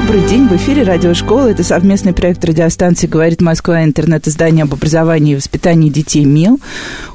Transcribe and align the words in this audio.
Добрый 0.00 0.24
день, 0.28 0.46
в 0.46 0.52
эфире 0.54 0.84
радиошкола. 0.84 1.48
Это 1.48 1.64
совместный 1.64 2.12
проект 2.12 2.44
радиостанции 2.44 3.08
«Говорит 3.08 3.40
Москва» 3.40 3.82
интернет-издание 3.82 4.62
об 4.62 4.72
образовании 4.72 5.32
и 5.32 5.36
воспитании 5.36 5.90
детей 5.90 6.24
МЕЛ. 6.24 6.60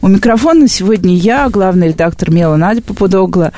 У 0.02 0.09
микрофона 0.09 0.67
сегодня 0.67 1.16
я, 1.16 1.49
главный 1.49 1.88
редактор 1.88 2.30
МЕЛа 2.30 2.57
Надя 2.57 2.81
Попудогла. 2.81 3.54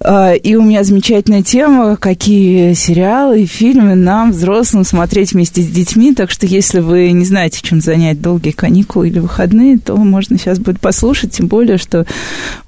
А, 0.00 0.34
и 0.34 0.54
у 0.54 0.62
меня 0.62 0.84
замечательная 0.84 1.42
тема, 1.42 1.96
какие 1.96 2.74
сериалы 2.74 3.42
и 3.42 3.46
фильмы 3.46 3.94
нам, 3.94 4.30
взрослым, 4.30 4.84
смотреть 4.84 5.32
вместе 5.32 5.62
с 5.62 5.66
детьми. 5.66 6.14
Так 6.14 6.30
что, 6.30 6.46
если 6.46 6.78
вы 6.78 7.10
не 7.10 7.24
знаете, 7.24 7.60
чем 7.60 7.80
занять 7.80 8.20
долгие 8.20 8.52
каникулы 8.52 9.08
или 9.08 9.18
выходные, 9.18 9.78
то 9.78 9.96
можно 9.96 10.38
сейчас 10.38 10.60
будет 10.60 10.80
послушать. 10.80 11.32
Тем 11.32 11.48
более, 11.48 11.76
что 11.76 12.06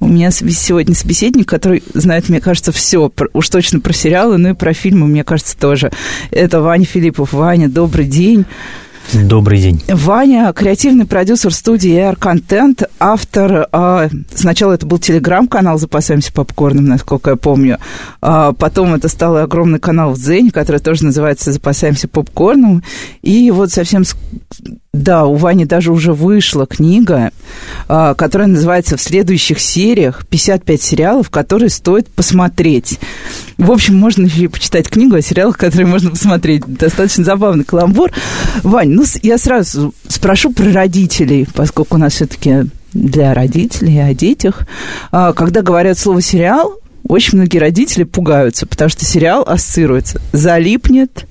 у 0.01 0.09
меня 0.09 0.33
сегодня 0.33 0.95
собеседник, 0.95 1.49
который 1.49 1.83
знает, 1.95 2.29
мне 2.29 2.41
кажется, 2.41 2.73
все, 2.73 3.13
уж 3.33 3.49
точно 3.49 3.81
про 3.81 3.93
сериалы, 3.93 4.37
но 4.39 4.51
и 4.51 4.55
про 4.55 4.73
фильмы, 4.73 5.07
мне 5.07 5.23
кажется, 5.23 5.57
тоже. 5.57 5.78
Это 6.31 6.61
Ваня 6.61 6.85
Филиппов. 6.85 7.33
Ваня, 7.33 7.69
добрый 7.69 8.07
день. 8.07 8.45
Добрый 9.15 9.59
день. 9.59 9.83
Ваня, 9.89 10.53
креативный 10.53 11.07
продюсер 11.07 11.53
студии 11.55 11.93
Air 11.93 12.19
Content, 12.19 12.87
автор, 13.01 13.67
э, 13.73 14.09
сначала 14.35 14.75
это 14.75 14.85
был 14.85 14.99
телеграм-канал 14.99 15.79
«Запасаемся 15.79 16.31
попкорном», 16.31 16.85
насколько 16.85 17.31
я 17.31 17.37
помню, 17.37 17.79
а 18.21 18.53
потом 18.53 18.95
это 18.95 19.09
стал 19.09 19.39
огромный 19.39 19.79
канал 19.79 20.13
в 20.13 20.19
Дзене, 20.19 20.51
который 20.51 20.81
тоже 20.81 21.05
называется 21.05 21.53
«Запасаемся 21.53 22.07
попкорном», 22.07 22.83
и 23.23 23.51
вот 23.51 23.71
совсем 23.71 24.05
да, 24.93 25.25
у 25.25 25.37
Вани 25.37 25.65
даже 25.65 25.91
уже 25.91 26.13
вышла 26.13 26.67
книга, 26.67 27.31
а, 27.89 28.15
которая 28.15 28.49
называется 28.49 28.97
«В 28.99 29.01
следующих 29.01 29.61
сериях 29.61 30.27
55 30.27 30.83
сериалов, 30.83 31.31
которые 31.31 31.71
стоит 31.71 32.09
посмотреть». 32.09 32.99
В 33.59 33.73
общем, 33.73 33.97
можно 33.97 34.25
еще 34.25 34.45
и 34.45 34.49
почитать 34.49 34.89
книгу 34.89 35.17
о 35.17 35.21
сериалах, 35.21 35.59
которые 35.59 35.89
можно 35.89 36.11
посмотреть. 36.11 36.63
Достаточно 36.65 37.25
забавный 37.25 37.65
каламбур. 37.65 38.13
Вань, 38.63 38.91
ну, 38.91 39.05
я 39.23 39.37
сразу 39.37 39.93
спрошу 40.07 40.53
про 40.53 40.73
родителей, 40.73 41.47
поскольку 41.53 41.97
у 41.97 41.99
нас 41.99 42.15
все-таки 42.15 42.67
для 42.93 43.35
родителей 43.35 43.99
о 43.99 44.15
детях. 44.15 44.63
А, 45.11 45.33
когда 45.33 45.63
говорят 45.63 45.99
слово 45.99 46.23
«сериал», 46.23 46.81
очень 47.09 47.39
многие 47.39 47.59
родители 47.59 48.05
пугаются, 48.05 48.67
потому 48.67 48.89
что 48.91 49.05
сериал 49.05 49.43
ассоциируется 49.47 50.21
«залипнет», 50.33 51.27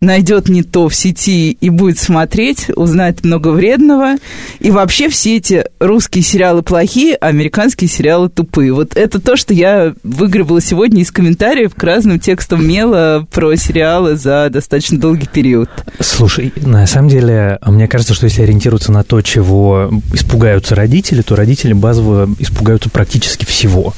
найдет 0.00 0.48
не 0.48 0.62
то 0.62 0.88
в 0.88 0.94
сети 0.94 1.52
и 1.52 1.68
будет 1.68 1.98
смотреть, 1.98 2.70
узнает 2.74 3.24
много 3.24 3.48
вредного. 3.48 4.16
И 4.58 4.70
вообще 4.70 5.08
все 5.08 5.36
эти 5.36 5.64
русские 5.78 6.24
сериалы 6.24 6.62
плохие, 6.62 7.16
а 7.16 7.26
американские 7.26 7.88
сериалы 7.88 8.28
тупые. 8.28 8.72
Вот 8.72 8.96
это 8.96 9.20
то, 9.20 9.36
что 9.36 9.52
я 9.52 9.94
выгребла 10.02 10.60
сегодня 10.60 11.02
из 11.02 11.10
комментариев 11.10 11.74
к 11.74 11.82
разным 11.82 12.18
текстам 12.18 12.66
мела 12.66 13.26
про 13.30 13.54
сериалы 13.56 14.16
за 14.16 14.48
достаточно 14.50 14.98
долгий 14.98 15.28
период. 15.28 15.68
Слушай, 16.00 16.52
на 16.56 16.86
самом 16.86 17.08
деле, 17.08 17.58
мне 17.66 17.86
кажется, 17.86 18.14
что 18.14 18.24
если 18.24 18.42
ориентироваться 18.42 18.92
на 18.92 19.02
то, 19.02 19.20
чего 19.20 19.90
испугаются 20.12 20.74
родители, 20.74 21.20
то 21.22 21.36
родители 21.36 21.74
базово 21.74 22.28
испугаются 22.38 22.88
практически 22.88 23.44
всего. 23.44 23.94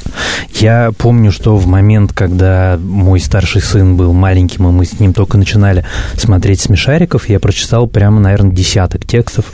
Я 0.54 0.90
помню, 0.98 1.30
что 1.30 1.56
в 1.56 1.66
момент, 1.66 2.12
когда 2.12 2.78
мой 2.82 3.20
старший 3.20 3.62
сын 3.62 3.96
был 3.96 4.12
маленьким, 4.12 4.68
и 4.68 4.72
мы 4.72 4.84
с 4.84 4.98
ним 4.98 5.12
только 5.12 5.38
начинали 5.38 5.86
смотреть 6.16 6.60
смешариков, 6.60 7.28
я 7.28 7.40
прочитал 7.40 7.86
прямо, 7.86 8.20
наверное, 8.20 8.52
десяток 8.52 9.06
текстов 9.06 9.52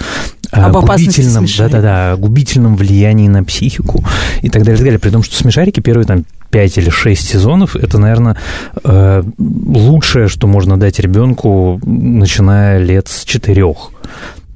об 0.50 0.72
губительном, 0.72 1.46
да-да-да, 1.58 2.16
губительном 2.16 2.76
влиянии 2.76 3.28
на 3.28 3.44
психику 3.44 4.04
и 4.42 4.48
так 4.48 4.62
далее, 4.62 4.74
и 4.74 4.78
так 4.78 4.84
далее. 4.84 4.98
При 4.98 5.10
том, 5.10 5.22
что 5.22 5.36
смешарики 5.36 5.80
первые 5.80 6.06
там 6.06 6.24
5 6.50 6.78
или 6.78 6.90
6 6.90 7.28
сезонов, 7.28 7.76
это, 7.76 7.98
наверное, 7.98 8.36
э, 8.82 9.22
лучшее, 9.38 10.28
что 10.28 10.46
можно 10.46 10.78
дать 10.78 10.98
ребенку, 10.98 11.80
начиная 11.84 12.78
лет 12.78 13.08
с 13.08 13.24
четырех 13.24 13.90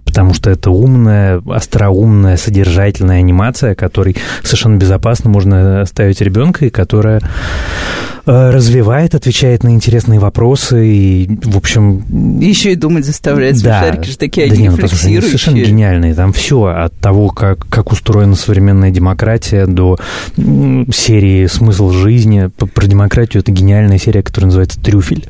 потому 0.05 0.35
что 0.35 0.51
это 0.51 0.71
умная, 0.71 1.43
остроумная, 1.47 2.37
содержательная 2.37 3.19
анимация, 3.19 3.75
которой 3.75 4.17
совершенно 4.43 4.77
безопасно 4.77 5.31
можно 5.31 5.85
ставить 5.87 6.21
ребенка, 6.21 6.67
и 6.67 6.71
которая 6.71 7.21
э, 8.27 8.51
развивает, 8.51 9.15
отвечает 9.15 9.65
на 9.65 9.71
интересные 9.71 10.19
вопросы 10.19 10.87
и, 10.87 11.39
в 11.45 11.57
общем... 11.57 12.05
Еще 12.41 12.73
и 12.73 12.77
думать 12.77 13.07
заставляет. 13.07 13.63
Да. 13.63 13.81
Смешарики 13.81 14.11
же 14.11 14.19
такие, 14.19 14.49
да 14.49 14.55
они 14.55 14.63
нет, 14.65 14.75
рефлексирующие. 14.75 15.19
Они 15.19 15.27
совершенно 15.29 15.57
гениальные. 15.57 16.15
Там 16.15 16.33
все 16.33 16.65
от 16.65 16.95
того, 16.99 17.31
как, 17.31 17.67
как 17.69 17.91
устроена 17.93 18.35
современная 18.35 18.91
демократия, 18.91 19.67
до 19.67 19.99
серии 20.37 21.47
«Смысл 21.47 21.91
жизни». 21.91 22.51
Про 22.75 22.87
демократию 22.87 23.43
это 23.43 23.51
гениальная 23.51 23.99
серия, 23.99 24.23
которая 24.23 24.47
называется 24.47 24.81
«Трюфель». 24.81 25.27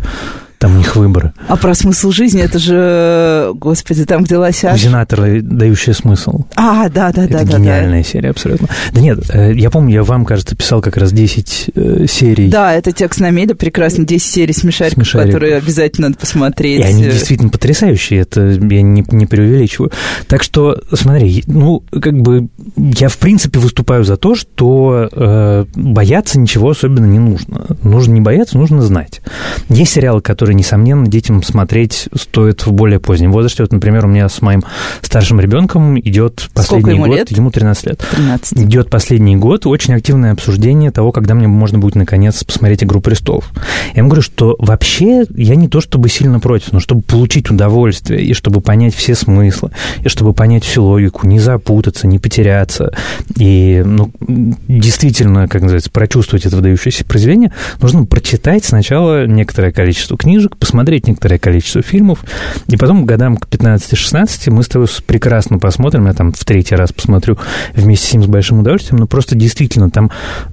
Там 0.63 0.77
у 0.77 0.79
них 0.79 0.95
выборы. 0.95 1.33
А 1.49 1.57
про 1.57 1.75
смысл 1.75 2.13
жизни, 2.13 2.41
это 2.41 2.61
же, 2.61 3.51
господи, 3.55 4.05
там, 4.05 4.23
где 4.23 4.37
лосяш... 4.37 4.81
Зенаторы, 4.81 5.43
дающие 5.43 5.93
смысл. 5.93 6.45
А, 6.55 6.89
да, 6.89 7.11
да, 7.11 7.25
это 7.25 7.33
да. 7.33 7.43
Это 7.43 7.59
гениальная 7.59 8.05
да. 8.05 8.09
серия, 8.09 8.31
абсолютно. 8.31 8.69
Да 8.93 9.01
нет, 9.01 9.19
э, 9.31 9.55
я 9.55 9.71
помню, 9.71 9.95
я 9.95 10.05
вам, 10.05 10.25
кажется, 10.25 10.55
писал 10.55 10.81
как 10.81 10.97
раз 10.97 11.11
10 11.11 11.71
э, 11.75 12.07
серий. 12.09 12.49
Да, 12.49 12.75
это 12.75 12.93
текст 12.93 13.19
на 13.19 13.31
медиа, 13.31 13.57
прекрасно, 13.57 14.05
10 14.05 14.25
серий 14.25 14.53
смешариков, 14.53 15.05
смешариков, 15.05 15.33
которые 15.33 15.57
обязательно 15.57 16.11
надо 16.11 16.21
посмотреть. 16.21 16.79
И 16.79 16.85
они 16.85 17.03
действительно 17.07 17.51
потрясающие, 17.51 18.21
это 18.21 18.47
я 18.51 18.83
не, 18.83 19.05
не 19.11 19.27
преувеличиваю. 19.27 19.91
Так 20.29 20.45
что, 20.45 20.81
смотри, 20.93 21.43
ну, 21.49 21.83
как 21.91 22.15
бы, 22.21 22.47
я, 22.77 23.09
в 23.09 23.19
принципе, 23.19 23.59
выступаю 23.59 24.05
за 24.05 24.17
то, 24.17 24.37
что 24.37 25.09
э, 25.11 25.65
бояться 25.75 26.39
ничего 26.39 26.71
особенно 26.71 27.07
не 27.07 27.19
нужно. 27.19 27.77
Нужно 27.83 28.13
не 28.13 28.21
бояться, 28.21 28.59
нужно 28.59 28.81
знать. 28.83 29.23
Есть 29.69 29.95
сериалы, 29.95 30.21
которые 30.21 30.52
которые, 30.53 30.59
несомненно, 30.59 31.07
детям 31.07 31.43
смотреть 31.43 32.09
стоит 32.15 32.67
в 32.67 32.73
более 32.73 33.01
позднем 33.01 33.33
возрасте. 33.33 33.63
Вот, 33.63 33.73
например, 33.73 34.05
у 34.05 34.09
меня 34.09 34.29
с 34.29 34.43
моим 34.43 34.63
старшим 35.01 35.41
ребенком 35.41 35.99
идет 35.99 36.49
последний 36.55 36.95
ему 36.95 37.07
год, 37.07 37.17
лет? 37.17 37.31
ему 37.31 37.51
13 37.51 37.87
лет. 37.87 38.05
13. 38.11 38.59
Идет 38.59 38.91
последний 38.91 39.37
год 39.37 39.67
очень 39.67 39.95
активное 39.95 40.33
обсуждение 40.33 40.91
того, 40.91 41.13
когда 41.13 41.35
мне 41.35 41.49
можно 41.49 41.79
будет 41.79 41.95
наконец 41.95 42.45
посмотреть 42.45 42.85
Игру 42.85 43.01
престолов. 43.01 43.51
Я 43.95 43.99
ему 43.99 44.09
говорю, 44.09 44.23
что 44.23 44.57
вообще 44.59 45.25
я 45.37 45.55
не 45.57 45.69
то 45.69 45.81
чтобы 45.81 46.09
сильно 46.09 46.41
против, 46.41 46.73
но 46.73 46.81
чтобы 46.81 47.03
получить 47.03 47.51
удовольствие 47.51 48.23
и 48.23 48.35
чтобы 48.35 48.61
понять 48.61 48.95
все 48.95 49.15
смыслы, 49.15 49.71
и 50.05 50.09
чтобы 50.09 50.33
понять 50.33 50.65
всю 50.65 50.83
логику, 50.83 51.27
не 51.27 51.39
запутаться, 51.39 52.07
не 52.07 52.19
потеряться, 52.19 52.93
и 53.37 53.83
ну, 53.85 54.11
действительно, 54.21 55.49
как 55.49 55.63
называется, 55.63 55.91
прочувствовать 55.91 56.47
это 56.47 56.57
выдающееся 56.57 57.05
произведение, 57.05 57.53
нужно 57.81 58.05
прочитать 58.05 58.65
сначала 58.65 59.27
некоторое 59.27 59.71
количество 59.73 60.17
книг, 60.17 60.42
книжек, 60.43 60.57
посмотреть 60.57 61.07
некоторое 61.07 61.39
количество 61.39 61.83
фильмов, 61.83 62.25
и 62.69 62.77
потом 62.77 63.05
годам 63.05 63.37
к 63.37 63.47
15-16 63.47 64.51
мы 64.51 64.63
с 64.63 64.69
тобой 64.69 64.89
прекрасно 65.07 65.59
посмотрим, 65.59 66.07
я 66.07 66.13
там 66.13 66.33
в 66.33 66.45
третий 66.45 66.75
раз 66.75 66.93
посмотрю 66.93 67.39
вместе 67.75 68.09
с 68.09 68.13
ним 68.13 68.23
с 68.25 68.27
большим 68.27 68.61
удовольствием, 68.61 68.99
но 68.99 69.07
просто 69.07 69.35
действительно 69.37 69.91
там 69.91 70.11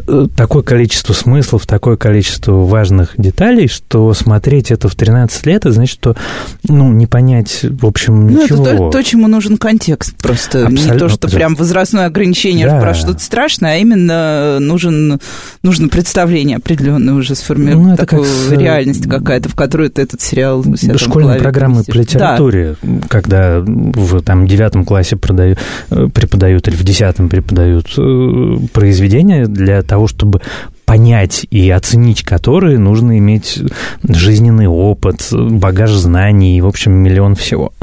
э, 0.08 0.28
такое 0.36 0.64
количество 0.64 1.14
смыслов, 1.14 1.66
такое 1.66 1.98
количество 1.98 2.54
важных 2.54 3.14
деталей, 3.18 3.68
что 3.68 4.14
смотреть 4.14 4.72
это 4.72 4.88
в 4.88 4.96
13 4.96 5.46
лет, 5.46 5.58
это 5.60 5.72
значит, 5.72 6.00
что, 6.00 6.16
ну, 6.68 6.92
не 6.94 7.08
понять, 7.08 7.64
в 7.64 7.86
общем, 7.86 8.28
ничего. 8.28 8.58
Ну, 8.58 8.66
это 8.66 8.78
то, 8.78 8.90
то 8.92 9.04
чему 9.04 9.28
нужен 9.28 9.58
контекст 9.58 10.16
просто. 10.18 10.68
Абсолютно. 10.68 10.94
Не 10.94 11.00
то, 11.00 11.10
что 11.10 11.28
прям 11.28 11.56
возрастное 11.56 12.06
ограничение 12.06 12.68
да. 12.68 12.80
про 12.80 12.94
что-то 12.94 13.20
страшное, 13.20 13.74
а 13.74 13.78
именно 13.78 14.60
нужен, 14.60 15.20
нужно 15.64 15.90
представление 15.90 16.58
определенное 16.58 17.14
уже 17.14 17.36
сформировать, 17.36 17.92
ну, 17.92 17.98
такую 17.98 18.24
как 18.24 18.60
реальность 18.60 19.10
какая-то, 19.10 19.50
в 19.50 19.56
которой 19.56 19.79
иллюстрирует 19.80 20.00
этот 20.00 20.22
сериал. 20.22 20.64
Школьные 20.98 21.40
программы 21.40 21.84
по 21.84 21.94
литературе, 21.94 22.76
да. 22.82 23.00
когда 23.08 23.60
в 23.62 24.22
там, 24.22 24.48
девятом 24.48 24.86
классе 24.86 25.16
продаю, 25.16 25.56
э, 25.90 26.08
преподают 26.14 26.68
или 26.68 26.76
в 26.76 26.84
десятом 26.84 27.30
преподают 27.30 27.88
э, 27.98 28.58
произведения 28.74 29.48
для 29.48 29.82
того, 29.82 30.08
чтобы 30.08 30.42
понять 30.86 31.46
и 31.52 31.70
оценить 31.70 32.24
которые, 32.24 32.80
нужно 32.80 33.18
иметь 33.20 33.62
жизненный 34.04 34.68
опыт, 34.68 35.28
багаж 35.32 35.92
знаний 35.92 36.58
и, 36.58 36.62
в 36.62 36.68
общем, 36.68 36.94
миллион 36.94 37.36
всего. 37.36 37.74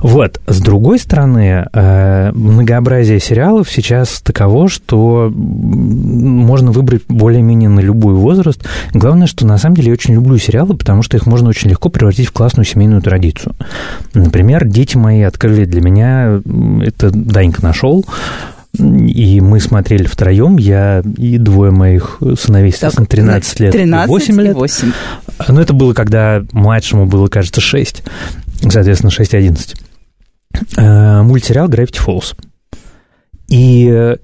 Вот. 0.00 0.40
С 0.46 0.60
другой 0.60 0.98
стороны, 0.98 1.66
э, 1.72 2.32
многообразие 2.32 3.20
сериалов 3.20 3.70
сейчас 3.70 4.20
таково, 4.20 4.68
что 4.68 5.32
можно 5.34 6.70
выбрать 6.70 7.02
более-менее 7.08 7.68
на 7.68 7.80
любой 7.80 8.14
возраст. 8.14 8.64
Главное, 8.92 9.26
что 9.26 9.46
на 9.46 9.58
самом 9.58 9.76
деле 9.76 9.88
я 9.88 9.92
очень 9.94 10.14
люблю 10.14 10.38
сериалы, 10.38 10.76
потому 10.76 11.02
что 11.02 11.16
их 11.16 11.26
можно 11.26 11.48
очень 11.48 11.70
легко 11.70 11.88
превратить 11.88 12.28
в 12.28 12.32
классную 12.32 12.64
семейную 12.64 13.02
традицию. 13.02 13.54
Например, 14.14 14.64
дети 14.64 14.96
мои 14.96 15.22
открыли 15.22 15.64
для 15.64 15.80
меня, 15.80 16.40
это 16.82 17.10
Данька 17.10 17.62
нашел, 17.62 18.04
И 18.78 19.40
мы 19.40 19.60
смотрели 19.60 20.04
втроем, 20.04 20.58
я 20.58 21.02
и 21.16 21.38
двое 21.38 21.70
моих 21.70 22.20
сыновей, 22.38 22.72
соответственно, 22.72 23.06
13 23.06 23.60
лет 23.60 23.72
13 23.72 24.06
и 24.06 24.10
8 24.10 24.40
лет. 24.42 24.54
8. 24.54 24.92
Но 25.48 25.60
это 25.60 25.72
было, 25.72 25.94
когда 25.94 26.44
младшему 26.52 27.06
было, 27.06 27.28
кажется, 27.28 27.60
6. 27.60 28.02
Соответственно, 28.68 29.10
6 29.10 29.34
и 29.34 29.36
11. 29.36 29.74
Э, 29.74 29.85
Мультсериал 30.76 31.68
Gravity 31.68 32.04
Falls. 32.04 32.36
И 33.48 33.88
э, 33.88 34.16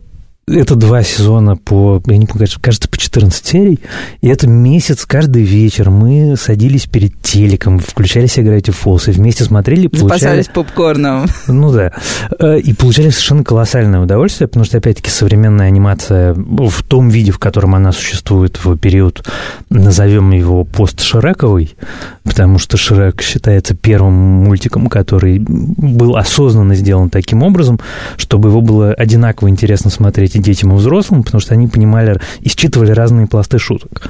это 0.49 0.75
два 0.75 1.03
сезона 1.05 1.57
по, 1.57 2.03
я 2.07 2.17
не 2.17 2.27
помню, 2.27 2.49
кажется, 2.61 2.89
по 2.89 2.99
14 2.99 3.47
серий. 3.47 3.81
И 4.23 4.29
это 4.29 4.49
месяц, 4.49 5.07
каждый 5.07 5.45
вечер 5.45 5.91
мы 5.91 6.35
садились 6.37 6.87
перед 6.87 7.21
телеком, 7.23 7.79
включали 7.79 8.27
себе 8.27 8.59
Gravity 8.59 8.75
Falls 8.75 9.09
и 9.09 9.13
вместе 9.13 9.45
смотрели. 9.45 9.87
Получали... 9.87 10.09
Запасались 10.09 10.49
попкорном. 10.49 11.27
Ну 11.47 11.73
да. 11.73 11.93
Э, 12.41 12.59
и 12.59 12.73
получали 12.75 13.11
совершенно 13.11 13.45
колоссальное 13.45 14.01
удовольствие, 14.01 14.49
потому 14.49 14.65
что, 14.65 14.79
опять-таки, 14.79 15.11
современная 15.11 15.69
анимация 15.69 16.35
в 16.35 16.83
том 16.83 17.09
виде, 17.09 17.31
в 17.31 17.39
котором 17.39 17.75
она 17.75 17.93
существует 17.93 18.59
в 18.65 18.77
период, 18.77 19.25
назовем 19.71 20.33
его 20.33 20.65
пост-Шрековый, 20.65 21.77
потому 22.25 22.59
что 22.59 22.77
Шрек 22.77 23.23
считается 23.23 23.75
первым 23.75 24.15
мультиком, 24.15 24.89
который 24.89 25.39
был 25.39 26.17
осознанно 26.17 26.75
сделан 26.75 27.11
таким 27.11 27.43
образом, 27.43 27.79
чтобы 28.17 28.49
его 28.49 28.61
было 28.61 28.93
одинаково 28.93 29.49
интересно 29.49 29.91
смотреть 29.91 30.32
детям, 30.39 30.73
и 30.73 30.77
взрослым, 30.77 31.23
потому 31.23 31.41
что 31.41 31.55
они 31.55 31.67
понимали 31.69 32.21
и 32.41 32.49
считывали 32.49 32.93
разные 32.93 33.27
пласты 33.27 33.59
шуток. 33.59 34.09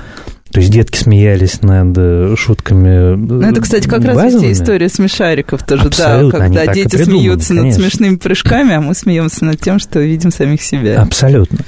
То 0.53 0.61
есть 0.61 0.71
детки 0.71 0.99
смеялись 0.99 1.63
над 1.63 1.97
э, 1.97 2.35
шутками 2.37 3.17
Ну, 3.17 3.41
это, 3.41 3.61
кстати, 3.63 3.89
как 3.89 4.03
базовыми. 4.03 4.23
раз 4.23 4.43
эти 4.43 4.53
истории 4.53 4.89
смешариков 4.89 5.63
тоже, 5.65 5.87
Абсолютно, 5.87 6.39
да, 6.39 6.45
когда 6.45 6.67
дети 6.67 6.97
придуманы, 6.97 7.21
смеются 7.21 7.49
конечно. 7.49 7.67
над 7.67 7.75
смешными 7.75 8.17
прыжками, 8.17 8.75
а 8.75 8.81
мы 8.83 8.95
смеемся 8.95 9.45
над 9.47 9.61
тем, 9.61 9.79
что 9.79 10.01
видим 10.01 10.31
самих 10.31 10.61
себя. 10.61 11.01
Абсолютно. 11.01 11.61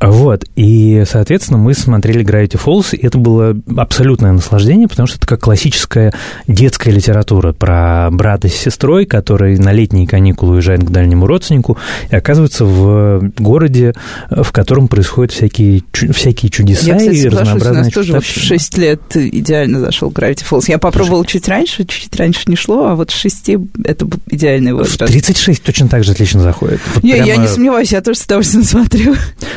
Вот. 0.00 0.46
И, 0.56 1.04
соответственно, 1.06 1.58
мы 1.58 1.74
смотрели 1.74 2.24
Gravity 2.24 2.58
Falls, 2.62 2.96
и 2.96 3.06
это 3.06 3.18
было 3.18 3.54
абсолютное 3.76 4.32
наслаждение, 4.32 4.88
потому 4.88 5.06
что 5.06 5.18
это 5.18 5.26
как 5.26 5.40
классическая 5.40 6.14
детская 6.46 6.92
литература 6.92 7.52
про 7.52 8.08
брата 8.10 8.48
с 8.48 8.54
сестрой, 8.54 9.04
который 9.04 9.58
на 9.58 9.72
летние 9.72 10.06
каникулы 10.06 10.54
уезжает 10.54 10.82
к 10.82 10.90
дальнему 10.90 11.26
родственнику 11.26 11.76
и 12.10 12.16
оказывается 12.16 12.64
в 12.64 13.32
городе, 13.38 13.92
в 14.30 14.50
котором 14.52 14.88
происходят 14.88 15.32
всякие, 15.32 15.82
всякие 15.92 16.50
чудеса 16.50 16.86
Я, 16.86 16.96
кстати, 16.96 17.16
и 17.16 17.28
разнообразные 17.28 17.82
у 17.82 17.84
нас 17.84 17.92
тоже 17.92 18.12
в 18.32 18.40
6 18.40 18.78
лет 18.78 19.00
идеально 19.14 19.80
зашел 19.80 20.10
Gravity 20.10 20.44
Falls. 20.48 20.64
Я 20.68 20.78
попробовал 20.78 21.24
чуть 21.24 21.48
раньше, 21.48 21.84
чуть 21.84 22.14
раньше 22.16 22.42
не 22.46 22.56
шло, 22.56 22.86
а 22.86 22.94
вот 22.94 23.10
с 23.10 23.14
6 23.14 23.50
это 23.84 24.04
был 24.04 24.18
идеальный 24.28 24.72
возраст. 24.72 25.00
В 25.00 25.06
36 25.06 25.62
точно 25.62 25.88
так 25.88 26.04
же 26.04 26.12
отлично 26.12 26.40
заходит. 26.40 26.80
Вот 26.94 27.04
не, 27.04 27.12
прямо... 27.12 27.26
я 27.26 27.36
не 27.36 27.48
сомневаюсь, 27.48 27.92
я 27.92 28.00
тоже 28.00 28.18
с 28.18 28.24
удовольствием 28.24 28.64
смотрю. 28.64 29.14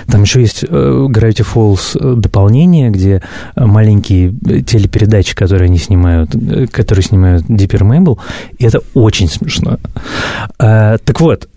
Там 0.08 0.24
еще 0.24 0.42
есть 0.42 0.64
Gravity 0.64 1.46
Falls 1.54 2.16
дополнение, 2.16 2.90
где 2.90 3.22
маленькие 3.56 4.32
телепередачи, 4.64 5.36
которые 5.36 5.68
они 5.68 5.78
снимают, 5.78 6.36
которые 6.72 7.04
снимают 7.04 7.46
Диппер 7.48 7.84
Мейбл, 7.84 8.20
и 8.58 8.66
это 8.66 8.82
очень 8.94 9.30
смешно. 9.30 9.78
Так 10.58 11.20
вот, 11.20 11.48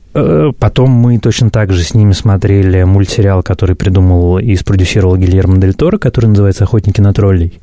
Потом 0.58 0.90
мы 0.90 1.18
точно 1.18 1.50
так 1.50 1.72
же 1.72 1.82
с 1.82 1.92
ними 1.92 2.12
смотрели 2.12 2.82
мультсериал, 2.84 3.42
который 3.42 3.76
придумал 3.76 4.38
и 4.38 4.56
спродюсировал 4.56 5.16
Гильермо 5.16 5.58
Дель 5.58 5.74
Торо, 5.74 5.98
который 5.98 6.26
называется 6.26 6.64
«Охотники 6.64 7.00
на 7.02 7.12
троллей», 7.12 7.60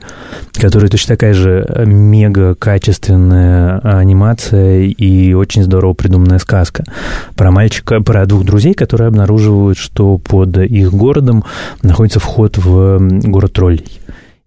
который 0.53 0.89
точно 0.89 1.15
такая 1.15 1.33
же 1.33 1.67
мега 1.85 2.53
качественная 2.53 3.79
анимация 3.79 4.81
и 4.81 5.33
очень 5.33 5.63
здорово 5.63 5.93
придуманная 5.93 6.39
сказка 6.39 6.83
про 7.35 7.49
мальчика, 7.49 8.01
про 8.01 8.25
двух 8.27 8.45
друзей, 8.45 8.75
которые 8.75 9.07
обнаруживают, 9.07 9.77
что 9.77 10.19
под 10.19 10.57
их 10.57 10.93
городом 10.93 11.43
находится 11.81 12.19
вход 12.19 12.57
в 12.57 12.99
город 13.23 13.53
троллей 13.53 13.85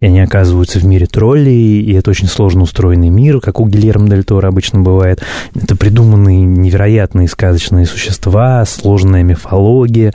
они 0.07 0.21
оказываются 0.21 0.79
в 0.79 0.85
мире 0.85 1.07
троллей, 1.07 1.81
и 1.81 1.93
это 1.95 2.11
очень 2.11 2.29
сложно 2.29 2.63
устроенный 2.63 3.09
мир, 3.09 3.41
как 3.41 3.61
у 3.61 3.67
Гильермо 3.67 4.09
Дель 4.09 4.25
Торо 4.25 4.49
обычно 4.49 4.81
бывает. 4.81 5.23
Это 5.55 5.77
придуманные 5.77 6.43
невероятные 6.43 7.29
сказочные 7.29 7.87
существа, 7.87 8.65
сложная 8.65 9.23
мифология, 9.23 10.13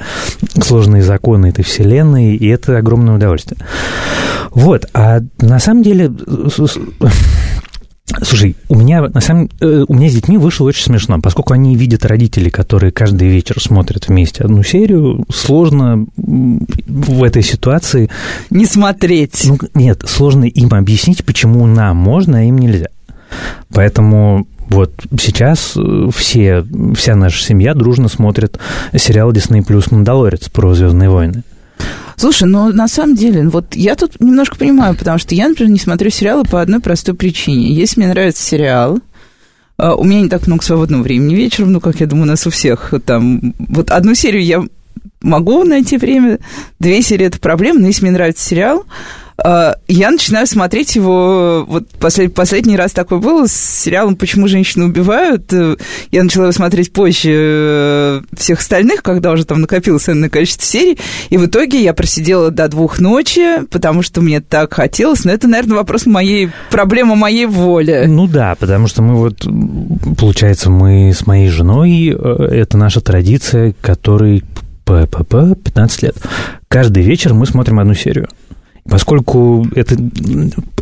сложные 0.61 1.03
законы 1.03 1.47
этой 1.47 1.63
вселенной, 1.63 2.35
и 2.35 2.47
это 2.47 2.77
огромное 2.77 3.15
удовольствие. 3.15 3.59
Вот, 4.51 4.85
а 4.93 5.21
на 5.39 5.59
самом 5.59 5.83
деле 5.83 6.11
Слушай, 8.21 8.55
у 8.67 8.75
меня 8.75 9.01
на 9.01 9.21
самом 9.21 9.49
э, 9.59 9.85
у 9.87 9.93
меня 9.93 10.09
с 10.09 10.13
детьми 10.13 10.37
вышло 10.37 10.65
очень 10.65 10.83
смешно, 10.83 11.19
поскольку 11.21 11.53
они 11.53 11.75
видят 11.75 12.05
родителей, 12.05 12.49
которые 12.49 12.91
каждый 12.91 13.29
вечер 13.29 13.61
смотрят 13.61 14.07
вместе 14.07 14.43
одну 14.43 14.63
серию, 14.63 15.25
сложно 15.29 16.05
в 16.17 17.23
этой 17.23 17.43
ситуации 17.43 18.09
не 18.49 18.65
смотреть. 18.65 19.43
Ну, 19.45 19.57
нет, 19.73 20.03
сложно 20.07 20.45
им 20.45 20.73
объяснить, 20.73 21.25
почему 21.25 21.65
нам 21.67 21.97
можно, 21.97 22.39
а 22.39 22.43
им 22.43 22.57
нельзя. 22.57 22.87
Поэтому 23.73 24.45
вот 24.69 24.93
сейчас 25.19 25.73
э, 25.75 26.09
все, 26.15 26.65
вся 26.95 27.15
наша 27.15 27.43
семья 27.43 27.73
дружно 27.73 28.07
смотрит 28.07 28.57
сериал 28.95 29.31
Disney 29.31 29.65
Plus 29.65 29.87
«Мандалорец» 29.91 30.49
про 30.49 30.73
«Звездные 30.73 31.09
войны». 31.09 31.43
Слушай, 32.21 32.47
ну 32.47 32.71
на 32.71 32.87
самом 32.87 33.15
деле, 33.15 33.49
вот 33.49 33.73
я 33.75 33.95
тут 33.95 34.21
немножко 34.21 34.55
понимаю, 34.55 34.93
потому 34.95 35.17
что 35.17 35.33
я, 35.33 35.47
например, 35.47 35.71
не 35.71 35.79
смотрю 35.79 36.11
сериалы 36.11 36.43
по 36.43 36.61
одной 36.61 36.79
простой 36.79 37.15
причине. 37.15 37.73
Если 37.73 37.99
мне 37.99 38.09
нравится 38.09 38.43
сериал, 38.43 38.99
у 39.79 40.03
меня 40.03 40.21
не 40.21 40.29
так 40.29 40.45
много 40.45 40.61
свободного 40.61 41.01
времени 41.01 41.33
вечером, 41.33 41.71
ну, 41.71 41.81
как 41.81 41.99
я 41.99 42.05
думаю, 42.05 42.25
у 42.25 42.27
нас 42.27 42.45
у 42.45 42.51
всех 42.51 42.93
там. 43.07 43.55
Вот 43.57 43.89
одну 43.89 44.13
серию 44.13 44.45
я 44.45 44.63
могу 45.23 45.63
найти 45.63 45.97
время, 45.97 46.37
две 46.79 47.01
серии 47.01 47.25
это 47.25 47.39
проблема, 47.39 47.79
но 47.79 47.87
если 47.87 48.03
мне 48.03 48.11
нравится 48.11 48.47
сериал, 48.47 48.85
я 49.87 50.11
начинаю 50.11 50.47
смотреть 50.47 50.95
его, 50.95 51.65
вот 51.67 51.89
послед, 51.89 52.33
последний 52.33 52.75
раз 52.75 52.91
такой 52.91 53.19
был 53.19 53.47
с 53.47 53.53
сериалом 53.53 54.15
«Почему 54.15 54.47
женщины 54.47 54.85
убивают». 54.85 55.51
Я 56.11 56.23
начала 56.23 56.43
его 56.45 56.51
смотреть 56.51 56.93
позже 56.93 57.31
э, 57.33 58.21
всех 58.35 58.59
остальных, 58.59 59.03
когда 59.03 59.31
уже 59.31 59.45
там 59.45 59.61
накопилось 59.61 60.09
энное 60.09 60.29
количество 60.29 60.65
серий, 60.65 60.97
и 61.29 61.37
в 61.37 61.45
итоге 61.45 61.81
я 61.81 61.93
просидела 61.93 62.51
до 62.51 62.67
двух 62.67 62.99
ночи, 62.99 63.65
потому 63.69 64.01
что 64.01 64.21
мне 64.21 64.41
так 64.41 64.73
хотелось, 64.73 65.25
но 65.25 65.31
это, 65.31 65.47
наверное, 65.47 65.77
вопрос 65.77 66.05
моей, 66.05 66.49
проблема 66.69 67.15
моей 67.15 67.45
воли. 67.45 68.05
Ну 68.07 68.27
да, 68.27 68.55
потому 68.55 68.87
что 68.87 69.01
мы 69.01 69.15
вот, 69.15 69.45
получается, 70.17 70.69
мы 70.69 71.11
с 71.13 71.25
моей 71.25 71.49
женой, 71.49 72.15
э, 72.15 72.47
это 72.51 72.77
наша 72.77 73.01
традиция, 73.01 73.73
которой 73.81 74.43
15 74.85 76.03
лет. 76.03 76.17
Каждый 76.67 77.03
вечер 77.03 77.33
мы 77.33 77.45
смотрим 77.45 77.79
одну 77.79 77.93
серию. 77.93 78.27
Поскольку 78.89 79.67
это 79.75 79.95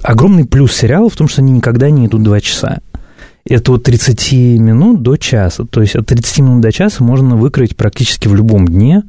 огромный 0.03 0.45
плюс 0.45 0.73
сериала 0.73 1.09
в 1.09 1.15
том, 1.15 1.27
что 1.27 1.41
они 1.41 1.51
никогда 1.51 1.89
не 1.89 2.07
идут 2.07 2.23
два 2.23 2.39
часа. 2.39 2.79
Это 3.45 3.71
от 3.71 3.83
30 3.83 4.59
минут 4.59 5.01
до 5.01 5.15
часа. 5.15 5.65
То 5.65 5.81
есть 5.81 5.95
от 5.95 6.05
30 6.05 6.39
минут 6.39 6.61
до 6.61 6.71
часа 6.71 7.03
можно 7.03 7.35
выкроить 7.35 7.75
практически 7.75 8.27
в 8.27 8.35
любом 8.35 8.67
дне. 8.67 9.03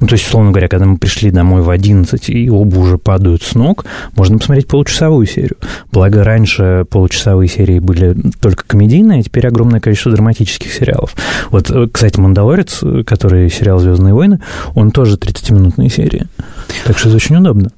Ну, 0.00 0.06
то 0.06 0.14
есть, 0.14 0.26
условно 0.26 0.50
говоря, 0.50 0.68
когда 0.68 0.84
мы 0.84 0.98
пришли 0.98 1.30
домой 1.30 1.62
в 1.62 1.70
11 1.70 2.28
и 2.28 2.50
оба 2.50 2.76
уже 2.76 2.98
падают 2.98 3.42
с 3.42 3.54
ног, 3.54 3.86
можно 4.14 4.38
посмотреть 4.38 4.68
получасовую 4.68 5.26
серию. 5.26 5.56
Благо, 5.90 6.22
раньше 6.22 6.86
получасовые 6.90 7.48
серии 7.48 7.78
были 7.78 8.14
только 8.40 8.64
комедийные, 8.66 9.20
а 9.20 9.22
теперь 9.22 9.46
огромное 9.46 9.80
количество 9.80 10.12
драматических 10.12 10.72
сериалов. 10.72 11.16
Вот, 11.50 11.72
кстати, 11.90 12.20
«Мандалорец», 12.20 12.80
который 13.06 13.48
сериал 13.50 13.78
«Звездные 13.78 14.12
войны», 14.12 14.40
он 14.74 14.90
тоже 14.90 15.16
30-минутные 15.16 15.88
серии. 15.88 16.26
Так 16.84 16.98
что 16.98 17.08
это 17.08 17.16
очень 17.16 17.36
удобно. 17.36 17.70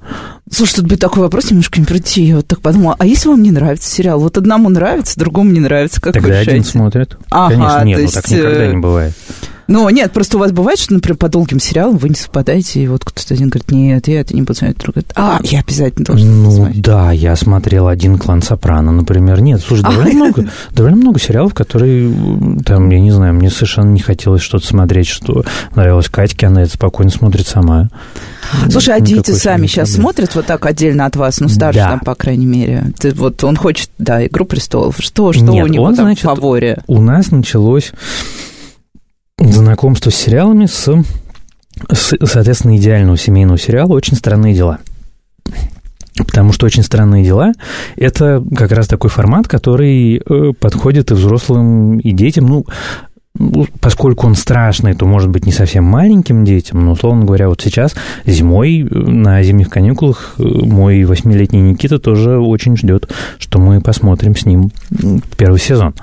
Слушай, 0.50 0.76
тут 0.76 0.86
будет 0.86 1.00
такой 1.00 1.22
вопрос 1.22 1.50
немножко 1.50 1.78
не 1.80 1.86
прийти. 1.86 2.22
Я 2.24 2.36
вот 2.36 2.46
так 2.48 2.60
подумала, 2.60 2.96
а 2.98 3.06
если 3.06 3.28
вам 3.28 3.42
не 3.42 3.52
нравится 3.52 3.88
сериал? 3.88 4.18
Вот 4.18 4.36
одному 4.36 4.68
нравится, 4.68 5.18
другому 5.18 5.50
не 5.52 5.60
нравится. 5.60 6.00
Как 6.00 6.12
Тогда 6.12 6.28
вы 6.28 6.36
один 6.36 6.64
смотрит. 6.64 7.16
Ага, 7.30 7.54
Конечно, 7.54 7.84
нет, 7.84 7.98
ну 7.98 8.02
есть, 8.02 8.14
так 8.14 8.28
никогда 8.28 8.64
э, 8.64 8.72
не 8.72 8.78
бывает. 8.78 9.14
Ну, 9.70 9.88
нет, 9.88 10.10
просто 10.12 10.36
у 10.36 10.40
вас 10.40 10.50
бывает, 10.50 10.80
что, 10.80 10.94
например, 10.94 11.16
по 11.16 11.28
долгим 11.28 11.60
сериалам 11.60 11.96
вы 11.96 12.08
не 12.08 12.16
совпадаете, 12.16 12.82
и 12.82 12.88
вот 12.88 13.04
кто-то 13.04 13.34
один 13.34 13.50
говорит, 13.50 13.70
нет, 13.70 14.08
я 14.08 14.20
это 14.20 14.34
не 14.34 14.42
буду 14.42 14.54
смотреть, 14.54 14.78
другой 14.78 15.02
говорит, 15.02 15.12
а, 15.14 15.38
я 15.44 15.60
обязательно 15.60 16.04
должен 16.06 16.42
Ну, 16.42 16.50
смотреть. 16.50 16.82
да, 16.82 17.12
я 17.12 17.36
смотрел 17.36 17.86
один 17.86 18.18
клан 18.18 18.42
Сопрано, 18.42 18.90
например. 18.90 19.40
Нет, 19.40 19.60
слушай, 19.60 19.82
А, 19.84 19.90
довольно 19.92 20.12
много, 20.14 20.48
довольно 20.72 20.96
много 20.96 21.20
сериалов, 21.20 21.54
которые, 21.54 22.12
там, 22.66 22.90
я 22.90 22.98
не 22.98 23.12
знаю, 23.12 23.34
мне 23.34 23.48
совершенно 23.48 23.90
не 23.92 24.00
хотелось 24.00 24.42
что-то 24.42 24.66
смотреть, 24.66 25.06
что 25.06 25.44
нравилось 25.76 26.08
Катьке, 26.08 26.48
она 26.48 26.62
это 26.64 26.72
спокойно 26.72 27.12
смотрит 27.12 27.46
сама. 27.46 27.90
Слушай, 28.68 28.96
а 28.96 29.00
дети 29.00 29.30
сами 29.30 29.68
сейчас 29.68 29.92
смотрят 29.92 30.34
вот 30.34 30.46
так 30.46 30.66
отдельно 30.66 31.06
от 31.06 31.14
вас, 31.14 31.38
ну, 31.38 31.48
старше 31.48 31.78
Да. 31.78 31.90
там, 31.90 32.00
по 32.00 32.16
крайней 32.16 32.46
мере. 32.46 32.86
Ты, 32.98 33.12
вот 33.12 33.44
он 33.44 33.54
хочет, 33.54 33.90
да, 33.98 34.26
«Игру 34.26 34.44
престолов». 34.46 34.96
Что, 34.98 35.32
что 35.32 35.44
Нет, 35.44 35.64
у 35.64 35.68
него 35.68 35.84
он, 35.84 35.94
там 35.94 36.06
значит, 36.06 36.24
в 36.24 36.26
фаворе? 36.26 36.82
У 36.88 37.00
нас 37.00 37.30
началось 37.30 37.92
знакомство 39.40 40.10
с 40.10 40.14
сериалами 40.14 40.66
с, 40.66 40.88
с, 41.92 42.14
соответственно, 42.24 42.76
идеального 42.76 43.16
семейного 43.16 43.58
сериала 43.58 43.94
«Очень 43.94 44.16
странные 44.16 44.54
дела». 44.54 44.78
Потому 46.16 46.52
что 46.52 46.66
«Очень 46.66 46.82
странные 46.82 47.24
дела»— 47.24 47.52
это 47.96 48.44
как 48.54 48.72
раз 48.72 48.86
такой 48.86 49.10
формат, 49.10 49.48
который 49.48 50.18
э, 50.18 50.52
подходит 50.58 51.10
и 51.10 51.14
взрослым, 51.14 51.98
и 51.98 52.12
детям. 52.12 52.46
Ну, 52.46 52.66
поскольку 53.80 54.26
он 54.26 54.34
страшный, 54.34 54.94
то 54.94 55.06
может 55.06 55.30
быть 55.30 55.46
не 55.46 55.52
совсем 55.52 55.84
маленьким 55.84 56.44
детям, 56.44 56.84
но, 56.84 56.92
условно 56.92 57.24
говоря, 57.24 57.48
вот 57.48 57.60
сейчас 57.60 57.94
зимой 58.26 58.82
на 58.90 59.42
зимних 59.42 59.70
каникулах 59.70 60.34
мой 60.36 61.04
восьмилетний 61.04 61.60
Никита 61.60 61.98
тоже 61.98 62.38
очень 62.38 62.76
ждет, 62.76 63.08
что 63.38 63.58
мы 63.58 63.80
посмотрим 63.80 64.36
с 64.36 64.44
ним 64.44 64.70
первый 65.38 65.60
сезон. 65.60 65.94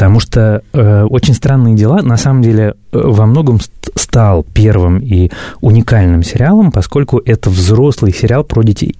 Потому 0.00 0.18
что 0.18 0.62
э, 0.72 1.02
очень 1.02 1.34
странные 1.34 1.74
дела, 1.74 2.00
на 2.00 2.16
самом 2.16 2.40
деле, 2.40 2.74
во 2.90 3.26
многом 3.26 3.60
стал 3.94 4.44
первым 4.54 4.98
и 4.98 5.30
уникальным 5.60 6.22
сериалом, 6.22 6.72
поскольку 6.72 7.20
это 7.24 7.50
взрослый 7.50 8.12
сериал 8.12 8.42
про 8.44 8.62
детей. 8.62 8.96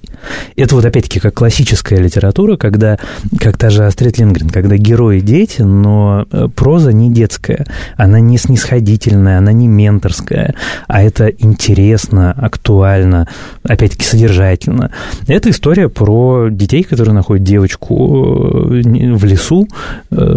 Это 0.56 0.74
вот 0.74 0.84
опять-таки 0.84 1.18
как 1.18 1.34
классическая 1.34 1.98
литература, 1.98 2.56
когда, 2.56 2.98
как 3.38 3.56
та 3.56 3.70
же 3.70 3.84
Астрид 3.84 4.18
Лингрен, 4.18 4.50
когда 4.50 4.76
герои 4.76 5.20
дети, 5.20 5.62
но 5.62 6.26
э, 6.30 6.48
проза 6.54 6.92
не 6.92 7.10
детская, 7.10 7.66
она 7.96 8.20
не 8.20 8.36
снисходительная, 8.36 9.38
она 9.38 9.52
не 9.52 9.68
менторская, 9.68 10.54
а 10.86 11.02
это 11.02 11.28
интересно, 11.28 12.32
актуально, 12.32 13.26
опять-таки 13.62 14.04
содержательно. 14.04 14.92
Это 15.26 15.50
история 15.50 15.88
про 15.88 16.48
детей, 16.50 16.82
которые 16.82 17.14
находят 17.14 17.44
девочку 17.44 18.68
э, 18.70 18.82
в 19.14 19.24
лесу, 19.24 19.66
э, 20.10 20.36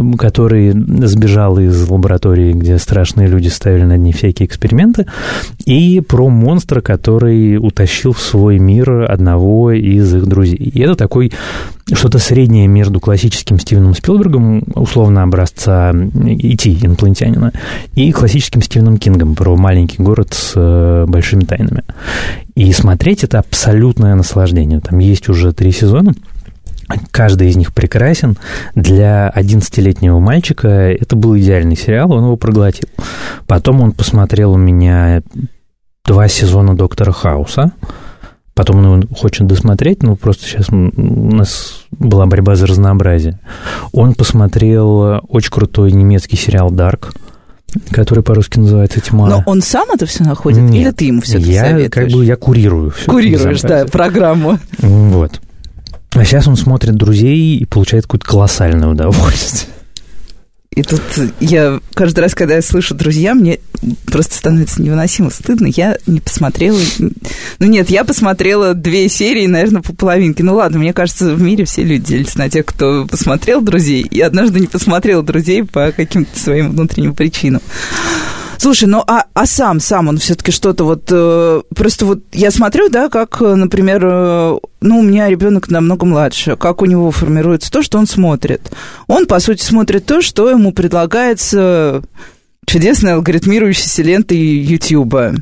который 0.54 1.08
сбежал 1.08 1.58
из 1.58 1.90
лаборатории, 1.90 2.54
где 2.54 2.78
страшные 2.78 3.28
люди 3.28 3.48
ставили 3.48 3.84
над 3.84 4.00
ней 4.00 4.14
всякие 4.14 4.46
эксперименты, 4.46 5.08
и 5.66 6.00
про 6.00 6.30
монстра, 6.30 6.82
который 6.82 7.58
утащил 7.58 8.14
в 8.14 8.20
свой 8.20 8.60
мир 8.60 9.12
одного 9.12 9.72
из 9.72 10.14
их 10.14 10.28
друзей. 10.28 10.58
И 10.58 10.80
это 10.80 10.96
такой 10.96 11.32
что-то 11.92 12.20
среднее 12.20 12.68
между 12.68 13.00
классическим 13.00 13.60
Стивеном 13.60 13.96
Спилбергом, 13.96 14.64
условно 14.76 15.24
образца 15.24 15.92
«Идти» 15.92 16.78
инопланетянина, 16.82 17.52
и 17.96 18.12
классическим 18.12 18.62
Стивеном 18.62 18.98
Кингом 18.98 19.36
про 19.36 19.56
маленький 19.56 20.02
город 20.02 20.34
с 20.34 20.54
э, 20.56 21.06
большими 21.08 21.46
тайнами. 21.46 21.84
И 22.56 22.72
смотреть 22.72 23.24
это 23.24 23.40
абсолютное 23.40 24.16
наслаждение. 24.16 24.80
Там 24.80 25.00
есть 25.00 25.28
уже 25.30 25.52
три 25.52 25.72
сезона. 25.72 26.14
Каждый 27.12 27.50
из 27.50 27.56
них 27.56 27.74
прекрасен. 27.74 28.38
Для 28.76 29.32
11-летнего 29.36 30.20
мальчика 30.20 30.68
это 30.68 31.16
был 31.16 31.38
идеальный 31.38 31.78
сериал, 31.78 32.12
он 32.12 32.24
его 32.24 32.38
проглотил. 32.38 32.90
Потом 33.48 33.82
он 33.82 33.92
посмотрел 33.92 34.54
у 34.54 34.58
меня 34.58 35.22
два 36.06 36.28
сезона 36.28 36.76
«Доктора 36.76 37.12
Хауса», 37.12 37.72
Потом 38.56 38.86
он 38.86 39.02
его 39.02 39.16
хочет 39.16 39.48
досмотреть, 39.48 40.04
ну, 40.04 40.16
просто 40.16 40.46
сейчас 40.46 40.70
у 40.70 40.76
нас 40.76 41.86
была 41.90 42.28
борьба 42.28 42.56
за 42.56 42.68
разнообразие. 42.68 43.40
Он 43.92 44.14
посмотрел 44.14 45.22
очень 45.28 45.50
крутой 45.50 45.92
немецкий 45.92 46.38
сериал 46.38 46.70
«Дарк», 46.70 47.14
который 47.90 48.24
по-русски 48.24 48.60
называется 48.60 49.00
«Тьма». 49.00 49.28
Но 49.28 49.44
он 49.48 49.64
сам 49.64 49.88
это 49.92 50.06
все 50.06 50.24
находит? 50.24 50.62
Нет, 50.62 50.86
или 50.86 50.92
ты 50.92 51.06
ему 51.06 51.22
все 51.22 51.40
это 51.40 51.48
я, 51.48 51.62
советуешь? 51.62 51.92
как 51.92 52.12
бы, 52.12 52.26
я 52.26 52.36
курирую 52.36 52.92
все 52.92 53.10
Курируешь, 53.10 53.62
да, 53.62 53.86
программу. 53.86 54.60
Вот. 54.80 55.42
А 56.16 56.24
сейчас 56.24 56.48
он 56.48 56.58
смотрит 56.58 56.96
«Друзей» 56.96 57.58
и 57.58 57.66
получает 57.66 58.04
какое-то 58.04 58.26
колоссальное 58.26 58.88
удовольствие. 58.90 59.74
И 60.76 60.82
тут 60.82 61.02
я 61.40 61.80
каждый 61.94 62.22
раз, 62.22 62.34
когда 62.34 62.56
я 62.56 62.62
слышу 62.62 62.96
«Друзья», 62.96 63.36
мне 63.36 63.60
просто 64.06 64.36
становится 64.36 64.82
невыносимо 64.82 65.30
стыдно. 65.30 65.68
Я 65.68 65.98
не 66.08 66.20
посмотрела... 66.20 66.80
Ну 67.60 67.68
нет, 67.68 67.90
я 67.90 68.04
посмотрела 68.04 68.74
две 68.74 69.08
серии, 69.08 69.46
наверное, 69.46 69.84
по 69.84 69.94
половинке. 69.94 70.44
Ну 70.44 70.56
ладно, 70.56 70.80
мне 70.80 70.94
кажется, 70.94 71.36
в 71.36 71.42
мире 71.42 71.66
все 71.66 71.84
люди 71.84 72.06
делятся 72.06 72.40
на 72.40 72.50
тех, 72.50 72.66
кто 72.66 73.06
посмотрел 73.06 73.62
«Друзей», 73.62 74.02
и 74.02 74.20
однажды 74.22 74.60
не 74.60 74.68
посмотрел 74.68 75.22
«Друзей» 75.22 75.64
по 75.64 75.92
каким-то 75.92 76.40
своим 76.40 76.72
внутренним 76.72 77.14
причинам. 77.14 77.62
Слушай, 78.58 78.86
ну 78.86 79.04
а, 79.06 79.26
а 79.34 79.46
сам, 79.46 79.80
сам 79.80 80.08
он 80.08 80.18
все-таки 80.18 80.52
что-то 80.52 80.84
вот... 80.84 81.04
Э, 81.12 81.62
просто 81.76 82.06
вот 82.06 82.20
я 82.32 82.52
смотрю, 82.52 82.90
да, 82.90 83.10
как, 83.10 83.42
например, 83.42 84.02
э, 84.06 84.58
ну, 84.82 85.00
у 85.00 85.02
меня 85.02 85.30
ребенок 85.30 85.70
намного 85.70 86.06
младше, 86.06 86.56
как 86.56 86.82
у 86.82 86.86
него 86.86 87.12
формируется 87.12 87.72
то, 87.72 87.82
что 87.84 87.98
он 87.98 88.08
смотрит. 88.08 88.72
Он, 89.08 89.26
по 89.26 89.40
сути, 89.40 89.64
смотрит 89.64 90.06
то, 90.06 90.22
что 90.22 90.50
ему 90.50 90.72
предлагается 90.72 92.02
чудесной 92.66 93.14
алгоритмирующейся 93.14 94.04
лентой 94.04 94.38
Ютьюба. 94.38 95.36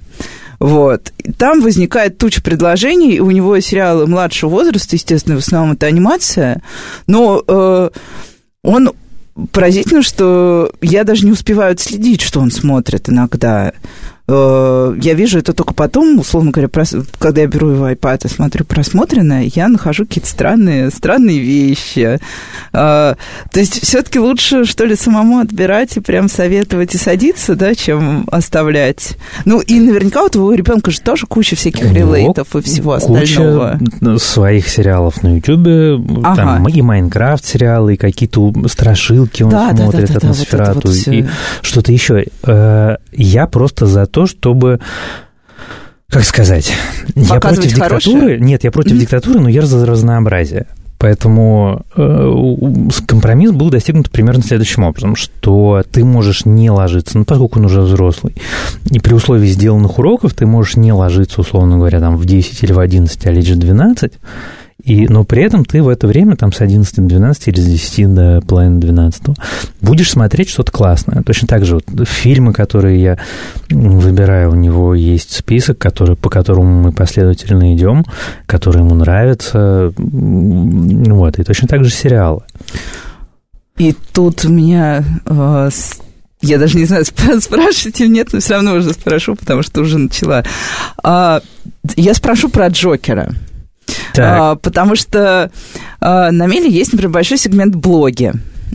Вот. 0.60 1.12
Там 1.38 1.62
возникает 1.62 2.20
туча 2.20 2.42
предложений. 2.42 3.20
У 3.22 3.32
него 3.32 3.60
сериалы 3.60 4.06
младшего 4.06 4.52
возраста, 4.52 4.96
естественно, 4.96 5.36
в 5.36 5.40
основном 5.40 5.74
это 5.74 5.88
анимация. 5.88 6.62
Но 7.08 7.44
э, 7.48 7.90
он 8.64 8.92
поразительно, 9.52 10.02
что 10.02 10.72
я 10.82 11.04
даже 11.04 11.26
не 11.26 11.32
успеваю 11.32 11.78
следить, 11.78 12.22
что 12.22 12.40
он 12.40 12.52
смотрит 12.52 13.10
иногда. 13.10 13.74
Э, 14.32 14.96
я 15.02 15.14
вижу 15.14 15.40
это 15.40 15.54
только 15.54 15.74
потом, 15.74 16.20
условно 16.20 16.52
говоря, 16.52 16.70
когда 17.20 17.42
я 17.42 17.48
беру 17.48 17.70
его 17.70 17.90
iPad 17.90 18.26
и 18.26 18.30
смотрю 18.30 18.66
просмотренное, 18.66 19.50
я 19.54 19.68
нахожу 19.68 20.06
какие-то 20.06 20.30
странные, 20.30 20.90
странные 20.90 21.40
вещи. 21.40 22.20
Э, 22.72 23.16
то 23.52 23.60
есть 23.60 23.82
все-таки 23.84 24.20
лучше, 24.20 24.64
что 24.66 24.86
ли, 24.86 24.96
самому 24.96 25.40
отбирать 25.40 25.98
и 25.98 26.00
прям 26.00 26.30
советовать 26.30 26.96
и 26.96 26.98
садиться, 26.98 27.56
да, 27.56 27.76
чем 27.76 28.26
оставлять. 28.32 29.18
Ну, 29.46 29.60
и 29.60 29.80
наверняка 29.80 30.24
у 30.24 30.30
твоего 30.30 30.54
ребенка 30.54 30.92
же 30.92 31.02
тоже 31.02 31.26
куча 31.26 31.56
всяких 31.56 31.92
релейтов 31.92 32.56
и 32.56 32.62
всего 32.62 32.94
остального. 32.94 33.80
Куча 34.00 34.18
своих 34.20 34.70
сериалов 34.70 35.24
на 35.24 35.36
Ютубе, 35.36 36.00
ага. 36.24 36.36
там 36.36 36.70
и 36.70 36.82
Майнкрафт 36.82 37.46
сериалы, 37.46 37.96
и 37.96 37.98
какие-то 37.98 38.54
страшилки 38.68 39.44
он 39.44 39.50
да, 39.50 39.76
смотрит, 39.76 40.08
да, 40.08 40.14
да, 40.14 40.14
да, 40.14 40.18
атмосферату, 40.18 40.88
вот 40.88 40.96
вот 40.96 41.14
и 41.14 41.26
что-то 41.62 41.92
еще. 41.92 42.26
Э, 42.44 42.98
я 43.12 43.48
просто 43.48 43.86
за 43.86 44.06
то, 44.06 44.21
чтобы 44.28 44.80
как 46.10 46.24
сказать, 46.26 46.74
я 47.16 47.40
против 47.40 47.64
диктатуры. 47.64 48.20
Хорошее. 48.20 48.40
Нет, 48.42 48.66
я 48.66 48.72
против 48.72 48.92
mm-hmm. 48.92 49.00
диктатуры, 49.00 49.40
но 49.40 49.48
я 49.48 49.62
за 49.62 49.86
разнообразие. 49.86 50.68
Поэтому 51.02 51.84
э, 51.96 52.90
компромисс 53.08 53.52
был 53.52 53.72
достигнут 53.72 54.12
примерно 54.12 54.44
следующим 54.44 54.84
образом, 54.84 55.16
что 55.16 55.84
ты 55.90 56.04
можешь 56.04 56.46
не 56.46 56.70
ложиться, 56.70 57.18
ну, 57.18 57.26
поскольку 57.26 57.58
он 57.58 57.66
уже 57.66 57.82
взрослый, 57.82 58.36
и 58.92 59.00
при 59.00 59.16
условии 59.16 59.48
сделанных 59.48 59.98
уроков 59.98 60.36
ты 60.36 60.46
можешь 60.46 60.76
не 60.76 60.94
ложиться, 60.94 61.42
условно 61.42 61.78
говоря, 61.78 62.00
там 62.00 62.18
в 62.18 62.26
10 62.26 62.62
или 62.62 62.72
в 62.72 62.78
11, 62.78 63.26
а 63.26 63.32
лечь 63.32 63.50
в 63.50 63.58
12, 63.58 64.14
и, 64.84 65.08
но 65.08 65.24
при 65.24 65.44
этом 65.44 65.66
ты 65.66 65.84
в 65.84 65.90
это 65.90 66.08
время, 66.08 66.36
там, 66.36 66.52
с 66.52 66.62
11 66.62 66.96
до 66.96 67.02
12 67.02 67.48
или 67.50 67.60
с 67.60 67.66
10 67.66 68.14
до 68.14 68.42
половины 68.42 68.80
12 68.80 69.24
будешь 69.82 70.12
смотреть 70.12 70.50
что-то 70.50 70.72
классное. 70.72 71.22
Точно 71.24 71.48
так 71.48 71.66
же 71.66 71.76
вот 71.76 72.08
фильмы, 72.08 72.54
которые 72.54 73.02
я 73.02 73.18
выбираю, 73.70 74.52
у 74.52 74.56
него 74.56 74.96
есть 74.96 75.34
список, 75.34 75.78
который, 75.78 76.16
по 76.16 76.30
которому 76.30 76.82
мы 76.82 76.92
последовательно 76.92 77.76
идем, 77.76 78.06
которые 78.46 78.84
ему 78.84 78.96
нравятся. 78.96 79.94
Вот, 79.98 81.40
и 81.40 81.44
точно 81.44 81.68
так 81.68 81.84
же 81.84 81.92
сериалы. 81.92 82.42
И 83.78 83.96
тут 84.14 84.44
меня 84.44 85.04
э, 85.26 85.70
я 86.42 86.58
даже 86.58 86.78
не 86.78 86.86
знаю, 86.86 87.06
спрашивать 87.42 88.02
или 88.02 88.08
нет, 88.08 88.30
но 88.34 88.40
все 88.40 88.56
равно 88.56 88.74
уже 88.74 88.94
спрошу, 88.94 89.36
потому 89.36 89.62
что 89.64 89.82
уже 89.82 89.98
начала. 89.98 90.44
А, 91.04 91.42
я 91.96 92.14
спрошу 92.14 92.50
про 92.50 92.68
Джокера. 92.68 93.34
А, 94.18 94.56
потому 94.56 94.96
что 94.96 95.52
а, 96.00 96.32
на 96.32 96.48
Меле 96.48 96.70
есть, 96.70 96.94
например, 96.94 97.12
большой 97.12 97.38
сегмент 97.38 97.76
блоги. 97.76 98.34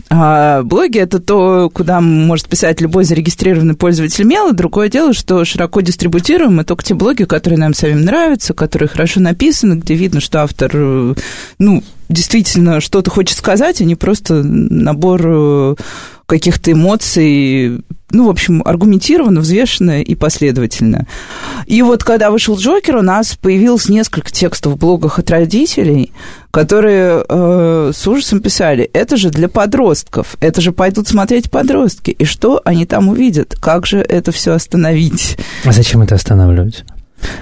А 0.09 0.63
блоги 0.63 0.99
это 0.99 1.19
то, 1.19 1.69
куда 1.73 1.99
может 1.99 2.47
писать 2.47 2.79
любой 2.81 3.03
зарегистрированный 3.03 3.75
пользователь 3.75 4.23
мела. 4.23 4.53
Другое 4.53 4.89
дело, 4.89 5.13
что 5.13 5.43
широко 5.43 5.81
дистрибутируем 5.81 6.63
только 6.63 6.83
те 6.83 6.93
блоги, 6.93 7.23
которые 7.23 7.59
нам 7.59 7.73
самим 7.73 8.01
нравятся, 8.01 8.53
которые 8.53 8.87
хорошо 8.87 9.19
написаны, 9.19 9.73
где 9.73 9.95
видно, 9.95 10.21
что 10.21 10.43
автор, 10.43 10.71
ну, 11.59 11.83
действительно 12.09 12.79
что-то 12.79 13.09
хочет 13.11 13.37
сказать, 13.37 13.81
а 13.81 13.85
не 13.85 13.95
просто 13.95 14.35
набор 14.43 15.21
э, 15.25 15.75
каких-то 16.27 16.73
эмоций, 16.73 17.81
ну, 18.11 18.27
в 18.27 18.29
общем, 18.29 18.61
аргументированно, 18.63 19.39
взвешенно 19.39 20.01
и 20.01 20.13
последовательно. 20.13 21.07
И 21.65 21.81
вот 21.81 22.03
когда 22.03 22.29
вышел 22.31 22.57
Джокер, 22.57 22.97
у 22.97 23.01
нас 23.01 23.35
появилось 23.35 23.89
несколько 23.89 24.29
текстов 24.29 24.73
в 24.73 24.77
блогах 24.77 25.19
от 25.19 25.31
родителей, 25.31 26.11
которые 26.51 27.23
э, 27.27 27.91
с 27.95 28.07
ужасом 28.07 28.41
писали, 28.41 28.89
это 28.93 29.15
же 29.15 29.29
для 29.29 29.47
подростков, 29.47 30.35
это 30.41 30.59
же 30.59 30.73
пойдут 30.73 31.07
смотреть 31.07 31.49
подростки, 31.49 32.11
и 32.11 32.25
что 32.25 32.61
они 32.65 32.85
там 32.85 33.07
увидят, 33.07 33.55
как 33.59 33.85
же 33.85 33.99
это 33.99 34.31
все 34.33 34.51
остановить? 34.51 35.37
А 35.63 35.71
зачем 35.71 36.01
это 36.01 36.15
останавливать? 36.15 36.83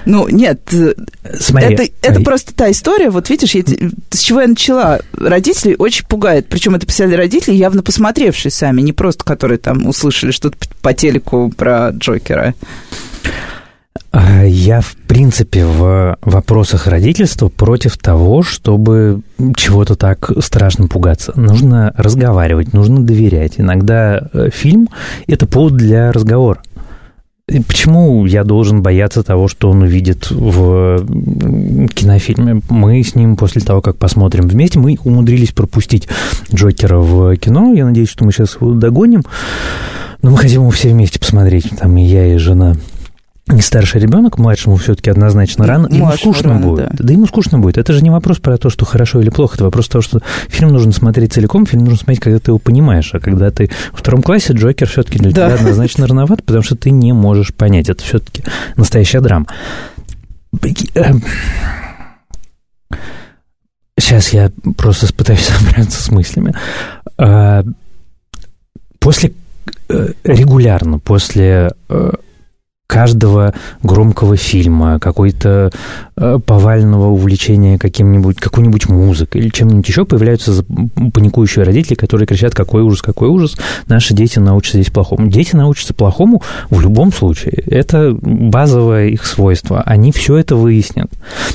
Ну, 0.04 0.28
нет, 0.28 0.60
э, 0.72 0.94
Смотри, 1.38 1.74
это, 1.74 1.84
это 2.02 2.20
просто 2.20 2.54
та 2.54 2.70
история, 2.70 3.10
вот 3.10 3.28
видишь, 3.28 3.54
я, 3.54 3.62
с 4.10 4.20
чего 4.20 4.40
я 4.40 4.48
начала. 4.48 5.00
Родители 5.12 5.74
очень 5.78 6.06
пугают, 6.06 6.46
причем 6.48 6.74
это 6.74 6.86
писали 6.86 7.14
родители, 7.14 7.54
явно 7.54 7.82
посмотревшие 7.82 8.52
сами, 8.52 8.80
не 8.80 8.92
просто 8.92 9.24
которые 9.24 9.58
там 9.58 9.86
услышали 9.86 10.30
что-то 10.30 10.56
по 10.80 10.94
телеку 10.94 11.52
про 11.56 11.90
Джокера. 11.90 12.54
А, 14.12 14.44
я, 14.44 14.80
в 14.80 14.96
принципе, 15.06 15.66
в 15.66 16.16
вопросах 16.22 16.86
родительства 16.86 17.48
против 17.48 17.98
того, 17.98 18.42
чтобы 18.42 19.20
чего-то 19.56 19.94
так 19.94 20.30
страшно 20.40 20.88
пугаться. 20.88 21.32
Нужно 21.36 21.92
разговаривать, 21.96 22.72
нужно 22.72 23.00
доверять. 23.00 23.54
Иногда 23.58 24.30
э, 24.32 24.48
фильм– 24.50 24.88
это 25.26 25.46
повод 25.46 25.76
для 25.76 26.12
разговора. 26.12 26.62
Почему 27.48 28.26
я 28.26 28.42
должен 28.42 28.82
бояться 28.82 29.22
того, 29.22 29.46
что 29.46 29.70
он 29.70 29.82
увидит 29.82 30.32
в 30.32 30.98
кинофильме? 31.94 32.60
Мы 32.68 33.04
с 33.04 33.14
ним 33.14 33.36
после 33.36 33.62
того, 33.62 33.80
как 33.80 33.98
посмотрим 33.98 34.48
вместе, 34.48 34.80
мы 34.80 34.98
умудрились 35.04 35.52
пропустить 35.52 36.08
Джокера 36.52 36.98
в 36.98 37.36
кино. 37.36 37.72
Я 37.72 37.84
надеюсь, 37.84 38.08
что 38.08 38.24
мы 38.24 38.32
сейчас 38.32 38.56
его 38.56 38.72
догоним. 38.72 39.22
Но 40.22 40.32
мы 40.32 40.38
хотим 40.38 40.62
его 40.62 40.70
все 40.70 40.88
вместе 40.88 41.20
посмотреть. 41.20 41.70
Там 41.78 41.96
и 41.96 42.02
я, 42.02 42.34
и 42.34 42.36
жена 42.36 42.74
не 43.48 43.60
старший 43.62 44.00
ребенок, 44.00 44.38
младшему 44.38 44.76
все-таки 44.76 45.08
однозначно 45.08 45.66
рано, 45.66 45.86
ему 45.86 46.10
скучно 46.12 46.54
рано, 46.54 46.66
будет. 46.66 46.88
Да. 46.90 47.04
да 47.04 47.12
ему 47.12 47.26
скучно 47.26 47.58
будет. 47.58 47.78
Это 47.78 47.92
же 47.92 48.02
не 48.02 48.10
вопрос 48.10 48.38
про 48.38 48.58
то, 48.58 48.70
что 48.70 48.84
хорошо 48.84 49.20
или 49.20 49.30
плохо, 49.30 49.54
это 49.54 49.64
вопрос 49.64 49.88
того, 49.88 50.02
что 50.02 50.20
фильм 50.48 50.70
нужно 50.70 50.92
смотреть 50.92 51.32
целиком, 51.32 51.64
фильм 51.64 51.84
нужно 51.84 51.98
смотреть, 51.98 52.20
когда 52.20 52.38
ты 52.40 52.50
его 52.50 52.58
понимаешь, 52.58 53.14
а 53.14 53.20
когда 53.20 53.50
ты 53.50 53.70
в 53.92 54.00
втором 54.00 54.22
классе, 54.22 54.52
Джокер 54.52 54.88
все-таки 54.88 55.18
для 55.18 55.30
да. 55.30 55.46
тебя 55.46 55.60
однозначно 55.60 56.08
рановат, 56.08 56.44
потому 56.44 56.64
что 56.64 56.74
ты 56.74 56.90
не 56.90 57.12
можешь 57.12 57.54
понять. 57.54 57.88
Это 57.88 58.02
все-таки 58.02 58.42
настоящая 58.76 59.20
драма. 59.20 59.46
Сейчас 63.98 64.32
я 64.32 64.50
просто 64.76 65.12
пытаюсь 65.14 65.40
собраться 65.46 66.02
с 66.02 66.10
мыслями. 66.10 66.52
А, 67.16 67.64
после 68.98 69.32
э, 69.88 70.12
регулярно 70.24 70.98
после 70.98 71.72
э, 71.88 72.10
каждого 72.86 73.52
громкого 73.82 74.36
фильма, 74.36 74.98
какой-то 75.00 75.72
э, 76.16 76.38
повального 76.44 77.08
увлечения 77.08 77.78
каким-нибудь, 77.78 78.36
какой-нибудь 78.38 78.88
музыкой 78.88 79.40
или 79.40 79.48
чем-нибудь 79.48 79.88
еще, 79.88 80.04
появляются 80.04 80.64
паникующие 81.12 81.64
родители, 81.64 81.94
которые 81.94 82.26
кричат, 82.26 82.54
какой 82.54 82.82
ужас, 82.82 83.02
какой 83.02 83.28
ужас, 83.28 83.56
наши 83.88 84.14
дети 84.14 84.38
научатся 84.38 84.78
здесь 84.78 84.92
плохому. 84.92 85.28
Дети 85.28 85.56
научатся 85.56 85.94
плохому 85.94 86.42
в 86.70 86.80
любом 86.80 87.12
случае. 87.12 87.54
Это 87.66 88.16
базовое 88.20 89.08
их 89.08 89.26
свойство. 89.26 89.82
Они 89.82 90.12
все 90.12 90.36
это 90.36 90.54
выяснят. 90.54 91.10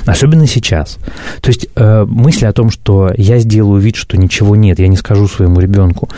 Особенно 0.05 0.47
сейчас. 0.47 0.97
То 1.41 1.49
есть 1.49 1.67
э, 1.75 2.05
мысль 2.05 2.45
о 2.45 2.53
том, 2.53 2.71
что 2.71 3.11
я 3.15 3.39
сделаю 3.39 3.81
вид, 3.81 3.95
что 3.95 4.17
ничего 4.17 4.55
нет, 4.55 4.79
я 4.79 4.87
не 4.87 4.97
скажу 4.97 5.27
своему 5.27 5.61
ребенку, 5.61 6.09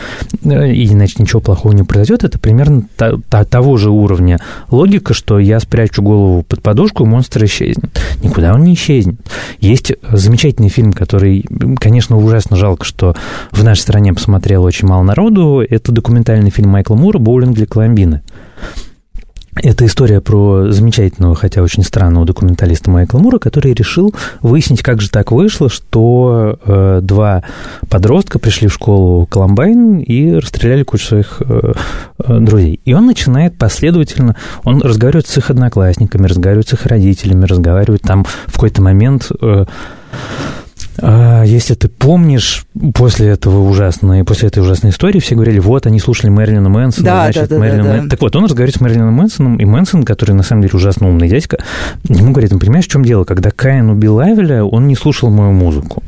э, 0.42 0.72
и 0.72 0.92
иначе 0.92 1.16
ничего 1.18 1.40
плохого 1.40 1.72
не 1.72 1.84
произойдет, 1.84 2.24
это 2.24 2.38
примерно 2.38 2.82
того 3.28 3.76
же 3.76 3.90
уровня 3.90 4.40
логики, 4.70 5.03
логика, 5.04 5.14
что 5.14 5.38
я 5.38 5.60
спрячу 5.60 6.02
голову 6.02 6.42
под 6.42 6.62
подушку, 6.62 7.04
монстр 7.04 7.44
исчезнет. 7.44 8.00
Никуда 8.22 8.54
он 8.54 8.64
не 8.64 8.74
исчезнет. 8.74 9.16
Есть 9.60 9.92
замечательный 10.10 10.70
фильм, 10.70 10.92
который, 10.92 11.44
конечно, 11.78 12.16
ужасно 12.16 12.56
жалко, 12.56 12.84
что 12.84 13.14
в 13.50 13.62
нашей 13.62 13.80
стране 13.80 14.14
посмотрел 14.14 14.64
очень 14.64 14.88
мало 14.88 15.02
народу. 15.02 15.62
Это 15.68 15.92
документальный 15.92 16.50
фильм 16.50 16.70
Майкла 16.70 16.94
Мура 16.96 17.18
«Боулинг 17.18 17.54
для 17.54 17.66
Коломбины». 17.66 18.22
Это 19.56 19.86
история 19.86 20.20
про 20.20 20.72
замечательного, 20.72 21.34
хотя 21.34 21.62
очень 21.62 21.84
странного 21.84 22.26
документалиста 22.26 22.90
Майкла 22.90 23.18
Мура, 23.18 23.38
который 23.38 23.72
решил 23.72 24.12
выяснить, 24.42 24.82
как 24.82 25.00
же 25.00 25.10
так 25.10 25.30
вышло, 25.30 25.68
что 25.68 26.58
э, 26.64 27.00
два 27.02 27.44
подростка 27.88 28.38
пришли 28.38 28.66
в 28.66 28.74
школу 28.74 29.26
Колумбайн 29.26 30.00
и 30.00 30.32
расстреляли 30.32 30.82
кучу 30.82 31.06
своих 31.06 31.40
э, 31.40 31.72
э, 32.18 32.38
друзей. 32.40 32.80
И 32.84 32.94
он 32.94 33.06
начинает 33.06 33.56
последовательно, 33.56 34.34
он 34.64 34.82
разговаривает 34.82 35.28
с 35.28 35.38
их 35.38 35.50
одноклассниками, 35.50 36.26
разговаривает 36.26 36.68
с 36.68 36.72
их 36.72 36.86
родителями, 36.86 37.44
разговаривает 37.44 38.02
там 38.02 38.24
в 38.46 38.54
какой-то 38.54 38.82
момент... 38.82 39.30
Э, 39.40 39.66
если 41.44 41.74
ты 41.74 41.88
помнишь, 41.88 42.66
после 42.94 43.28
этого 43.28 43.68
ужасной, 43.68 44.24
после 44.24 44.48
этой 44.48 44.62
ужасной 44.62 44.90
истории 44.90 45.18
все 45.18 45.34
говорили, 45.34 45.58
вот, 45.58 45.86
они 45.86 45.98
слушали 45.98 46.30
Мэрилина 46.30 46.68
Мэнсона, 46.68 47.04
да, 47.04 47.22
значит, 47.24 47.48
да, 47.48 47.56
да, 47.56 47.60
Мэрилин 47.60 47.84
да, 47.84 48.02
да. 48.02 48.08
Так 48.08 48.20
вот, 48.20 48.36
он 48.36 48.44
разговаривает 48.44 48.76
с 48.76 48.80
Мэрилином 48.80 49.14
Мэнсоном, 49.14 49.56
и 49.56 49.64
Мэнсон, 49.64 50.04
который, 50.04 50.32
на 50.32 50.42
самом 50.42 50.62
деле, 50.62 50.74
ужасно 50.74 51.08
умный 51.08 51.28
дядька, 51.28 51.58
ему 52.08 52.32
говорит, 52.32 52.52
ну, 52.52 52.58
понимаешь, 52.58 52.86
в 52.86 52.90
чем 52.90 53.04
дело? 53.04 53.24
Когда 53.24 53.50
Каин 53.50 53.90
убил 53.90 54.20
Авеля, 54.20 54.64
он 54.64 54.86
не 54.86 54.94
слушал 54.94 55.30
мою 55.30 55.52
музыку. 55.52 56.02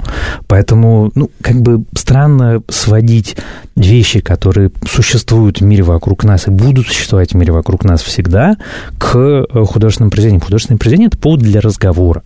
Поэтому, 0.47 1.11
ну, 1.15 1.31
как 1.41 1.61
бы 1.61 1.85
странно 1.97 2.63
сводить 2.69 3.37
вещи, 3.75 4.21
которые 4.21 4.71
существуют 4.89 5.61
в 5.61 5.65
мире 5.65 5.83
вокруг 5.83 6.25
нас 6.25 6.47
и 6.47 6.51
будут 6.51 6.87
существовать 6.87 7.33
в 7.33 7.37
мире 7.37 7.53
вокруг 7.53 7.85
нас 7.85 8.03
всегда, 8.03 8.57
к 8.99 9.17
э, 9.17 9.65
художественным 9.65 10.11
произведениям. 10.11 10.43
Художественное 10.43 10.79
произведение– 10.79 11.09
это 11.13 11.19
повод 11.19 11.41
для 11.41 11.61
разговора. 11.61 12.23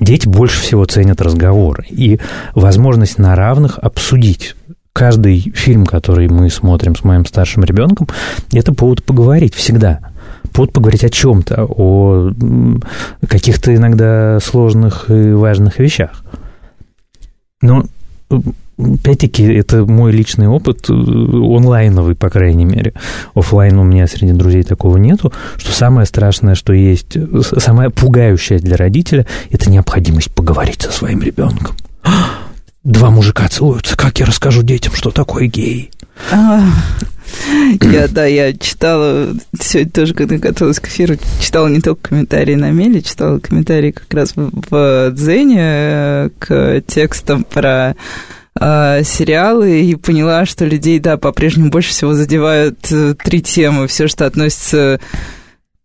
Дети 0.00 0.26
больше 0.28 0.60
всего 0.60 0.84
ценят 0.84 1.20
разговор 1.20 1.84
и 1.88 2.18
возможность 2.54 3.18
на 3.18 3.36
равных 3.36 3.78
обсудить 3.78 4.56
каждый 4.92 5.40
фильм, 5.54 5.86
который 5.86 6.28
мы 6.28 6.50
смотрим 6.50 6.96
с 6.96 7.04
моим 7.04 7.26
старшим 7.26 7.64
ребенком, 7.64 8.08
это 8.52 8.72
повод 8.72 9.02
поговорить 9.02 9.54
всегда. 9.54 10.00
Повод 10.52 10.72
поговорить 10.72 11.04
о 11.04 11.10
чем-то, 11.10 11.64
о 11.64 12.30
каких-то 13.26 13.74
иногда 13.74 14.38
сложных 14.40 15.10
и 15.10 15.32
важных 15.32 15.78
вещах. 15.78 16.24
Но 17.62 17.84
Опять-таки, 18.78 19.44
это 19.44 19.84
мой 19.84 20.12
личный 20.12 20.48
опыт, 20.48 20.88
э, 20.88 20.92
онлайновый, 20.92 22.14
по 22.14 22.30
крайней 22.30 22.64
мере. 22.64 22.94
Оффлайн 23.34 23.78
у 23.78 23.84
меня 23.84 24.06
среди 24.06 24.32
друзей 24.32 24.62
такого 24.62 24.96
нету, 24.96 25.32
что 25.56 25.72
самое 25.72 26.06
страшное, 26.06 26.54
что 26.54 26.72
есть, 26.72 27.16
самое 27.58 27.90
пугающее 27.90 28.58
для 28.58 28.76
родителя, 28.76 29.26
это 29.50 29.70
необходимость 29.70 30.32
поговорить 30.32 30.82
со 30.82 30.90
своим 30.90 31.22
ребенком. 31.22 31.76
Два 32.84 33.10
мужика 33.10 33.46
целуются, 33.48 33.96
как 33.96 34.18
я 34.18 34.26
расскажу 34.26 34.62
детям, 34.62 34.94
что 34.94 35.10
такое 35.10 35.46
гей? 35.46 35.90
А, 36.30 36.62
я, 37.80 38.08
да, 38.10 38.26
я 38.26 38.52
читала, 38.52 39.28
сегодня 39.60 39.90
тоже, 39.90 40.14
когда 40.14 40.36
готовилась 40.36 40.80
к 40.80 40.88
эфиру, 40.88 41.16
читала 41.40 41.68
не 41.68 41.80
только 41.80 42.08
комментарии 42.08 42.54
на 42.54 42.70
Меле, 42.70 43.02
читала 43.02 43.38
комментарии 43.38 43.92
как 43.92 44.12
раз 44.12 44.32
в, 44.34 44.50
в 44.70 45.10
Дзене 45.12 45.60
э, 45.60 46.30
к 46.38 46.82
текстам 46.86 47.44
про 47.44 47.96
э, 48.60 49.02
сериалы 49.04 49.82
и 49.82 49.94
поняла, 49.94 50.46
что 50.46 50.64
людей, 50.64 50.98
да, 50.98 51.16
по-прежнему 51.16 51.70
больше 51.70 51.90
всего 51.90 52.14
задевают 52.14 52.78
э, 52.90 53.14
три 53.22 53.42
темы. 53.42 53.86
Все, 53.86 54.08
что 54.08 54.26
относится 54.26 55.00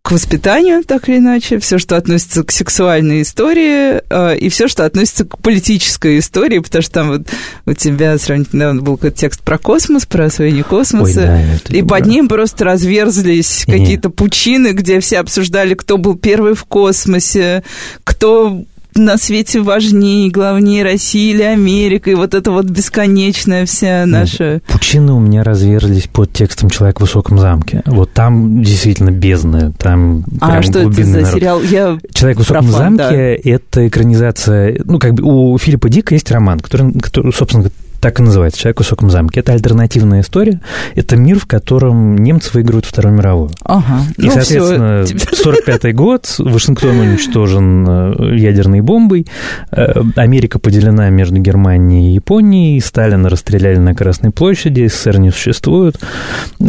к 0.08 0.12
воспитанию, 0.12 0.84
так 0.84 1.06
или 1.08 1.18
иначе, 1.18 1.58
все, 1.58 1.76
что 1.76 1.94
относится 1.96 2.42
к 2.42 2.50
сексуальной 2.50 3.20
истории, 3.20 4.00
э, 4.08 4.38
и 4.38 4.48
все, 4.48 4.66
что 4.66 4.86
относится 4.86 5.26
к 5.26 5.36
политической 5.38 6.18
истории, 6.18 6.60
потому 6.60 6.80
что 6.80 6.92
там 6.92 7.08
вот 7.08 7.26
у 7.66 7.74
тебя 7.74 8.16
сравнительно 8.16 8.60
недавно 8.60 8.80
был 8.80 8.96
какой-то 8.96 9.18
текст 9.18 9.42
про 9.42 9.58
космос, 9.58 10.06
про 10.06 10.24
освоение 10.24 10.64
космоса, 10.64 11.20
Ой, 11.20 11.60
да, 11.68 11.76
и 11.76 11.82
под 11.82 12.06
ним 12.06 12.28
просто 12.28 12.64
разверзлись 12.64 13.66
какие-то 13.66 14.08
пучины, 14.08 14.68
где 14.68 15.00
все 15.00 15.18
обсуждали, 15.18 15.74
кто 15.74 15.98
был 15.98 16.16
первый 16.16 16.54
в 16.54 16.64
космосе, 16.64 17.62
кто 18.02 18.64
на 18.94 19.16
свете 19.16 19.60
важнее, 19.60 20.30
главнее 20.30 20.82
России 20.82 21.32
или 21.32 21.42
Америка, 21.42 22.10
и 22.10 22.14
вот 22.14 22.34
это 22.34 22.50
вот 22.50 22.66
бесконечная 22.66 23.66
вся 23.66 24.04
наша... 24.06 24.60
Пучины 24.66 25.12
у 25.12 25.20
меня 25.20 25.44
разверзлись 25.44 26.06
под 26.06 26.32
текстом 26.32 26.70
«Человек 26.70 26.98
в 26.98 27.00
высоком 27.02 27.38
замке». 27.38 27.82
Вот 27.86 28.12
там 28.12 28.62
действительно 28.62 29.10
бездна, 29.10 29.72
там 29.78 30.24
А 30.40 30.62
что 30.62 30.80
это 30.80 31.04
за 31.04 31.20
народ. 31.20 31.34
сериал? 31.34 31.62
Я 31.62 31.98
«Человек 32.12 32.38
в 32.38 32.40
высоком 32.40 32.68
профан, 32.70 32.96
замке» 32.96 33.40
да.— 33.42 33.50
это 33.50 33.88
экранизация... 33.88 34.80
Ну, 34.84 34.98
как 34.98 35.14
бы 35.14 35.22
у 35.24 35.58
Филиппа 35.58 35.88
Дика 35.88 36.14
есть 36.14 36.30
роман, 36.30 36.60
который, 36.60 36.92
который 37.00 37.32
собственно, 37.32 37.70
так 38.00 38.20
и 38.20 38.22
называется 38.22 38.60
«Человек 38.60 38.78
в 38.78 38.80
высоком 38.80 39.10
замке». 39.10 39.40
Это 39.40 39.52
альтернативная 39.52 40.20
история. 40.20 40.60
Это 40.94 41.16
мир, 41.16 41.38
в 41.38 41.46
котором 41.46 42.16
немцы 42.16 42.50
выигрывают 42.52 42.86
Вторую 42.86 43.14
мировую. 43.14 43.50
Ага. 43.64 44.02
И, 44.16 44.26
ну, 44.26 44.32
соответственно, 44.32 45.02
45-й 45.04 45.92
год, 45.92 46.34
Вашингтон 46.38 46.98
уничтожен 46.98 47.86
э, 47.88 48.36
ядерной 48.36 48.80
бомбой, 48.80 49.26
э, 49.70 50.02
Америка 50.16 50.58
поделена 50.58 51.08
между 51.10 51.36
Германией 51.38 52.12
и 52.12 52.14
Японией, 52.14 52.80
Сталина 52.80 53.28
расстреляли 53.28 53.78
на 53.78 53.94
Красной 53.94 54.30
площади, 54.30 54.86
СССР 54.86 55.18
не 55.18 55.30
существует, 55.30 56.00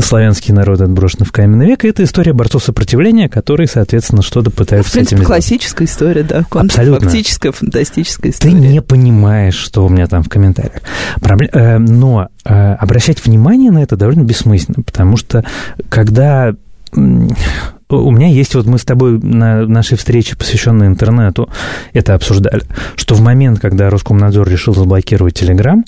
славянские 0.01 0.55
народы 0.55 0.85
отброшены 0.85 1.25
в 1.25 1.31
каменный 1.31 1.67
век. 1.67 1.85
И 1.85 1.87
это 1.87 2.03
история 2.03 2.33
борцов 2.33 2.63
сопротивления, 2.63 3.29
которые, 3.29 3.67
соответственно, 3.67 4.21
что-то 4.21 4.51
пытаются 4.51 4.89
в 4.89 4.93
принципе, 4.93 5.17
с 5.17 5.19
этим 5.19 5.27
классическая 5.27 5.85
история, 5.85 6.23
да. 6.23 6.45
Абсолютно. 6.49 7.09
Фактическая, 7.09 7.51
фантастическая 7.51 8.31
история. 8.31 8.53
Ты 8.53 8.59
не 8.59 8.81
понимаешь, 8.81 9.55
что 9.55 9.85
у 9.85 9.89
меня 9.89 10.07
там 10.07 10.23
в 10.23 10.29
комментариях. 10.29 10.81
Э, 11.21 11.77
но 11.77 12.29
э, 12.45 12.73
обращать 12.73 13.23
внимание 13.23 13.71
на 13.71 13.79
это 13.79 13.95
довольно 13.95 14.23
бессмысленно, 14.23 14.83
потому 14.83 15.17
что 15.17 15.43
когда 15.89 16.53
у 16.91 18.11
меня 18.11 18.27
есть, 18.27 18.55
вот 18.55 18.65
мы 18.65 18.79
с 18.79 18.85
тобой 18.85 19.19
на 19.19 19.65
нашей 19.65 19.97
встрече, 19.97 20.35
посвященной 20.35 20.87
интернету, 20.87 21.49
это 21.93 22.15
обсуждали, 22.15 22.63
что 22.95 23.15
в 23.15 23.21
момент, 23.21 23.59
когда 23.59 23.89
Роскомнадзор 23.89 24.47
решил 24.47 24.73
заблокировать 24.73 25.35
Телеграм, 25.35 25.83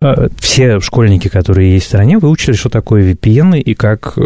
э, 0.00 0.28
все 0.38 0.80
школьники, 0.80 1.28
которые 1.28 1.74
есть 1.74 1.86
в 1.86 1.88
стране, 1.88 2.18
выучили, 2.18 2.54
что 2.54 2.68
такое 2.68 3.12
VPN 3.12 3.58
и 3.60 3.74
как 3.74 4.16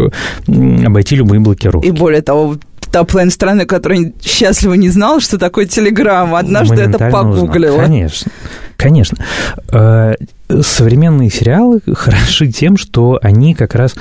обойти 0.46 1.16
любые 1.16 1.40
блокировки. 1.40 1.86
И 1.86 1.90
более 1.90 2.22
того, 2.22 2.56
та 2.90 3.04
половина 3.04 3.30
страны, 3.30 3.66
которая 3.66 4.12
счастливо 4.22 4.74
не 4.74 4.88
знала, 4.88 5.20
что 5.20 5.38
такое 5.38 5.66
Телеграм, 5.66 6.34
однажды 6.34 6.82
это 6.82 7.10
погуглила. 7.10 7.72
Узнал. 7.72 7.86
Конечно, 7.86 8.32
конечно. 8.76 9.24
Э, 9.72 10.14
современные 10.60 11.30
сериалы 11.30 11.80
хороши 11.94 12.48
тем, 12.48 12.76
что 12.76 13.18
они 13.22 13.54
как 13.54 13.74
раз 13.74 13.94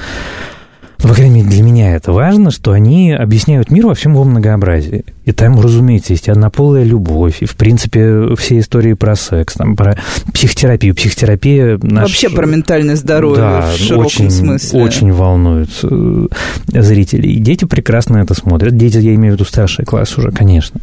по 0.98 1.14
крайней 1.14 1.36
мере, 1.44 1.50
для 1.50 1.64
меня 1.64 1.96
это 1.96 2.12
важно, 2.12 2.52
что 2.52 2.72
они 2.72 3.12
объясняют 3.12 3.70
мир 3.70 3.88
во 3.88 3.94
всем 3.94 4.14
его 4.14 4.24
многообразии. 4.24 5.06
И 5.26 5.32
там, 5.32 5.60
разумеется, 5.60 6.14
есть 6.14 6.30
однополая 6.30 6.84
любовь, 6.84 7.42
и, 7.42 7.46
в 7.46 7.56
принципе, 7.56 8.36
все 8.36 8.60
истории 8.60 8.94
про 8.94 9.16
секс, 9.16 9.56
там, 9.56 9.76
про 9.76 9.98
психотерапию. 10.34 10.96
Психотерапия... 10.96 11.78
Наш... 11.82 12.04
Вообще 12.04 12.30
про 12.30 12.46
ментальное 12.46 12.96
здоровье 12.96 13.42
да, 13.42 13.72
в 13.72 13.78
широком 13.78 14.06
очень, 14.06 14.32
смысле. 14.32 14.82
очень 14.82 15.12
волнует 15.12 15.70
э, 15.84 16.28
зрителей. 16.68 17.34
И 17.34 17.40
дети 17.40 17.66
прекрасно 17.66 18.18
это 18.18 18.34
смотрят. 18.34 18.76
Дети, 18.76 18.98
я 18.98 19.14
имею 19.16 19.34
в 19.34 19.36
виду 19.36 19.46
старший 19.46 19.86
класс 19.86 20.18
уже, 20.18 20.32
конечно. 20.32 20.80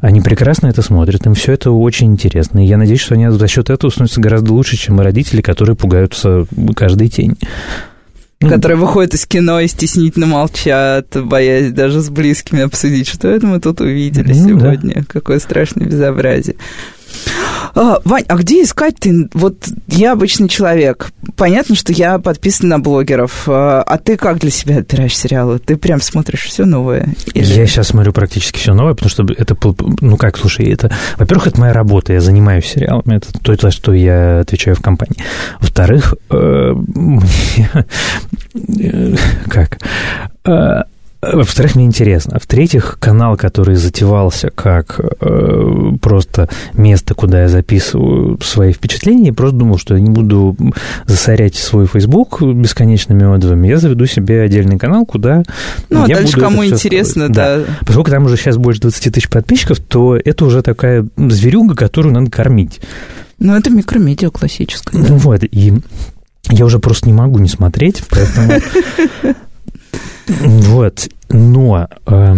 Они 0.00 0.20
прекрасно 0.20 0.68
это 0.68 0.82
смотрят, 0.82 1.26
им 1.26 1.34
все 1.34 1.52
это 1.52 1.70
очень 1.70 2.12
интересно. 2.12 2.64
И 2.64 2.68
я 2.68 2.78
надеюсь, 2.78 3.00
что 3.00 3.14
они 3.14 3.28
за 3.28 3.48
счет 3.48 3.70
этого 3.70 3.90
становятся 3.90 4.20
гораздо 4.20 4.52
лучше, 4.52 4.76
чем 4.76 5.00
родители, 5.00 5.42
которые 5.42 5.76
пугаются 5.76 6.46
каждый 6.74 7.08
день. 7.08 7.36
Ну, 8.42 8.48
которые 8.48 8.78
выходят 8.78 9.12
из 9.12 9.26
кино 9.26 9.60
и 9.60 9.68
стеснительно 9.68 10.26
молчат, 10.26 11.08
боясь 11.14 11.72
даже 11.72 12.00
с 12.00 12.08
близкими 12.08 12.62
обсудить, 12.62 13.06
что 13.06 13.28
это 13.28 13.46
мы 13.46 13.60
тут 13.60 13.82
увидели 13.82 14.32
ну, 14.32 14.48
сегодня. 14.48 14.94
Да. 14.94 15.04
Какое 15.06 15.38
страшное 15.40 15.86
безобразие. 15.86 16.56
А, 17.74 17.98
Вань, 18.04 18.24
а 18.28 18.36
где 18.36 18.62
искать 18.62 18.96
ты? 18.98 19.28
Вот 19.34 19.68
я 19.88 20.12
обычный 20.12 20.48
человек. 20.48 21.12
Понятно, 21.36 21.74
что 21.74 21.92
я 21.92 22.18
подписан 22.18 22.68
на 22.68 22.78
блогеров. 22.78 23.44
А, 23.48 23.82
а 23.82 23.98
ты 23.98 24.16
как 24.16 24.38
для 24.38 24.50
себя 24.50 24.78
отбираешь 24.78 25.16
сериалы? 25.16 25.58
Ты 25.58 25.76
прям 25.76 26.00
смотришь 26.00 26.42
все 26.42 26.64
новое? 26.64 27.14
Или... 27.34 27.44
Я 27.44 27.66
сейчас 27.66 27.88
смотрю 27.88 28.12
практически 28.12 28.58
все 28.58 28.74
новое, 28.74 28.94
потому 28.94 29.10
что 29.10 29.26
это, 29.36 29.56
ну 30.00 30.16
как, 30.16 30.36
слушай, 30.36 30.66
это, 30.66 30.90
во-первых, 31.16 31.48
это 31.48 31.60
моя 31.60 31.72
работа, 31.72 32.12
я 32.12 32.20
занимаюсь 32.20 32.66
сериалами, 32.66 33.16
это 33.16 33.32
то, 33.32 33.54
за 33.54 33.70
что 33.70 33.92
я 33.92 34.40
отвечаю 34.40 34.76
в 34.76 34.80
компании. 34.80 35.16
Во-вторых, 35.60 36.14
э, 36.30 36.74
как? 39.48 39.78
Во-вторых, 41.22 41.74
мне 41.74 41.84
интересно. 41.84 42.38
В-третьих, 42.40 42.96
канал, 42.98 43.36
который 43.36 43.74
затевался 43.74 44.50
как 44.50 44.98
э, 45.20 45.92
просто 46.00 46.48
место, 46.72 47.14
куда 47.14 47.42
я 47.42 47.48
записываю 47.48 48.40
свои 48.40 48.72
впечатления, 48.72 49.26
я 49.26 49.34
просто 49.34 49.58
думал, 49.58 49.76
что 49.76 49.94
я 49.94 50.00
не 50.00 50.08
буду 50.08 50.56
засорять 51.04 51.56
свой 51.56 51.86
Facebook 51.86 52.40
бесконечными 52.42 53.24
отзывами. 53.24 53.68
Я 53.68 53.76
заведу 53.76 54.06
себе 54.06 54.40
отдельный 54.40 54.78
канал, 54.78 55.04
куда 55.04 55.42
ну, 55.90 56.04
а 56.04 56.08
я 56.08 56.16
дальше 56.16 56.36
буду 56.36 56.46
кому 56.46 56.64
интересно, 56.64 57.28
да. 57.28 57.58
да. 57.58 57.64
Поскольку 57.84 58.10
там 58.10 58.24
уже 58.24 58.38
сейчас 58.38 58.56
больше 58.56 58.80
20 58.80 59.14
тысяч 59.14 59.28
подписчиков, 59.28 59.78
то 59.78 60.16
это 60.16 60.46
уже 60.46 60.62
такая 60.62 61.06
зверюга, 61.18 61.74
которую 61.74 62.14
надо 62.14 62.30
кормить. 62.30 62.80
Ну, 63.38 63.54
это 63.54 63.68
микромедиа 63.68 64.30
классическое. 64.30 65.02
Да. 65.02 65.14
Вот, 65.14 65.42
и 65.44 65.74
я 66.48 66.64
уже 66.64 66.78
просто 66.78 67.08
не 67.08 67.12
могу 67.12 67.38
не 67.38 67.48
смотреть, 67.48 68.02
поэтому... 68.08 68.54
Вот, 70.38 71.08
но 71.28 71.88
э, 72.06 72.36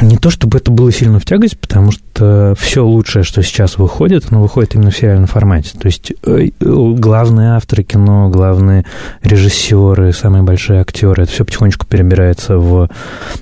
не 0.00 0.16
то, 0.16 0.30
чтобы 0.30 0.58
это 0.58 0.70
было 0.70 0.90
сильно 0.92 1.18
в 1.18 1.24
тягость, 1.24 1.58
потому 1.58 1.92
что 1.92 2.54
все 2.58 2.84
лучшее, 2.84 3.22
что 3.22 3.42
сейчас 3.42 3.78
выходит, 3.78 4.26
оно 4.30 4.42
выходит 4.42 4.74
именно 4.74 4.90
в 4.90 4.96
сериальном 4.96 5.26
формате. 5.26 5.78
То 5.78 5.86
есть 5.86 6.12
э, 6.24 6.50
главные 6.60 7.50
авторы 7.50 7.82
кино, 7.82 8.28
главные 8.28 8.84
режиссеры, 9.22 10.12
самые 10.12 10.42
большие 10.42 10.80
актеры, 10.80 11.24
это 11.24 11.32
все 11.32 11.44
потихонечку 11.44 11.86
перебирается 11.86 12.58
в, 12.58 12.88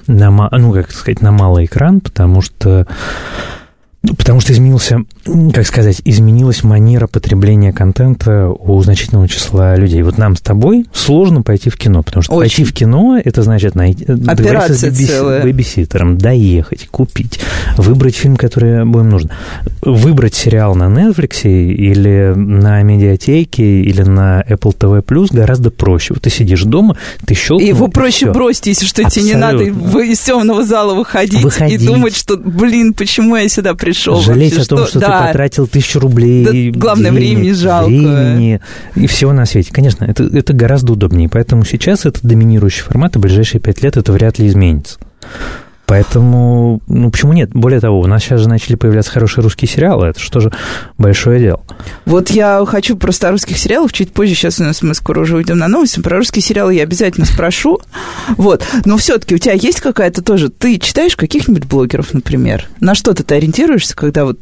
на, 0.06 0.30
ну, 0.52 0.72
как 0.72 0.90
сказать, 0.90 1.22
на 1.22 1.32
малый 1.32 1.66
экран, 1.66 2.00
потому 2.00 2.42
что 2.42 2.86
потому 4.16 4.40
что 4.40 4.52
изменился, 4.52 5.04
как 5.52 5.66
сказать, 5.66 6.00
изменилась 6.04 6.62
манера 6.62 7.06
потребления 7.06 7.72
контента 7.72 8.48
у 8.48 8.80
значительного 8.82 9.28
числа 9.28 9.76
людей. 9.76 10.02
Вот 10.02 10.18
нам 10.18 10.36
с 10.36 10.40
тобой 10.40 10.86
сложно 10.92 11.42
пойти 11.42 11.70
в 11.70 11.76
кино, 11.76 12.02
потому 12.02 12.22
что 12.22 12.32
Очень. 12.34 12.40
пойти 12.40 12.64
в 12.64 12.72
кино 12.72 13.20
это 13.22 13.42
значит 13.42 13.74
найти, 13.74 14.04
договориться 14.06 14.74
с 14.74 14.82
бэбис, 14.82 15.42
бэбиситером, 15.42 16.18
доехать, 16.18 16.88
купить, 16.88 17.40
выбрать 17.76 18.16
фильм, 18.16 18.36
который 18.36 18.84
будем 18.84 19.10
нужен. 19.10 19.30
Выбрать 19.82 20.34
сериал 20.34 20.74
на 20.74 20.84
Netflix 20.84 21.42
или 21.44 22.32
на 22.34 22.82
медиатеке 22.82 23.82
или 23.82 24.02
на 24.02 24.42
Apple 24.48 24.76
TV 24.76 25.04
Plus 25.04 25.28
гораздо 25.30 25.70
проще. 25.70 26.14
Вот 26.14 26.22
ты 26.22 26.30
сидишь 26.30 26.62
дома, 26.62 26.96
ты 27.26 27.34
щелкнул. 27.34 27.68
Его 27.68 27.88
проще 27.88 28.26
все. 28.26 28.32
бросить, 28.32 28.66
если 28.66 28.86
что 28.86 29.02
Абсолютно. 29.02 29.20
тебе 29.20 29.34
не 29.34 29.40
надо 29.40 30.00
из 30.02 30.20
темного 30.20 30.64
зала 30.64 30.94
выходить, 30.94 31.42
выходить 31.42 31.82
и 31.82 31.86
думать, 31.86 32.16
что, 32.16 32.36
блин, 32.36 32.94
почему 32.94 33.36
я 33.36 33.48
сюда 33.48 33.74
пришел 33.74 33.97
пришел. 33.98 34.20
Жалеть 34.20 34.52
вообще, 34.52 34.66
о 34.66 34.68
том, 34.68 34.78
что, 34.80 34.88
что 34.88 35.00
да. 35.00 35.20
ты 35.20 35.26
потратил 35.28 35.66
тысячу 35.66 36.00
рублей. 36.00 36.70
Да, 36.72 36.78
главное, 36.78 37.10
денег, 37.10 37.20
времени 37.20 37.52
жалко. 37.52 37.88
Времени 37.88 38.60
и 38.94 39.06
всего 39.06 39.32
на 39.32 39.46
свете. 39.46 39.72
Конечно, 39.72 40.04
это, 40.04 40.24
это 40.24 40.52
гораздо 40.52 40.92
удобнее. 40.92 41.28
Поэтому 41.28 41.64
сейчас 41.64 42.06
это 42.06 42.20
доминирующий 42.22 42.82
формат, 42.82 43.16
и 43.16 43.18
в 43.18 43.22
ближайшие 43.22 43.60
пять 43.60 43.82
лет 43.82 43.96
это 43.96 44.12
вряд 44.12 44.38
ли 44.38 44.46
изменится. 44.46 44.98
Поэтому, 45.88 46.82
ну, 46.86 47.10
почему 47.10 47.32
нет? 47.32 47.48
Более 47.54 47.80
того, 47.80 48.00
у 48.00 48.06
нас 48.06 48.22
сейчас 48.22 48.42
же 48.42 48.48
начали 48.48 48.76
появляться 48.76 49.10
хорошие 49.10 49.42
русские 49.42 49.70
сериалы. 49.70 50.08
Это 50.08 50.20
что 50.20 50.38
же 50.38 50.52
большое 50.98 51.40
дело. 51.40 51.62
Вот 52.04 52.28
я 52.28 52.62
хочу 52.66 52.94
просто 52.94 53.28
о 53.28 53.30
русских 53.30 53.56
сериалах 53.56 53.90
чуть 53.94 54.12
позже. 54.12 54.34
Сейчас 54.34 54.60
у 54.60 54.64
нас 54.64 54.82
мы 54.82 54.92
скоро 54.92 55.20
уже 55.20 55.36
уйдем 55.36 55.56
на 55.56 55.66
новости. 55.66 56.00
Про 56.00 56.18
русские 56.18 56.42
сериалы 56.42 56.74
я 56.74 56.82
обязательно 56.82 57.26
спрошу. 57.26 57.80
Вот. 58.36 58.62
Но 58.84 58.98
все-таки 58.98 59.34
у 59.34 59.38
тебя 59.38 59.54
есть 59.54 59.80
какая-то 59.80 60.22
тоже... 60.22 60.50
Ты 60.50 60.78
читаешь 60.78 61.16
каких-нибудь 61.16 61.64
блогеров, 61.64 62.12
например? 62.12 62.68
На 62.80 62.94
что 62.94 63.14
ты 63.14 63.34
ориентируешься, 63.34 63.96
когда 63.96 64.26
вот 64.26 64.40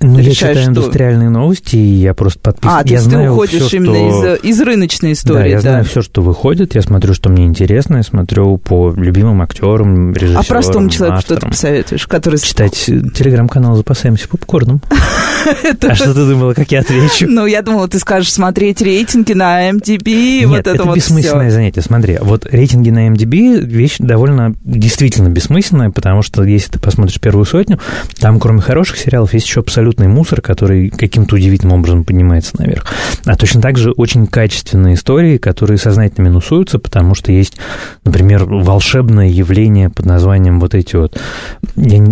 э, 0.00 0.06
ну, 0.06 0.18
я 0.18 0.32
читаю 0.32 0.56
что... 0.56 0.68
индустриальные 0.70 1.28
новости, 1.30 1.76
и 1.76 1.94
я 1.94 2.14
просто 2.14 2.38
подписан. 2.40 2.78
А, 2.78 2.82
то 2.82 2.88
я 2.88 2.94
есть 2.94 3.04
знаю 3.04 3.26
ты 3.26 3.30
уходишь 3.32 3.62
все, 3.62 3.76
именно 3.76 3.94
что... 3.94 4.34
из, 4.34 4.44
из 4.44 4.60
рыночной 4.60 5.12
истории, 5.12 5.42
да? 5.42 5.46
я 5.46 5.56
да? 5.56 5.60
знаю 5.62 5.84
все, 5.84 6.02
что 6.02 6.22
выходит, 6.22 6.74
я 6.74 6.82
смотрю, 6.82 7.14
что 7.14 7.30
мне 7.30 7.46
интересно, 7.46 7.96
я 7.96 8.02
смотрю 8.02 8.56
по 8.58 8.92
любимым 8.96 9.42
актерам, 9.42 10.12
режиссерам, 10.12 10.40
А 10.40 10.44
простому 10.44 10.90
человеку 10.90 11.18
авторам. 11.18 11.38
что 11.38 11.46
ты 11.46 11.50
посоветуешь? 11.52 12.06
Который... 12.06 12.40
Читать 12.40 12.74
телеграм-канал 12.74 13.76
«Запасаемся 13.76 14.28
попкорном». 14.28 14.80
А 15.82 15.94
что 15.94 16.14
ты 16.14 16.26
думала, 16.26 16.54
как 16.54 16.72
я 16.72 16.80
отвечу? 16.80 17.26
Ну, 17.28 17.44
я 17.44 17.60
думала, 17.60 17.86
ты 17.86 17.98
скажешь 17.98 18.32
смотреть 18.32 18.80
рейтинги 18.80 19.34
на 19.34 19.70
MDB, 19.70 20.46
вот 20.46 20.66
это 20.66 20.84
вот 20.84 20.96
бессмысленное 20.96 21.50
занятие. 21.50 21.82
Смотри, 21.82 22.18
вот 22.20 22.46
рейтинги 22.50 22.90
на 22.90 23.08
MDB 23.08 23.60
вещь 23.60 23.96
довольно 23.98 24.54
действительно 24.64 25.28
бессмысленная, 25.28 25.90
потому 25.90 26.22
что 26.22 26.42
если 26.44 26.72
ты 26.72 26.78
посмотришь 26.78 27.20
первую 27.20 27.44
сотню, 27.44 27.78
там 28.18 28.40
кроме 28.40 28.60
хороших 28.60 28.98
сериалов 28.98 29.34
есть 29.34 29.46
еще 29.46 29.62
абсолютный 29.94 30.08
мусор, 30.08 30.40
который 30.40 30.90
каким-то 30.90 31.36
удивительным 31.36 31.78
образом 31.78 32.04
поднимается 32.04 32.52
наверх. 32.58 32.86
А 33.24 33.36
точно 33.36 33.60
так 33.60 33.78
же 33.78 33.92
очень 33.92 34.26
качественные 34.26 34.94
истории, 34.94 35.38
которые 35.38 35.78
сознательно 35.78 36.26
минусуются, 36.26 36.78
потому 36.78 37.14
что 37.14 37.32
есть, 37.32 37.56
например, 38.04 38.44
волшебное 38.44 39.28
явление 39.28 39.90
под 39.90 40.06
названием 40.06 40.60
вот 40.60 40.74
эти 40.74 40.96
вот... 40.96 41.18
Я 41.76 42.04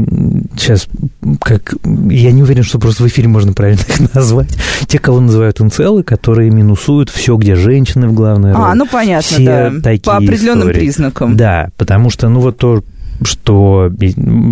сейчас 0.57 0.87
как... 1.41 1.75
Я 2.11 2.33
не 2.33 2.43
уверен, 2.43 2.63
что 2.63 2.79
просто 2.79 3.03
в 3.03 3.07
эфире 3.09 3.29
можно 3.29 3.53
правильно 3.53 3.81
их 3.81 4.15
назвать. 4.15 4.57
Те, 4.87 4.99
кого 4.99 5.21
называют 5.21 5.61
инцелы, 5.61 6.03
которые 6.03 6.51
минусуют 6.51 7.11
все, 7.11 7.37
где 7.37 7.55
женщины 7.55 8.09
в 8.09 8.15
главной 8.15 8.53
а, 8.53 8.55
роли. 8.55 8.65
А, 8.65 8.75
ну 8.75 8.87
понятно, 8.87 9.37
все 9.37 9.45
да. 9.45 9.73
Такие 9.83 10.03
По 10.03 10.17
определенным 10.17 10.69
истории. 10.69 10.81
признакам. 10.81 11.37
Да, 11.37 11.69
потому 11.77 12.11
что, 12.11 12.29
ну 12.29 12.41
вот 12.41 12.59
то, 12.59 12.83
что, 13.23 13.91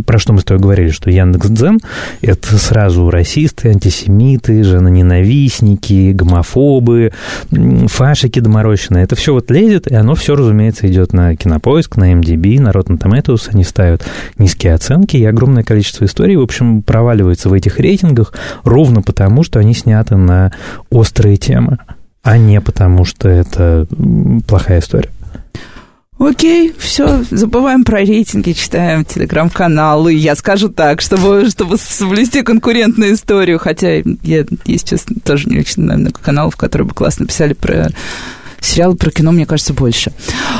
про 0.06 0.18
что 0.18 0.32
мы 0.32 0.40
с 0.40 0.44
тобой 0.44 0.62
говорили, 0.62 0.90
что 0.90 1.10
Яндекс.Дзен– 1.10 1.80
это 2.20 2.56
сразу 2.58 3.10
расисты, 3.10 3.70
антисемиты, 3.70 4.62
женоненавистники, 4.62 6.12
гомофобы, 6.12 7.12
фашики 7.86 8.40
доморощенные. 8.40 9.04
Это 9.04 9.16
все 9.16 9.32
вот 9.32 9.50
лезет, 9.50 9.86
и 9.86 9.94
оно 9.94 10.14
все, 10.14 10.36
разумеется, 10.36 10.86
идет 10.88 11.12
на 11.12 11.36
Кинопоиск, 11.36 11.96
на 11.96 12.12
MDB, 12.12 12.60
на 12.60 12.70
Rotten 12.70 12.98
Tomatoes. 12.98 13.48
Они 13.52 13.64
ставят 13.64 14.04
низкие 14.38 14.74
оценки, 14.74 15.16
и 15.16 15.24
огромное 15.24 15.62
количество 15.62 16.04
историй, 16.04 16.36
в 16.36 16.42
общем, 16.42 16.82
проваливается 16.82 17.48
в 17.48 17.52
этих 17.52 17.78
рейтингах 17.78 18.32
ровно 18.64 19.02
потому, 19.02 19.42
что 19.42 19.58
они 19.58 19.74
сняты 19.74 20.16
на 20.16 20.52
острые 20.90 21.36
темы, 21.36 21.78
а 22.22 22.38
не 22.38 22.60
потому, 22.60 23.04
что 23.04 23.28
это 23.28 23.86
плохая 24.46 24.80
история. 24.80 25.10
Окей, 26.20 26.74
все, 26.78 27.24
забываем 27.30 27.82
про 27.82 28.00
рейтинги, 28.00 28.52
читаем 28.52 29.06
телеграм-каналы. 29.06 30.12
Я 30.12 30.36
скажу 30.36 30.68
так, 30.68 31.00
чтобы, 31.00 31.48
чтобы 31.48 31.78
соблюсти 31.78 32.42
конкурентную 32.42 33.14
историю, 33.14 33.58
хотя 33.58 34.02
я, 34.22 34.44
если 34.66 34.86
честно, 34.86 35.16
тоже 35.24 35.48
не 35.48 35.60
очень 35.60 35.82
знаю 35.82 36.00
много 36.00 36.20
каналов, 36.20 36.56
которые 36.56 36.88
бы 36.88 36.94
классно 36.94 37.24
писали 37.24 37.54
про 37.54 37.88
сериалы 38.60 38.96
про 38.96 39.10
кино, 39.10 39.32
мне 39.32 39.46
кажется, 39.46 39.72
больше. 39.72 40.12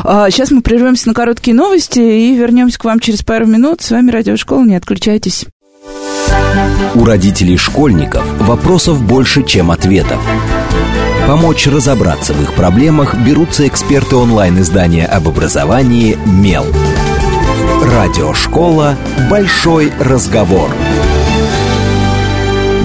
А, 0.03 0.31
сейчас 0.31 0.51
мы 0.51 0.62
прервемся 0.62 1.09
на 1.09 1.12
короткие 1.12 1.55
новости 1.55 1.99
и 1.99 2.35
вернемся 2.35 2.79
к 2.79 2.85
вам 2.85 2.99
через 2.99 3.23
пару 3.23 3.44
минут. 3.44 3.83
С 3.83 3.90
вами 3.90 4.11
Радиошкола, 4.11 4.64
не 4.64 4.77
отключайтесь. 4.77 5.44
У 6.94 7.05
родителей 7.05 7.59
школьников 7.59 8.25
вопросов 8.40 9.03
больше, 9.03 9.44
чем 9.44 9.70
ответов. 9.70 10.23
Помочь 11.30 11.68
разобраться 11.68 12.34
в 12.34 12.42
их 12.42 12.54
проблемах 12.54 13.14
берутся 13.14 13.64
эксперты 13.68 14.16
онлайн-издания 14.16 15.06
об 15.06 15.28
образовании 15.28 16.18
«Мел». 16.26 16.66
Радиошкола 17.84 18.96
«Большой 19.30 19.92
разговор». 20.00 20.68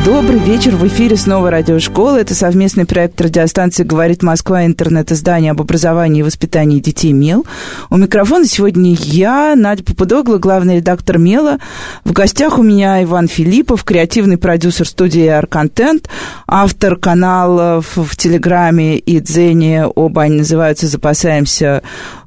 Добрый 0.05 0.37
вечер. 0.37 0.75
В 0.75 0.85
эфире 0.85 1.17
снова 1.17 1.49
радиошкола. 1.49 2.19
Это 2.19 2.35
совместный 2.35 2.85
проект 2.85 3.19
радиостанции 3.19 3.83
«Говорит 3.83 4.21
Москва» 4.21 4.63
интернет-издание 4.63 5.49
об 5.49 5.61
образовании 5.61 6.19
и 6.19 6.23
воспитании 6.23 6.79
детей 6.79 7.11
МЕЛ. 7.11 7.43
У 7.89 7.97
микрофона 7.97 8.45
сегодня 8.45 8.93
я, 8.93 9.55
Надя 9.55 9.83
Попудогла, 9.83 10.37
главный 10.37 10.75
редактор 10.75 11.17
МЕЛа. 11.17 11.57
В 12.03 12.11
гостях 12.11 12.59
у 12.59 12.61
меня 12.61 13.03
Иван 13.03 13.27
Филиппов, 13.27 13.83
креативный 13.83 14.37
продюсер 14.37 14.87
студии 14.87 15.25
«Арконтент», 15.25 16.07
автор 16.45 16.97
каналов 16.97 17.97
в 17.97 18.15
Телеграме 18.15 18.99
и 18.99 19.19
Дзене. 19.19 19.87
Оба 19.87 20.21
они 20.21 20.37
называются 20.37 20.85
«Запасаемся 20.85 21.81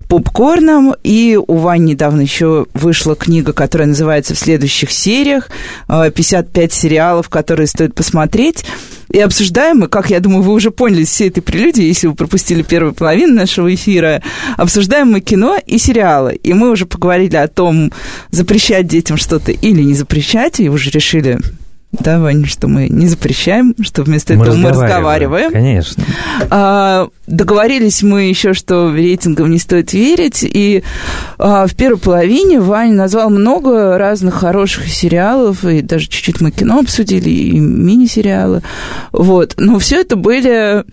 попкорном. 0.08 0.94
И 1.04 1.38
у 1.46 1.56
Вани 1.56 1.92
недавно 1.92 2.22
еще 2.22 2.66
вышла 2.74 3.14
книга, 3.14 3.52
которая 3.52 3.88
называется 3.88 4.34
«В 4.34 4.38
следующих 4.38 4.90
сериях». 4.90 5.50
55 5.86 6.70
э, 6.70 6.74
сериалов, 6.74 7.28
которые 7.28 7.66
стоит 7.66 7.94
посмотреть. 7.94 8.64
И 9.10 9.20
обсуждаем 9.20 9.78
мы, 9.78 9.88
как 9.88 10.10
я 10.10 10.20
думаю, 10.20 10.42
вы 10.42 10.52
уже 10.52 10.70
поняли 10.70 11.02
из 11.02 11.08
всей 11.08 11.28
этой 11.28 11.40
прелюдии, 11.40 11.84
если 11.84 12.08
вы 12.08 12.14
пропустили 12.14 12.62
первую 12.62 12.92
половину 12.92 13.34
нашего 13.34 13.74
эфира, 13.74 14.22
обсуждаем 14.56 15.12
мы 15.12 15.20
кино 15.20 15.58
и 15.64 15.78
сериалы. 15.78 16.34
И 16.34 16.52
мы 16.52 16.70
уже 16.70 16.84
поговорили 16.84 17.36
о 17.36 17.48
том, 17.48 17.90
запрещать 18.30 18.86
детям 18.86 19.16
что-то 19.16 19.52
или 19.52 19.82
не 19.82 19.94
запрещать, 19.94 20.60
и 20.60 20.68
уже 20.68 20.90
решили 20.90 21.38
да, 21.90 22.20
Ваня, 22.20 22.46
что 22.46 22.68
мы 22.68 22.88
не 22.88 23.06
запрещаем, 23.06 23.74
что 23.80 24.02
вместо 24.02 24.34
мы 24.34 24.44
этого 24.44 24.56
мы 24.56 24.68
разговариваем. 24.70 25.50
Конечно. 25.50 26.04
А, 26.50 27.08
договорились 27.26 28.02
мы 28.02 28.24
еще, 28.24 28.52
что 28.52 28.94
рейтингам 28.94 29.50
не 29.50 29.58
стоит 29.58 29.94
верить, 29.94 30.42
и 30.42 30.84
а, 31.38 31.66
в 31.66 31.74
первой 31.74 31.98
половине 31.98 32.60
Ваня 32.60 32.92
назвал 32.92 33.30
много 33.30 33.96
разных 33.96 34.34
хороших 34.34 34.88
сериалов, 34.88 35.64
и 35.64 35.80
даже 35.80 36.08
чуть-чуть 36.08 36.42
мы 36.42 36.50
кино 36.50 36.80
обсудили, 36.80 37.30
и 37.30 37.58
мини-сериалы. 37.58 38.62
Вот. 39.12 39.54
Но 39.56 39.78
все 39.78 40.02
это 40.02 40.16
были 40.16 40.84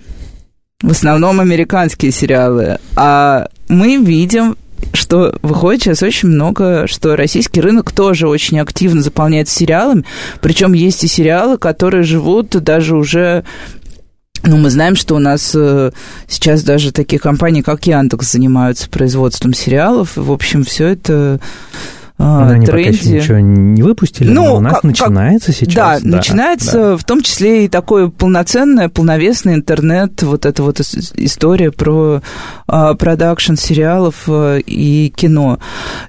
в 0.82 0.92
основном 0.92 1.42
американские 1.42 2.14
сериалы, 2.14 2.78
а 2.96 3.48
мы 3.68 3.98
видим 3.98 4.56
что 4.94 5.38
выходит 5.42 5.84
сейчас 5.84 6.04
очень 6.04 6.30
много, 6.30 6.88
что 6.88 7.16
российский 7.16 7.62
рынок 7.62 7.92
тоже 7.92 8.28
очень 8.28 8.60
активно 8.60 9.02
заполняется 9.02 9.56
сериалами, 9.56 10.06
причем 10.42 10.74
есть 10.74 11.04
и 11.04 11.08
сериалы, 11.08 11.58
которые 11.58 12.04
живут 12.04 12.50
даже 12.50 12.96
уже 12.96 13.44
ну, 14.44 14.58
мы 14.58 14.70
знаем, 14.70 14.96
что 14.96 15.16
у 15.16 15.20
нас 15.20 15.54
э, 15.56 15.92
сейчас 16.28 16.62
даже 16.62 16.92
такие 16.92 17.18
компании, 17.18 17.62
как 17.62 17.88
Яндекс, 17.88 18.34
занимаются 18.34 18.88
производством 18.90 19.56
сериалов. 19.56 20.12
В 20.16 20.32
общем, 20.32 20.64
все 20.64 20.90
это 20.90 21.40
они 22.18 22.66
тренде. 22.66 22.98
пока 22.98 23.10
еще 23.10 23.12
ничего 23.12 23.40
не 23.40 23.84
выпустили, 23.84 24.30
ну, 24.30 24.46
но 24.46 24.56
у 24.56 24.60
нас 24.62 24.76
как, 24.76 24.84
начинается 24.86 25.48
как, 25.48 25.56
сейчас. 25.56 26.02
Да, 26.02 26.10
да 26.10 26.18
начинается 26.18 26.72
да. 26.72 26.98
в 26.98 27.04
том 27.04 27.22
числе 27.22 27.66
и 27.66 27.68
такое 27.68 28.08
полноценное, 28.08 28.88
полновесный 28.88 29.56
интернет, 29.56 30.24
вот 30.24 30.46
эта 30.46 30.64
вот 30.64 30.80
история 30.80 31.72
про 31.72 32.22
а, 32.68 32.94
продакшн 32.94 33.56
сериалов 33.56 34.24
а, 34.28 34.58
и 34.60 35.10
кино. 35.10 35.60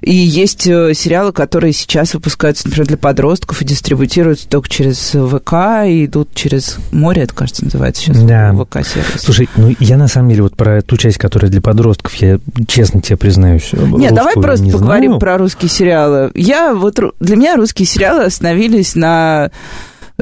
И 0.01 0.15
есть 0.15 0.65
э, 0.67 0.93
сериалы, 0.93 1.33
которые 1.33 1.73
сейчас 1.73 2.13
выпускаются, 2.13 2.67
например, 2.67 2.87
для 2.87 2.97
подростков 2.97 3.61
и 3.61 3.65
дистрибутируются 3.65 4.47
только 4.47 4.69
через 4.69 5.11
ВК 5.11 5.85
и 5.85 6.05
идут 6.05 6.33
через 6.33 6.77
море, 6.91 7.23
это, 7.23 7.33
кажется, 7.33 7.65
называется 7.65 8.03
сейчас 8.03 8.23
да. 8.23 8.53
ВК-сервис. 8.53 9.21
Слушай, 9.21 9.49
ну 9.57 9.75
я 9.79 9.97
на 9.97 10.07
самом 10.07 10.29
деле 10.29 10.43
вот 10.43 10.55
про 10.55 10.81
ту 10.81 10.95
часть, 10.95 11.17
которая 11.17 11.51
для 11.51 11.59
подростков, 11.59 12.13
я 12.15 12.39
честно 12.65 13.01
тебе 13.01 13.17
признаюсь. 13.17 13.71
Нет, 13.73 14.13
давай 14.13 14.35
просто 14.35 14.65
не 14.65 14.71
поговорим 14.71 15.11
знаю. 15.11 15.19
про 15.19 15.37
русский 15.37 15.67
сериал 15.67 15.96
сериалы. 15.97 16.31
Я 16.35 16.73
вот 16.73 16.99
для 17.19 17.35
меня 17.35 17.55
русские 17.55 17.85
сериалы 17.85 18.25
остановились 18.25 18.95
на, 18.95 19.51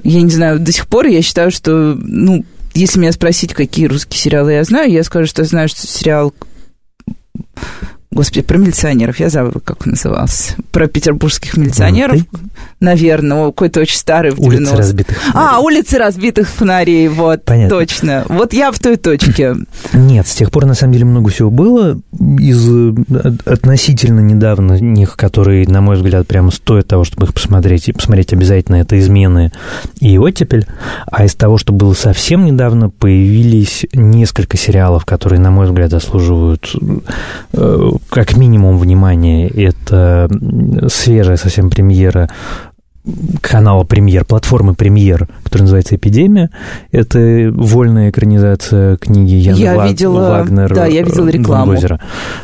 я 0.03 0.21
не 0.21 0.31
знаю, 0.31 0.59
до 0.59 0.71
сих 0.71 0.87
пор 0.87 1.07
я 1.07 1.21
считаю, 1.21 1.51
что, 1.51 1.95
ну, 1.97 2.45
если 2.73 2.99
меня 2.99 3.11
спросить, 3.11 3.53
какие 3.53 3.87
русские 3.87 4.19
сериалы 4.19 4.53
я 4.53 4.63
знаю, 4.63 4.91
я 4.91 5.03
скажу, 5.03 5.27
что 5.27 5.43
знаю, 5.43 5.69
что 5.69 5.85
сериал 5.87 6.33
Господи, 8.15 8.43
про 8.43 8.57
милиционеров, 8.57 9.19
я 9.19 9.29
забыла, 9.29 9.59
как 9.61 9.85
он 9.85 9.91
назывался. 9.91 10.55
Про 10.71 10.87
петербургских 10.87 11.57
милиционеров, 11.57 12.21
ну, 12.31 12.39
наверное, 12.79 13.47
какой-то 13.47 13.81
очень 13.81 13.97
старый 13.97 14.31
в 14.31 14.39
Улицы 14.39 14.73
разбитых 14.73 15.17
фонарей. 15.17 15.49
А, 15.49 15.59
улицы 15.59 15.97
разбитых 15.97 16.47
фонарей, 16.47 17.09
вот, 17.09 17.43
Понятно. 17.43 17.77
точно. 17.77 18.25
Вот 18.29 18.53
я 18.53 18.71
в 18.71 18.79
той 18.79 18.95
точке. 18.95 19.55
Нет, 19.91 20.27
с 20.27 20.33
тех 20.33 20.49
пор, 20.49 20.65
на 20.65 20.75
самом 20.75 20.93
деле, 20.93 21.03
много 21.03 21.29
всего 21.29 21.49
было 21.49 21.99
из 22.39 22.69
э, 22.69 22.93
относительно 23.43 24.21
недавно 24.21 24.79
них, 24.79 25.17
которые, 25.17 25.67
на 25.67 25.81
мой 25.81 25.97
взгляд, 25.97 26.25
прямо 26.25 26.51
стоят 26.51 26.87
того, 26.87 27.03
чтобы 27.03 27.25
их 27.25 27.33
посмотреть, 27.33 27.89
и 27.89 27.91
посмотреть 27.91 28.31
обязательно, 28.31 28.77
это 28.77 28.97
«Измены» 28.97 29.51
и 29.99 30.17
«Оттепель». 30.17 30.65
А 31.11 31.25
из 31.25 31.35
того, 31.35 31.57
что 31.57 31.73
было 31.73 31.93
совсем 31.93 32.45
недавно, 32.45 32.89
появились 32.89 33.85
несколько 33.91 34.55
сериалов, 34.55 35.03
которые, 35.05 35.41
на 35.41 35.51
мой 35.51 35.65
взгляд, 35.65 35.91
заслуживают 35.91 36.73
э, 37.51 37.91
как 38.09 38.37
минимум 38.37 38.77
внимание, 38.77 39.49
это 39.49 40.29
свежая 40.87 41.37
совсем 41.37 41.69
премьера 41.69 42.29
канала 43.41 43.83
«Премьер», 43.83 44.25
платформы 44.25 44.73
«Премьер», 44.73 45.27
которая 45.43 45.63
называется 45.63 45.95
«Эпидемия». 45.95 46.49
Это 46.91 47.51
вольная 47.53 48.09
экранизация 48.09 48.97
книги 48.97 49.35
Яна 49.35 49.57
я 49.57 49.75
Ваг... 49.75 49.89
видела, 49.89 50.29
Вагнер 50.29 50.73
да, 50.73 50.85
я 50.85 51.03
видела 51.03 51.29
рекламу. 51.29 51.65
Гунгозера, 51.65 51.99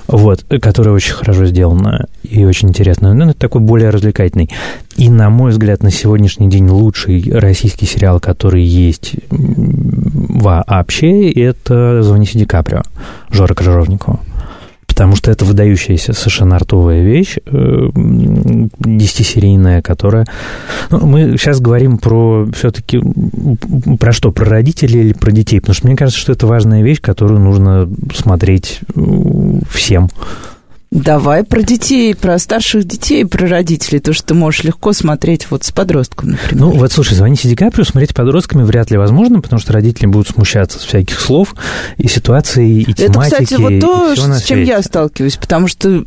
вот, 0.08 0.45
которая 0.62 0.93
очень 0.93 1.13
хорошо 1.13 1.45
сделана 1.45 2.08
и 2.24 2.45
очень 2.45 2.69
интересная. 2.69 3.13
Но 3.13 3.32
это 3.32 3.39
такой 3.39 3.62
более 3.62 3.89
развлекательный. 3.89 4.50
И, 4.97 5.10
на 5.10 5.30
мой 5.30 5.52
взгляд, 5.52 5.84
на 5.84 5.91
сегодняшний 5.91 6.50
день 6.50 6.69
лучший 6.69 7.32
российский 7.34 7.86
сериал, 7.86 8.19
который 8.19 8.63
есть 8.63 9.15
вообще, 9.30 11.32
это 11.32 12.04
«Звоните 12.04 12.38
Ди 12.38 12.45
Каприо» 12.45 12.84
Жора 13.32 13.54
Крыжовникова 13.54 14.19
потому 15.01 15.15
что 15.15 15.31
это 15.31 15.45
выдающаяся 15.45 16.13
совершенно 16.13 16.57
артовая 16.57 17.01
вещь, 17.01 17.37
э, 17.43 17.89
десятисерийная, 18.77 19.81
которая... 19.81 20.27
Ну, 20.91 21.07
мы 21.07 21.37
сейчас 21.39 21.59
говорим 21.59 21.97
про 21.97 22.47
все-таки... 22.53 23.01
Про 23.99 24.11
что? 24.11 24.31
Про 24.31 24.45
родителей 24.45 24.99
или 25.05 25.13
про 25.13 25.31
детей? 25.31 25.59
Потому 25.59 25.73
что 25.73 25.87
мне 25.87 25.95
кажется, 25.95 26.21
что 26.21 26.33
это 26.33 26.45
важная 26.45 26.83
вещь, 26.83 27.01
которую 27.01 27.39
нужно 27.39 27.89
смотреть 28.13 28.81
э, 28.95 29.01
всем. 29.71 30.11
Давай 30.91 31.45
про 31.45 31.62
детей, 31.62 32.13
про 32.13 32.38
старших 32.38 32.84
детей, 32.84 33.25
про 33.25 33.47
родителей, 33.47 34.01
то, 34.01 34.12
что 34.12 34.27
ты 34.27 34.34
можешь 34.34 34.65
легко 34.65 34.91
смотреть 34.91 35.49
вот 35.49 35.63
с 35.63 35.71
подростком, 35.71 36.32
например. 36.32 36.65
Ну, 36.65 36.71
вот, 36.71 36.91
слушай, 36.91 37.13
звоните 37.13 37.47
Ди 37.47 37.56
Каприо, 37.56 37.86
смотреть 37.86 38.13
подростками 38.13 38.63
вряд 38.63 38.91
ли 38.91 38.97
возможно, 38.97 39.39
потому 39.39 39.62
что 39.62 39.71
родители 39.71 40.08
будут 40.08 40.27
смущаться 40.27 40.80
с 40.80 40.84
всяких 40.84 41.17
слов 41.17 41.56
и 41.95 42.10
ситуаций, 42.10 42.82
и 42.82 42.93
тематики. 42.93 43.36
Это, 43.36 43.45
кстати, 43.45 43.62
вот 43.62 43.80
то, 43.80 44.15
с 44.15 44.43
чем 44.43 44.63
я 44.63 44.82
сталкиваюсь, 44.82 45.38
потому 45.38 45.69
что 45.69 46.04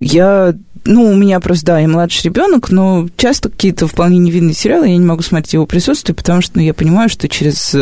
я 0.00 0.54
ну, 0.86 1.10
у 1.10 1.14
меня 1.14 1.40
просто, 1.40 1.66
да, 1.66 1.78
я 1.78 1.88
младший 1.88 2.24
ребенок, 2.24 2.70
но 2.70 3.08
часто 3.16 3.48
какие-то 3.48 3.86
вполне 3.86 4.18
невинные 4.18 4.54
сериалы, 4.54 4.88
я 4.88 4.96
не 4.96 5.04
могу 5.04 5.22
смотреть 5.22 5.52
его 5.54 5.66
присутствие, 5.66 6.14
потому 6.14 6.40
что 6.40 6.58
ну, 6.58 6.62
я 6.62 6.74
понимаю, 6.74 7.08
что 7.08 7.28
через 7.28 7.74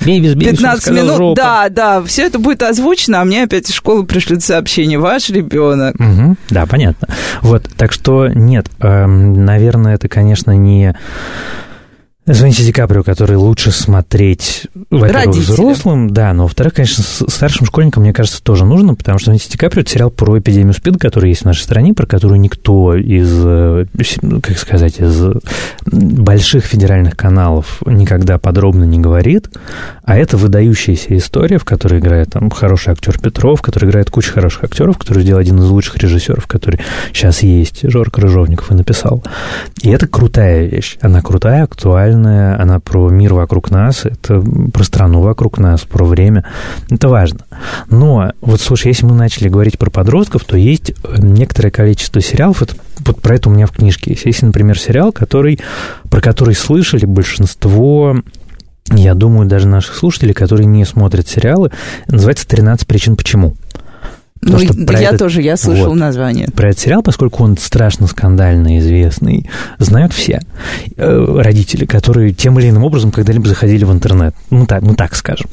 бейбис, 0.00 0.34
бейбис, 0.34 0.58
15 0.58 0.92
минут, 0.92 1.16
жопа. 1.16 1.36
да, 1.36 1.68
да, 1.68 2.02
все 2.02 2.22
это 2.22 2.38
будет 2.38 2.62
озвучено, 2.62 3.20
а 3.20 3.24
мне 3.24 3.44
опять 3.44 3.68
из 3.68 3.74
школы 3.74 4.04
пришлют 4.04 4.42
сообщение, 4.42 4.98
ваш 4.98 5.30
ребенок. 5.30 5.94
Угу, 5.96 6.36
да, 6.50 6.66
понятно. 6.66 7.08
Вот, 7.42 7.68
так 7.76 7.92
что 7.92 8.28
нет, 8.28 8.66
э, 8.80 9.06
наверное, 9.06 9.94
это, 9.94 10.08
конечно, 10.08 10.52
не 10.52 10.94
Звоните 12.26 12.64
Ди 12.64 12.72
Каприо, 12.72 13.04
который 13.04 13.36
лучше 13.36 13.70
смотреть, 13.70 14.66
во-первых, 14.90 15.36
взрослым, 15.36 16.10
да, 16.10 16.32
но, 16.32 16.44
во-вторых, 16.44 16.74
конечно, 16.74 17.04
старшим 17.04 17.66
школьникам, 17.66 18.02
мне 18.02 18.12
кажется, 18.12 18.42
тоже 18.42 18.64
нужно, 18.64 18.96
потому 18.96 19.18
что 19.18 19.26
Звоните 19.26 19.48
Ди 19.48 19.56
Каприо 19.56 19.82
это 19.82 19.90
сериал 19.90 20.10
про 20.10 20.38
эпидемию 20.38 20.74
СПИД, 20.74 20.98
который 20.98 21.30
есть 21.30 21.42
в 21.42 21.44
нашей 21.44 21.62
стране, 21.62 21.94
про 21.94 22.04
которую 22.06 22.40
никто 22.40 22.96
из, 22.96 23.30
э, 23.32 23.86
как 24.42 24.58
сказать, 24.58 24.98
из 24.98 25.22
больших 25.86 26.64
федеральных 26.64 27.16
каналов 27.16 27.80
никогда 27.86 28.38
подробно 28.38 28.82
не 28.84 28.98
говорит, 28.98 29.48
а 30.02 30.16
это 30.16 30.36
выдающаяся 30.36 31.16
история, 31.16 31.58
в 31.58 31.64
которой 31.64 32.00
играет 32.00 32.30
там 32.30 32.50
хороший 32.50 32.92
актер 32.92 33.20
Петров, 33.20 33.62
который 33.62 33.88
играет 33.88 34.10
куча 34.10 34.32
хороших 34.32 34.64
актеров, 34.64 34.98
который 34.98 35.22
сделал 35.22 35.40
один 35.40 35.58
из 35.58 35.68
лучших 35.68 35.98
режиссеров, 35.98 36.48
который 36.48 36.80
сейчас 37.12 37.44
есть, 37.44 37.88
Жор 37.88 38.10
Крыжовников 38.10 38.72
и 38.72 38.74
написал. 38.74 39.22
И 39.82 39.90
это 39.90 40.08
крутая 40.08 40.66
вещь, 40.66 40.98
она 41.00 41.22
крутая, 41.22 41.62
актуальная, 41.64 42.15
глобальная, 42.16 42.60
она 42.60 42.80
про 42.80 43.08
мир 43.10 43.34
вокруг 43.34 43.70
нас, 43.70 44.04
это 44.04 44.42
про 44.72 44.84
страну 44.84 45.20
вокруг 45.20 45.58
нас, 45.58 45.82
про 45.82 46.04
время. 46.04 46.44
Это 46.90 47.08
важно. 47.08 47.40
Но 47.88 48.32
вот, 48.40 48.60
слушай, 48.60 48.88
если 48.88 49.06
мы 49.06 49.14
начали 49.14 49.48
говорить 49.48 49.78
про 49.78 49.90
подростков, 49.90 50.44
то 50.44 50.56
есть 50.56 50.92
некоторое 51.18 51.70
количество 51.70 52.20
сериалов, 52.20 52.62
это, 52.62 52.74
вот 53.00 53.20
про 53.20 53.36
это 53.36 53.48
у 53.48 53.52
меня 53.52 53.66
в 53.66 53.72
книжке 53.72 54.12
есть. 54.12 54.24
Есть, 54.24 54.42
например, 54.42 54.78
сериал, 54.78 55.12
который, 55.12 55.60
про 56.10 56.20
который 56.20 56.54
слышали 56.54 57.04
большинство 57.06 58.16
я 58.92 59.14
думаю, 59.14 59.48
даже 59.48 59.66
наших 59.66 59.96
слушателей, 59.96 60.32
которые 60.32 60.66
не 60.66 60.84
смотрят 60.84 61.26
сериалы, 61.26 61.72
называется 62.06 62.46
«13 62.46 62.86
причин 62.86 63.16
почему». 63.16 63.56
Ну, 64.42 64.58
я 64.58 65.08
этот, 65.08 65.18
тоже, 65.18 65.42
я 65.42 65.56
слышал 65.56 65.88
вот, 65.88 65.94
название. 65.96 66.48
Про 66.54 66.70
этот 66.70 66.80
сериал, 66.80 67.02
поскольку 67.02 67.42
он 67.42 67.56
страшно 67.56 68.06
скандально 68.06 68.78
известный, 68.78 69.48
знают 69.78 70.12
все 70.12 70.40
э, 70.96 71.40
родители, 71.40 71.84
которые 71.84 72.32
тем 72.32 72.58
или 72.58 72.68
иным 72.68 72.84
образом 72.84 73.10
когда-либо 73.10 73.48
заходили 73.48 73.84
в 73.84 73.92
интернет. 73.92 74.34
Ну, 74.50 74.66
так, 74.66 74.82
ну, 74.82 74.94
так 74.94 75.16
скажем. 75.16 75.48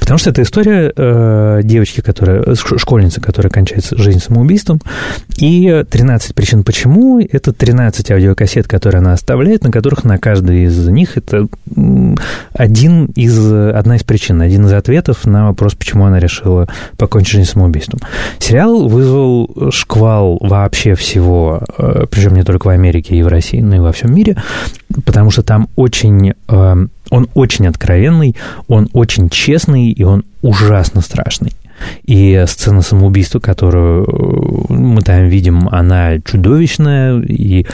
Потому 0.00 0.18
что 0.18 0.30
это 0.30 0.42
история 0.42 0.92
э, 0.96 1.60
девочки, 1.64 2.00
которая, 2.00 2.54
школьницы, 2.54 3.20
которая 3.20 3.50
кончает 3.50 3.84
жизнь 3.90 4.20
самоубийством, 4.20 4.80
и 5.36 5.84
13 5.88 6.34
причин 6.34 6.64
почему, 6.64 7.20
это 7.20 7.52
13 7.52 8.10
аудиокассет, 8.10 8.66
которые 8.66 9.00
она 9.00 9.12
оставляет, 9.12 9.64
на 9.64 9.70
которых 9.70 10.04
на 10.04 10.18
каждой 10.18 10.64
из 10.64 10.88
них 10.88 11.16
это 11.16 11.46
один 12.52 13.06
из, 13.14 13.38
одна 13.52 13.96
из 13.96 14.02
причин, 14.02 14.40
один 14.40 14.66
из 14.66 14.72
ответов 14.72 15.24
на 15.24 15.48
вопрос, 15.48 15.74
почему 15.74 16.06
она 16.06 16.18
решила 16.18 16.68
покончить 16.96 17.34
жизнь 17.34 17.50
самоубийством. 17.50 18.00
Сериал 18.38 18.88
вызвал 18.88 19.70
шквал 19.70 20.38
вообще 20.40 20.94
всего, 20.94 21.62
э, 21.78 22.06
причем 22.10 22.34
не 22.34 22.42
только 22.42 22.66
в 22.66 22.70
Америке 22.70 23.16
и 23.16 23.22
в 23.22 23.28
России, 23.28 23.60
но 23.60 23.76
и 23.76 23.80
во 23.80 23.92
всем 23.92 24.14
мире, 24.14 24.36
потому 25.04 25.30
что 25.30 25.42
там 25.42 25.68
очень... 25.76 26.34
Э, 26.48 26.86
он 27.10 27.28
очень 27.34 27.66
откровенный, 27.66 28.34
он 28.66 28.88
очень 28.92 29.28
честный, 29.28 29.90
и 29.90 30.02
он 30.02 30.24
ужасно 30.42 31.00
страшный. 31.00 31.52
И 32.04 32.44
сцена 32.46 32.82
самоубийства, 32.82 33.40
которую 33.40 34.04
э, 34.04 34.72
мы 34.72 35.02
там 35.02 35.28
видим, 35.28 35.68
она 35.68 36.18
чудовищная, 36.20 37.20
и 37.20 37.66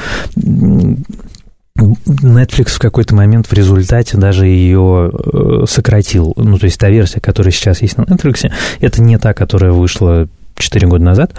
Netflix 1.81 2.71
в 2.71 2.79
какой-то 2.79 3.15
момент 3.15 3.47
в 3.47 3.53
результате 3.53 4.17
даже 4.17 4.47
ее 4.47 5.11
э, 5.13 5.65
сократил. 5.67 6.35
Ну, 6.37 6.59
то 6.59 6.67
есть 6.67 6.79
та 6.79 6.91
версия, 6.91 7.21
которая 7.21 7.53
сейчас 7.53 7.83
есть 7.83 7.97
на 7.97 8.03
Netflix, 8.03 8.51
это 8.81 9.03
не 9.03 9.19
та, 9.19 9.33
которая 9.33 9.73
вышла 9.73 10.29
4 10.57 10.87
года 10.87 11.05
назад. 11.05 11.33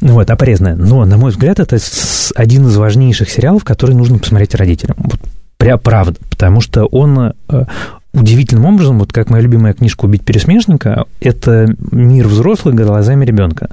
Вот, 0.00 0.28
а 0.30 0.36
полезная. 0.36 0.74
Но, 0.74 1.04
на 1.04 1.16
мой 1.16 1.30
взгляд, 1.30 1.60
это 1.60 1.78
один 2.34 2.66
из 2.66 2.76
важнейших 2.76 3.30
сериалов, 3.30 3.64
который 3.64 3.94
нужно 3.94 4.18
посмотреть 4.18 4.54
родителям. 4.54 4.96
Вот, 4.98 5.20
правда. 5.82 6.18
Потому 6.30 6.60
что 6.60 6.86
он 6.86 7.34
э, 7.48 7.64
удивительным 8.12 8.66
образом, 8.66 8.98
вот 8.98 9.12
как 9.12 9.30
моя 9.30 9.42
любимая 9.42 9.72
книжка 9.72 10.04
«Убить 10.04 10.22
пересмешника», 10.22 11.06
это 11.20 11.74
мир 11.90 12.28
взрослых 12.28 12.74
глазами 12.74 13.24
ребенка. 13.24 13.70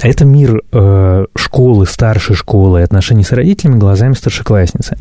А 0.00 0.08
это 0.08 0.24
мир 0.24 0.62
э, 0.72 1.26
школы, 1.36 1.86
старшей 1.86 2.34
школы, 2.34 2.82
отношений 2.82 3.22
с 3.22 3.30
родителями 3.30 3.78
глазами 3.78 4.14
старшеклассницы. 4.14 4.96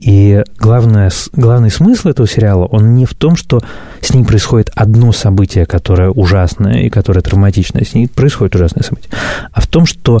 И 0.00 0.42
главное, 0.58 1.10
главный 1.32 1.70
смысл 1.70 2.08
этого 2.08 2.26
сериала, 2.26 2.64
он 2.64 2.94
не 2.94 3.06
в 3.06 3.14
том, 3.14 3.36
что 3.36 3.60
с 4.00 4.12
ней 4.12 4.24
происходит 4.24 4.70
одно 4.74 5.12
событие, 5.12 5.64
которое 5.64 6.10
ужасное 6.10 6.82
и 6.82 6.90
которое 6.90 7.20
травматичное, 7.20 7.84
с 7.84 7.94
ней 7.94 8.08
происходит 8.08 8.56
ужасное 8.56 8.82
событие, 8.82 9.12
а 9.52 9.60
в 9.60 9.66
том, 9.68 9.86
что 9.86 10.20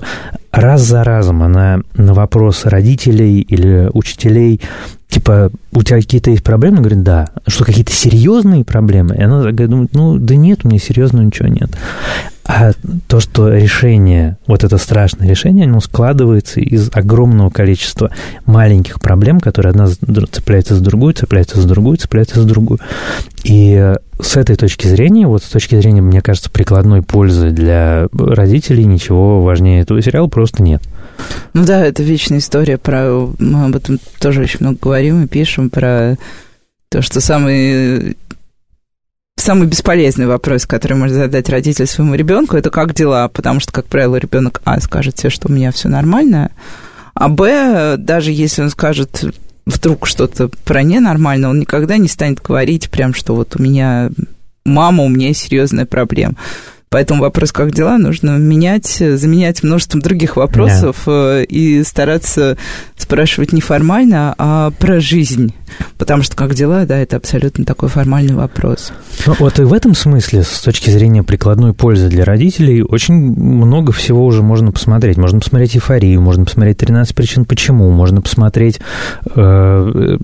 раз 0.50 0.82
за 0.82 1.04
разом 1.04 1.42
она 1.42 1.80
на 1.94 2.14
вопрос 2.14 2.64
родителей 2.64 3.40
или 3.40 3.90
учителей 3.92 4.60
типа, 5.08 5.50
у 5.72 5.82
тебя 5.82 5.98
какие-то 5.98 6.30
есть 6.30 6.44
проблемы? 6.44 6.78
Говорит, 6.78 7.02
да. 7.02 7.28
Что, 7.46 7.64
какие-то 7.64 7.92
серьезные 7.92 8.64
проблемы? 8.64 9.16
И 9.16 9.22
она 9.22 9.50
думает, 9.50 9.90
ну, 9.94 10.18
да 10.18 10.36
нет, 10.36 10.60
у 10.64 10.68
меня 10.68 10.78
серьезного 10.78 11.24
ничего 11.24 11.48
нет. 11.48 11.70
А 12.48 12.72
то, 13.08 13.20
что 13.20 13.50
решение, 13.54 14.38
вот 14.46 14.64
это 14.64 14.78
страшное 14.78 15.28
решение, 15.28 15.66
оно 15.66 15.80
складывается 15.80 16.60
из 16.60 16.88
огромного 16.94 17.50
количества 17.50 18.10
маленьких 18.46 19.02
проблем, 19.02 19.38
которые 19.38 19.72
одна 19.72 19.86
цепляется 19.86 20.74
за 20.74 20.82
другую, 20.82 21.12
цепляется 21.12 21.60
за 21.60 21.68
другую, 21.68 21.98
цепляется 21.98 22.40
за 22.40 22.48
другую. 22.48 22.80
И 23.44 23.94
с 24.18 24.36
этой 24.38 24.56
точки 24.56 24.86
зрения, 24.86 25.26
вот 25.26 25.42
с 25.42 25.48
точки 25.50 25.78
зрения, 25.78 26.00
мне 26.00 26.22
кажется, 26.22 26.48
прикладной 26.48 27.02
пользы 27.02 27.50
для 27.50 28.08
родителей, 28.12 28.86
ничего 28.86 29.42
важнее 29.42 29.82
этого 29.82 30.00
сериала 30.00 30.28
просто 30.28 30.62
нет. 30.62 30.82
Ну 31.52 31.66
да, 31.66 31.84
это 31.84 32.02
вечная 32.02 32.38
история 32.38 32.78
про... 32.78 33.28
Мы 33.38 33.66
об 33.66 33.76
этом 33.76 33.98
тоже 34.20 34.40
очень 34.40 34.60
много 34.60 34.78
говорим 34.80 35.22
и 35.22 35.28
пишем, 35.28 35.68
про 35.68 36.16
то, 36.88 37.02
что 37.02 37.20
самый 37.20 38.16
самый 39.40 39.66
бесполезный 39.66 40.26
вопрос, 40.26 40.66
который 40.66 40.96
может 40.96 41.16
задать 41.16 41.48
родитель 41.48 41.86
своему 41.86 42.14
ребенку, 42.14 42.56
это 42.56 42.70
как 42.70 42.94
дела, 42.94 43.28
потому 43.28 43.60
что, 43.60 43.72
как 43.72 43.86
правило, 43.86 44.16
ребенок 44.16 44.60
А 44.64 44.80
скажет 44.80 45.14
тебе, 45.14 45.30
что 45.30 45.48
у 45.48 45.52
меня 45.52 45.72
все 45.72 45.88
нормально, 45.88 46.50
а 47.14 47.28
Б, 47.28 47.96
даже 47.98 48.30
если 48.30 48.62
он 48.62 48.70
скажет 48.70 49.24
вдруг 49.66 50.06
что-то 50.06 50.48
про 50.64 50.82
ненормально, 50.82 51.50
он 51.50 51.60
никогда 51.60 51.96
не 51.96 52.08
станет 52.08 52.40
говорить 52.40 52.90
прям, 52.90 53.12
что 53.12 53.34
вот 53.34 53.56
у 53.56 53.62
меня 53.62 54.10
мама, 54.64 55.04
у 55.04 55.08
меня 55.08 55.34
серьезная 55.34 55.86
проблема. 55.86 56.34
Поэтому 56.90 57.22
вопрос, 57.22 57.52
как 57.52 57.74
дела, 57.74 57.98
нужно 57.98 58.38
менять, 58.38 58.86
заменять 58.86 59.62
множеством 59.62 60.00
других 60.00 60.36
вопросов 60.36 61.02
yeah. 61.06 61.42
Э, 61.42 61.44
и 61.44 61.84
стараться 61.84 62.56
спрашивать 62.96 63.52
не 63.52 63.60
формально, 63.60 64.34
а 64.38 64.70
про 64.70 65.00
жизнь. 65.00 65.52
Потому 65.96 66.22
что 66.22 66.36
как 66.36 66.54
дела, 66.54 66.86
да, 66.86 66.98
это 66.98 67.16
абсолютно 67.16 67.64
такой 67.64 67.88
формальный 67.88 68.34
вопрос. 68.34 68.92
Ну, 69.26 69.34
вот 69.38 69.58
и 69.58 69.62
в 69.62 69.72
этом 69.72 69.94
смысле, 69.94 70.42
с 70.42 70.60
точки 70.60 70.90
зрения 70.90 71.22
прикладной 71.22 71.72
пользы 71.74 72.08
для 72.08 72.24
родителей, 72.24 72.82
очень 72.82 73.14
много 73.14 73.92
всего 73.92 74.24
уже 74.24 74.42
можно 74.42 74.72
посмотреть. 74.72 75.16
Можно 75.16 75.40
посмотреть 75.40 75.76
«Эйфорию», 75.76 76.20
можно 76.20 76.44
посмотреть 76.44 76.78
«13 76.82 77.14
причин 77.14 77.44
почему», 77.44 77.90
можно 77.90 78.22
посмотреть... 78.22 78.80
Э, 79.34 80.16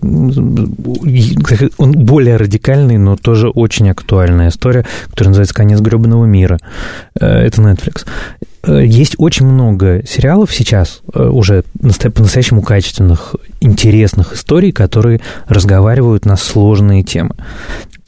он 1.76 1.92
более 1.92 2.36
радикальный, 2.36 2.98
но 2.98 3.16
тоже 3.16 3.48
очень 3.48 3.90
актуальная 3.90 4.48
история, 4.48 4.86
которая 5.10 5.30
называется 5.30 5.54
«Конец 5.54 5.80
гребаного 5.80 6.24
мира». 6.24 6.53
Э, 7.18 7.26
это 7.26 7.60
Netflix. 7.60 8.06
Э, 8.62 8.84
есть 8.84 9.14
очень 9.18 9.46
много 9.46 10.02
сериалов 10.06 10.54
сейчас, 10.54 11.02
э, 11.12 11.22
уже 11.22 11.64
по-настоящему 11.80 12.62
качественных, 12.62 13.36
интересных 13.60 14.34
историй, 14.34 14.72
которые 14.72 15.20
разговаривают 15.46 16.24
на 16.26 16.36
сложные 16.36 17.02
темы. 17.02 17.34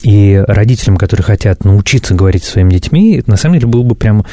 И 0.01 0.43
родителям, 0.47 0.97
которые 0.97 1.23
хотят 1.23 1.65
научиться 1.65 2.13
говорить 2.13 2.43
со 2.43 2.53
своими 2.53 2.71
детьми, 2.71 3.23
на 3.25 3.35
самом 3.35 3.55
деле 3.55 3.67
было 3.67 3.83
бы 3.83 3.95
прям 3.95 4.25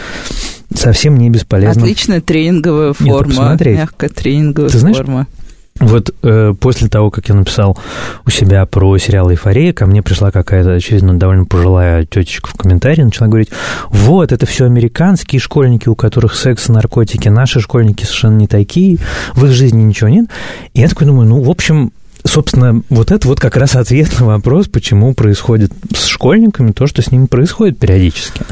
совсем 0.75 1.17
не 1.17 1.31
бесполезно. 1.31 1.83
Отличная 1.83 2.21
тренинговая 2.21 2.93
форма, 2.93 3.57
Нет, 3.59 3.79
мягкая 3.79 4.11
тренинговая 4.11 4.71
Ты 4.71 4.79
знаешь, 4.79 4.97
форма. 4.97 5.27
Вот 5.81 6.15
э, 6.23 6.55
после 6.61 6.89
того, 6.89 7.11
как 7.11 7.29
я 7.29 7.35
написал 7.35 7.77
у 8.25 8.31
себя 8.31 8.65
про 8.65 8.97
сериал 8.99 9.29
«Эйфория», 9.31 9.73
ко 9.73 9.87
мне 9.87 10.03
пришла 10.03 10.31
какая-то, 10.31 10.73
очевидно, 10.73 11.19
довольно 11.19 11.47
пожилая 11.47 12.07
тетечка 12.07 12.49
в 12.49 12.55
комментарии, 12.55 13.03
начала 13.03 13.27
говорить, 13.27 13.51
вот, 13.89 14.31
это 14.31 14.47
все 14.47 14.67
американские 14.67 15.41
школьники, 15.41 15.89
у 15.89 15.97
которых 15.97 16.37
секс 16.37 16.69
и 16.69 16.73
наркотики, 16.73 17.29
наши 17.29 17.59
школьники 17.61 18.05
совершенно 18.05 18.37
не 18.37 18.47
такие, 18.47 18.99
в 19.35 19.45
их 19.47 19.51
жизни 19.51 19.83
ничего 19.83 20.09
нет. 20.09 20.27
И 20.75 20.81
я 20.81 20.89
такой 20.89 21.09
думаю, 21.09 21.29
ну, 21.29 21.43
в 21.43 21.51
общем, 21.51 21.91
собственно, 22.25 22.83
вот 22.89 23.13
это 23.13 23.29
вот 23.29 23.39
как 23.39 23.57
раз 23.57 23.77
ответ 23.77 24.19
на 24.19 24.27
вопрос, 24.27 24.67
почему 24.67 25.15
происходит 25.15 25.73
с 25.95 26.07
школьниками 26.07 26.73
то, 26.73 26.87
что 26.87 27.03
с 27.03 27.13
ними 27.13 27.27
происходит 27.27 27.79
периодически. 27.79 28.43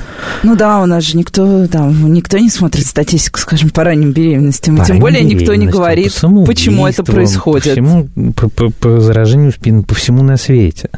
Ну 0.42 0.56
да, 0.56 0.80
у 0.80 0.86
нас 0.86 1.04
же 1.04 1.16
никто, 1.16 1.66
да, 1.66 1.90
никто 1.90 2.38
не 2.38 2.50
смотрит 2.50 2.86
статистику, 2.86 3.38
скажем, 3.38 3.70
по 3.70 3.82
ранним 3.82 4.12
беременностям. 4.12 4.76
По 4.76 4.84
Тем 4.84 4.98
более 4.98 5.24
никто 5.24 5.54
не 5.54 5.66
говорит, 5.66 6.12
почему 6.46 6.86
это 6.86 7.02
происходит. 7.02 7.64
По 7.64 7.70
всему, 7.70 8.08
по, 8.36 8.48
по, 8.48 8.70
по 8.70 9.00
заражению 9.00 9.52
спин, 9.52 9.84
по 9.84 9.94
всему 9.94 10.22
на 10.22 10.36
свете. 10.36 10.90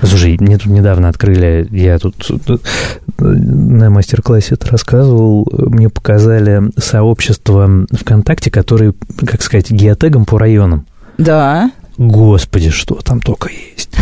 Слушай, 0.00 0.36
мне 0.38 0.56
тут 0.56 0.66
недавно 0.66 1.08
открыли, 1.08 1.66
я 1.70 1.98
тут 1.98 2.14
на 3.18 3.90
мастер-классе 3.90 4.54
это 4.54 4.68
рассказывал, 4.68 5.46
мне 5.50 5.88
показали 5.88 6.62
сообщество 6.78 7.86
ВКонтакте, 7.90 8.50
которые, 8.50 8.94
как 9.26 9.42
сказать, 9.42 9.70
геотегом 9.70 10.24
по 10.24 10.38
районам. 10.38 10.86
Да. 11.18 11.70
Господи, 11.96 12.70
что 12.70 12.96
там 12.96 13.20
только 13.20 13.50
есть. 13.50 13.90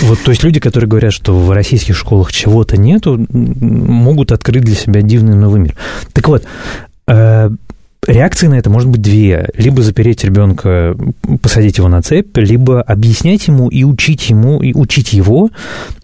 Вот, 0.00 0.18
то 0.24 0.30
есть 0.30 0.42
люди, 0.42 0.60
которые 0.60 0.88
говорят, 0.88 1.12
что 1.12 1.38
в 1.38 1.50
российских 1.50 1.94
школах 1.94 2.32
чего-то 2.32 2.78
нету, 2.78 3.26
могут 3.28 4.32
открыть 4.32 4.64
для 4.64 4.74
себя 4.74 5.02
дивный 5.02 5.36
новый 5.36 5.60
мир. 5.60 5.76
Так 6.14 6.26
вот, 6.28 6.44
э, 7.06 7.50
Реакции 8.06 8.46
на 8.46 8.54
это 8.54 8.70
может 8.70 8.88
быть 8.88 9.00
две. 9.00 9.50
Либо 9.54 9.82
запереть 9.82 10.24
ребенка, 10.24 10.96
посадить 11.40 11.78
его 11.78 11.88
на 11.88 12.02
цепь, 12.02 12.36
либо 12.36 12.82
объяснять 12.82 13.46
ему 13.46 13.68
и 13.68 13.84
учить 13.84 14.28
ему, 14.30 14.60
и 14.60 14.74
учить 14.74 15.12
его, 15.12 15.50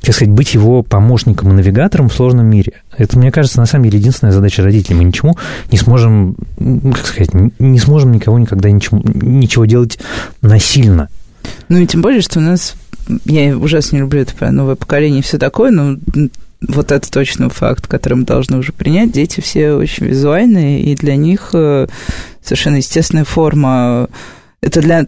так 0.00 0.14
сказать, 0.14 0.32
быть 0.32 0.54
его 0.54 0.82
помощником 0.82 1.50
и 1.50 1.54
навигатором 1.54 2.08
в 2.08 2.14
сложном 2.14 2.46
мире. 2.46 2.72
Это, 2.96 3.18
мне 3.18 3.30
кажется, 3.30 3.60
на 3.60 3.66
самом 3.66 3.84
деле 3.84 3.98
единственная 3.98 4.32
задача 4.32 4.62
родителей. 4.62 4.96
Мы 4.96 5.04
ничему 5.04 5.36
не 5.70 5.78
сможем, 5.78 6.36
как 6.58 7.06
сказать, 7.06 7.30
не 7.58 7.78
сможем 7.78 8.12
никого 8.12 8.38
никогда 8.38 8.70
ничего, 8.70 9.00
ничего 9.04 9.64
делать 9.64 9.98
насильно. 10.42 11.08
Ну 11.68 11.78
и 11.78 11.86
тем 11.86 12.02
более, 12.02 12.20
что 12.20 12.38
у 12.38 12.42
нас 12.42 12.74
я 13.24 13.56
ужасно 13.56 13.96
не 13.96 14.00
люблю 14.02 14.20
это 14.20 14.50
новое 14.50 14.76
поколение 14.76 15.20
и 15.20 15.22
все 15.22 15.38
такое, 15.38 15.70
но 15.70 15.96
вот 16.60 16.92
это 16.92 17.10
точно 17.10 17.48
факт, 17.48 17.86
который 17.86 18.14
мы 18.14 18.24
должны 18.24 18.58
уже 18.58 18.72
принять. 18.72 19.12
Дети 19.12 19.40
все 19.40 19.72
очень 19.72 20.06
визуальные, 20.06 20.82
и 20.82 20.94
для 20.94 21.16
них 21.16 21.50
э, 21.54 21.86
совершенно 22.42 22.76
естественная 22.76 23.24
форма 23.24 24.08
Это 24.62 24.82
для... 24.82 25.06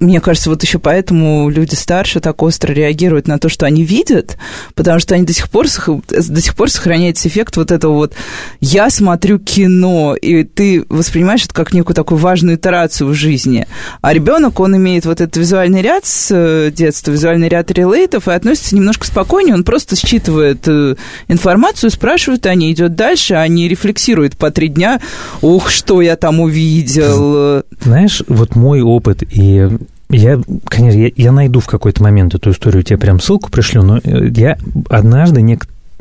Мне 0.00 0.20
кажется, 0.20 0.50
вот 0.50 0.60
еще 0.64 0.80
поэтому 0.80 1.48
люди 1.50 1.76
старше 1.76 2.18
так 2.18 2.42
остро 2.42 2.72
реагируют 2.72 3.28
на 3.28 3.38
то, 3.38 3.48
что 3.48 3.64
они 3.64 3.84
видят, 3.84 4.36
потому 4.74 4.98
что 4.98 5.14
они 5.14 5.24
до 5.24 5.32
сих 5.32 5.48
пор, 5.48 5.66
до 6.08 6.40
сих 6.40 6.56
пор 6.56 6.68
сохраняется 6.68 7.28
эффект 7.28 7.56
вот 7.56 7.70
этого 7.70 7.92
вот 7.92 8.14
«я 8.60 8.90
смотрю 8.90 9.38
кино», 9.38 10.16
и 10.16 10.42
ты 10.42 10.84
воспринимаешь 10.88 11.44
это 11.44 11.54
как 11.54 11.72
некую 11.72 11.94
такую 11.94 12.18
важную 12.18 12.56
итерацию 12.56 13.08
в 13.08 13.14
жизни. 13.14 13.68
А 14.00 14.12
ребенок, 14.12 14.58
он 14.58 14.76
имеет 14.76 15.06
вот 15.06 15.20
этот 15.20 15.36
визуальный 15.36 15.80
ряд 15.80 16.04
с 16.04 16.30
э, 16.32 16.72
детства, 16.72 17.12
визуальный 17.12 17.48
ряд 17.48 17.70
релейтов, 17.70 18.26
и 18.26 18.32
относится 18.32 18.74
немножко 18.74 19.06
спокойнее, 19.06 19.54
он 19.54 19.62
просто 19.62 19.94
считывает 19.94 20.66
э, 20.66 20.96
информацию, 21.28 21.90
спрашивает 21.90 22.46
о 22.46 22.54
ней, 22.56 22.72
идет 22.72 22.96
дальше, 22.96 23.34
а 23.34 23.46
не 23.46 23.68
рефлексирует 23.68 24.36
по 24.36 24.50
три 24.50 24.66
дня 24.66 25.00
«ух, 25.40 25.70
что 25.70 26.02
я 26.02 26.16
там 26.16 26.40
увидел». 26.40 27.62
Знаешь, 27.80 28.22
вот 28.26 28.56
мой 28.56 28.71
мой 28.72 28.80
опыт, 28.80 29.22
и 29.28 29.68
я, 30.08 30.40
конечно, 30.64 30.98
я, 30.98 31.10
я 31.14 31.30
найду 31.30 31.60
в 31.60 31.66
какой-то 31.66 32.02
момент 32.02 32.34
эту 32.34 32.52
историю, 32.52 32.82
тебе 32.82 32.96
прям 32.96 33.20
ссылку 33.20 33.50
пришлю, 33.50 33.82
но 33.82 33.98
э, 33.98 34.30
я 34.34 34.56
однажды, 34.88 35.42
не, 35.42 35.58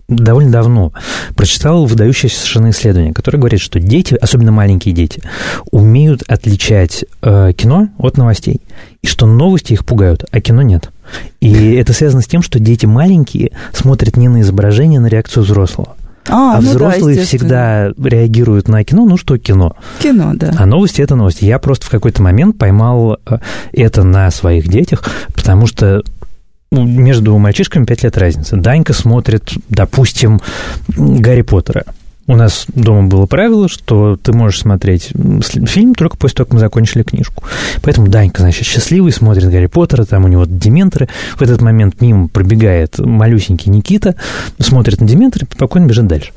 довольно 0.07 0.51
давно 0.51 0.93
прочитал 1.35 1.85
выдающееся 1.85 2.37
совершенно 2.37 2.69
исследование, 2.69 3.13
которое 3.13 3.39
говорит, 3.39 3.59
что 3.59 3.81
дети, 3.81 4.13
особенно 4.13 4.53
маленькие 4.53 4.95
дети, 4.95 5.21
умеют 5.71 6.23
отличать 6.29 7.03
э, 7.21 7.51
кино 7.57 7.89
от 7.97 8.17
новостей, 8.17 8.61
и 9.01 9.07
что 9.07 9.25
новости 9.25 9.73
их 9.73 9.85
пугают, 9.85 10.23
а 10.31 10.39
кино 10.39 10.61
нет. 10.61 10.91
И 11.41 11.73
это 11.73 11.91
связано 11.91 12.21
с 12.21 12.27
тем, 12.27 12.41
что 12.41 12.57
дети 12.59 12.85
маленькие 12.85 13.51
смотрят 13.73 14.15
не 14.15 14.29
на 14.29 14.39
изображение, 14.41 14.99
а 14.99 15.01
на 15.01 15.07
реакцию 15.07 15.43
взрослого. 15.43 15.97
А, 16.27 16.57
а 16.57 16.61
ну 16.61 16.69
взрослые 16.69 17.17
да, 17.17 17.23
всегда 17.23 17.91
реагируют 17.97 18.67
на 18.67 18.83
кино, 18.83 19.05
ну 19.05 19.17
что 19.17 19.37
кино? 19.37 19.75
Кино, 19.99 20.33
да. 20.35 20.53
А 20.57 20.65
новости 20.65 21.01
это 21.01 21.15
новости. 21.15 21.45
Я 21.45 21.59
просто 21.59 21.87
в 21.87 21.89
какой-то 21.89 22.21
момент 22.21 22.57
поймал 22.57 23.17
э, 23.25 23.37
это 23.73 24.03
на 24.03 24.29
своих 24.31 24.67
детях, 24.67 25.03
потому 25.33 25.67
что 25.67 26.03
между 26.71 27.37
мальчишками 27.37 27.85
5 27.85 28.03
лет 28.03 28.17
разница. 28.17 28.55
Данька 28.55 28.93
смотрит, 28.93 29.51
допустим, 29.67 30.39
Гарри 30.87 31.41
Поттера. 31.41 31.83
У 32.27 32.35
нас 32.35 32.65
дома 32.73 33.07
было 33.07 33.25
правило, 33.25 33.67
что 33.67 34.15
ты 34.15 34.31
можешь 34.31 34.61
смотреть 34.61 35.11
фильм 35.67 35.95
только 35.95 36.17
после 36.17 36.35
того, 36.37 36.45
как 36.45 36.53
мы 36.53 36.59
закончили 36.59 37.03
книжку. 37.03 37.43
Поэтому 37.81 38.07
Данька, 38.07 38.41
значит, 38.41 38.65
счастливый, 38.65 39.11
смотрит 39.11 39.49
Гарри 39.49 39.65
Поттера, 39.65 40.05
там 40.05 40.25
у 40.25 40.27
него 40.27 40.45
дементоры. 40.45 41.09
В 41.35 41.41
этот 41.41 41.61
момент 41.61 41.99
мимо 41.99 42.27
пробегает 42.27 42.99
малюсенький 42.99 43.71
Никита, 43.71 44.15
смотрит 44.59 45.01
на 45.01 45.07
дементоры 45.07 45.47
и 45.49 45.53
спокойно 45.53 45.87
бежит 45.87 46.07
дальше. 46.07 46.31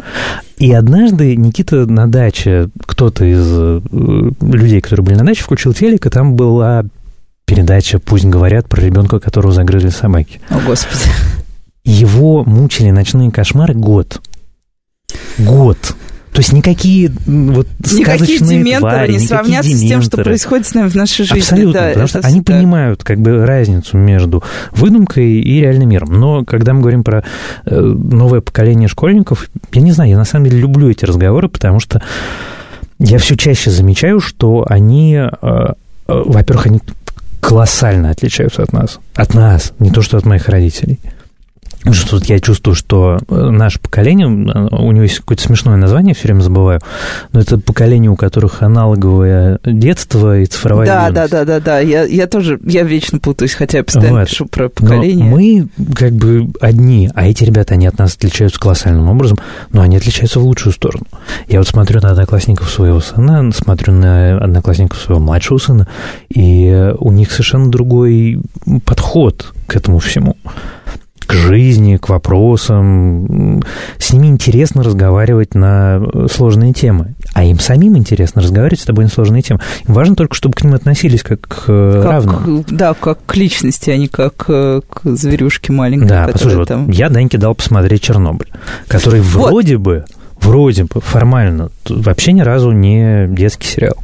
И 0.57 0.73
однажды 0.73 1.37
Никита 1.37 1.87
на 1.87 2.07
даче, 2.07 2.71
кто-то 2.87 3.25
из 3.25 3.47
э, 3.47 3.81
людей, 4.41 4.81
которые 4.81 5.05
были 5.05 5.17
на 5.17 5.27
даче, 5.27 5.43
включил 5.43 5.75
телек, 5.75 6.07
и 6.07 6.11
там 6.11 6.35
была 6.35 6.85
передача 7.45 7.99
«Пусть 7.99 8.25
говорят» 8.25 8.69
про 8.69 8.81
ребенка, 8.81 9.21
которого 9.21 9.53
загрызли 9.53 9.91
собаки. 9.91 10.41
О, 10.49 10.61
Господи. 10.67 11.11
Его 11.85 12.45
мучили 12.45 12.91
ночные 12.91 13.31
кошмары 13.31 13.75
год. 13.75 14.21
Год. 15.39 15.79
То 16.35 16.41
есть 16.41 16.53
никакие 16.53 17.13
вот 17.27 17.69
никакие 17.93 18.39
сказочные 18.39 18.79
твари, 18.81 19.13
не 19.13 19.19
сравнятся 19.21 19.71
дементоры. 19.71 19.87
с 19.87 19.89
тем, 19.89 20.03
что 20.03 20.17
происходит 20.25 20.67
с 20.67 20.75
нами 20.75 20.89
в 20.89 20.97
нашей 20.97 21.25
жизни. 21.25 21.39
Абсолютно, 21.39 21.81
да, 21.81 21.89
потому 21.91 22.07
что 22.09 22.19
они 22.19 22.43
так. 22.43 22.57
понимают 22.57 23.05
как 23.05 23.21
бы 23.21 23.47
разницу 23.47 23.97
между 23.97 24.43
выдумкой 24.73 25.31
и 25.31 25.61
реальным 25.61 25.91
миром. 25.91 26.19
Но 26.19 26.45
когда 26.45 26.73
мы 26.75 26.81
говорим 26.81 27.05
про 27.05 27.23
э, 27.65 27.81
новое 27.81 28.41
поколение 28.41 28.89
школьников, 28.89 29.49
я 29.73 29.81
не 29.81 29.93
знаю, 29.93 30.11
я 30.11 30.17
на 30.17 30.25
самом 30.25 30.47
деле 30.47 30.59
люблю 30.59 30.91
эти 30.91 31.05
разговоры, 31.05 31.49
потому 31.49 31.79
что 31.79 32.03
я 32.99 33.19
все 33.19 33.37
чаще 33.37 33.71
замечаю, 33.71 34.19
что 34.19 34.67
они, 34.69 35.15
э, 35.15 35.29
э, 35.41 35.73
во-первых, 36.09 36.67
они 36.67 36.81
колоссально 37.41 38.11
отличаются 38.11 38.65
от 38.65 38.73
нас. 38.73 38.99
От 39.15 39.35
нас, 39.35 39.73
не 39.79 39.93
то 39.93 40.03
что 40.03 40.17
от 40.17 40.27
моих 40.27 40.49
родителей 40.49 40.99
что 41.93 42.19
тут 42.19 42.27
я 42.27 42.41
чувствую, 42.41 42.75
что 42.75 43.19
э, 43.29 43.51
наше 43.51 43.79
поколение, 43.79 44.27
у 44.27 44.93
него 44.93 45.03
есть 45.03 45.19
какое-то 45.19 45.43
смешное 45.43 45.77
название, 45.77 46.15
все 46.15 46.29
время 46.29 46.41
забываю, 46.41 46.81
но 47.33 47.41
это 47.41 47.59
поколение, 47.59 48.11
у 48.11 48.17
которых 48.17 48.63
аналоговое 48.63 49.59
детство 49.65 50.39
и 50.39 50.47
цифровая 50.47 50.87
Да, 50.87 51.11
да, 51.11 51.29
да, 51.29 51.45
да, 51.45 51.61
да, 51.61 51.79
я, 51.81 52.05
я 52.05 52.27
тоже, 52.27 52.59
я 52.65 52.83
вечно 52.83 53.19
путаюсь, 53.19 53.55
хотя 53.55 53.79
я 53.79 53.85
постоянно 53.85 54.21
вот. 54.21 54.29
пишу 54.29 54.47
про 54.47 54.69
поколение. 54.69 55.25
Но 55.25 55.37
мы 55.37 55.69
как 55.95 56.13
бы 56.13 56.49
одни, 56.61 57.11
а 57.15 57.27
эти 57.27 57.45
ребята, 57.45 57.75
они 57.75 57.87
от 57.87 57.99
нас 57.99 58.15
отличаются 58.15 58.59
колоссальным 58.59 59.09
образом, 59.09 59.39
но 59.73 59.83
они 59.83 59.97
отличаются 59.97 60.41
в 60.41 60.45
лучшую 60.45 60.73
сторону. 60.73 61.05
Я 61.49 61.59
вот 61.59 61.69
смотрю 61.69 62.01
на 62.01 62.11
одноклассников 62.11 62.71
своего 62.71 63.01
сына, 63.01 63.51
смотрю 63.53 63.93
на 63.93 64.39
одноклассников 64.39 64.99
своего 64.99 65.21
младшего 65.21 65.59
сына, 65.59 65.87
и 66.29 66.93
у 66.99 67.13
них 67.13 67.31
совершенно 67.31 67.71
другой 67.71 68.41
подход 68.85 69.53
к 69.67 69.77
этому 69.77 69.99
всему 69.99 70.37
к 71.35 71.49
жизни, 71.49 71.97
к 71.97 72.09
вопросам. 72.09 73.63
С 73.99 74.13
ними 74.13 74.29
интересно 74.29 74.83
разговаривать 74.83 75.55
на 75.55 76.01
сложные 76.31 76.73
темы. 76.73 77.15
А 77.33 77.45
им 77.45 77.59
самим 77.59 77.97
интересно 77.97 78.43
разговаривать 78.43 78.81
с 78.81 78.85
тобой 78.85 79.05
на 79.05 79.11
сложные 79.11 79.43
темы. 79.43 79.61
Им 79.87 79.95
важно 79.95 80.15
только, 80.15 80.35
чтобы 80.35 80.55
к 80.55 80.63
ним 80.63 80.75
относились 80.75 81.23
как 81.23 81.41
к 81.41 81.67
как, 81.67 82.05
равным. 82.05 82.65
Да, 82.69 82.95
как 82.95 83.19
к 83.27 83.37
личности, 83.37 83.91
а 83.91 83.97
не 83.97 84.09
как 84.09 84.45
э, 84.49 84.81
к 84.89 85.01
зверюшке 85.05 85.73
маленькой. 85.73 86.09
Да, 86.09 86.29
послушай, 86.33 86.67
там... 86.67 86.87
вот 86.87 86.95
я 86.95 87.09
Даньке 87.09 87.39
дал 87.39 87.55
посмотреть 87.55 88.03
«Чернобыль», 88.03 88.49
который 88.87 89.21
вот. 89.21 89.51
вроде 89.51 89.79
бы, 89.79 90.05
вроде 90.41 90.85
бы 90.85 91.01
формально 91.01 91.71
вообще 91.89 92.33
ни 92.33 92.43
разу 92.43 92.71
не 92.71 93.27
детский 93.29 93.67
сериал. 93.67 93.97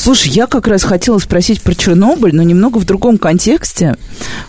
Слушай, 0.00 0.30
я 0.30 0.46
как 0.46 0.66
раз 0.66 0.82
хотела 0.82 1.18
спросить 1.18 1.60
про 1.60 1.74
Чернобыль, 1.74 2.34
но 2.34 2.42
немного 2.42 2.78
в 2.78 2.86
другом 2.86 3.18
контексте, 3.18 3.96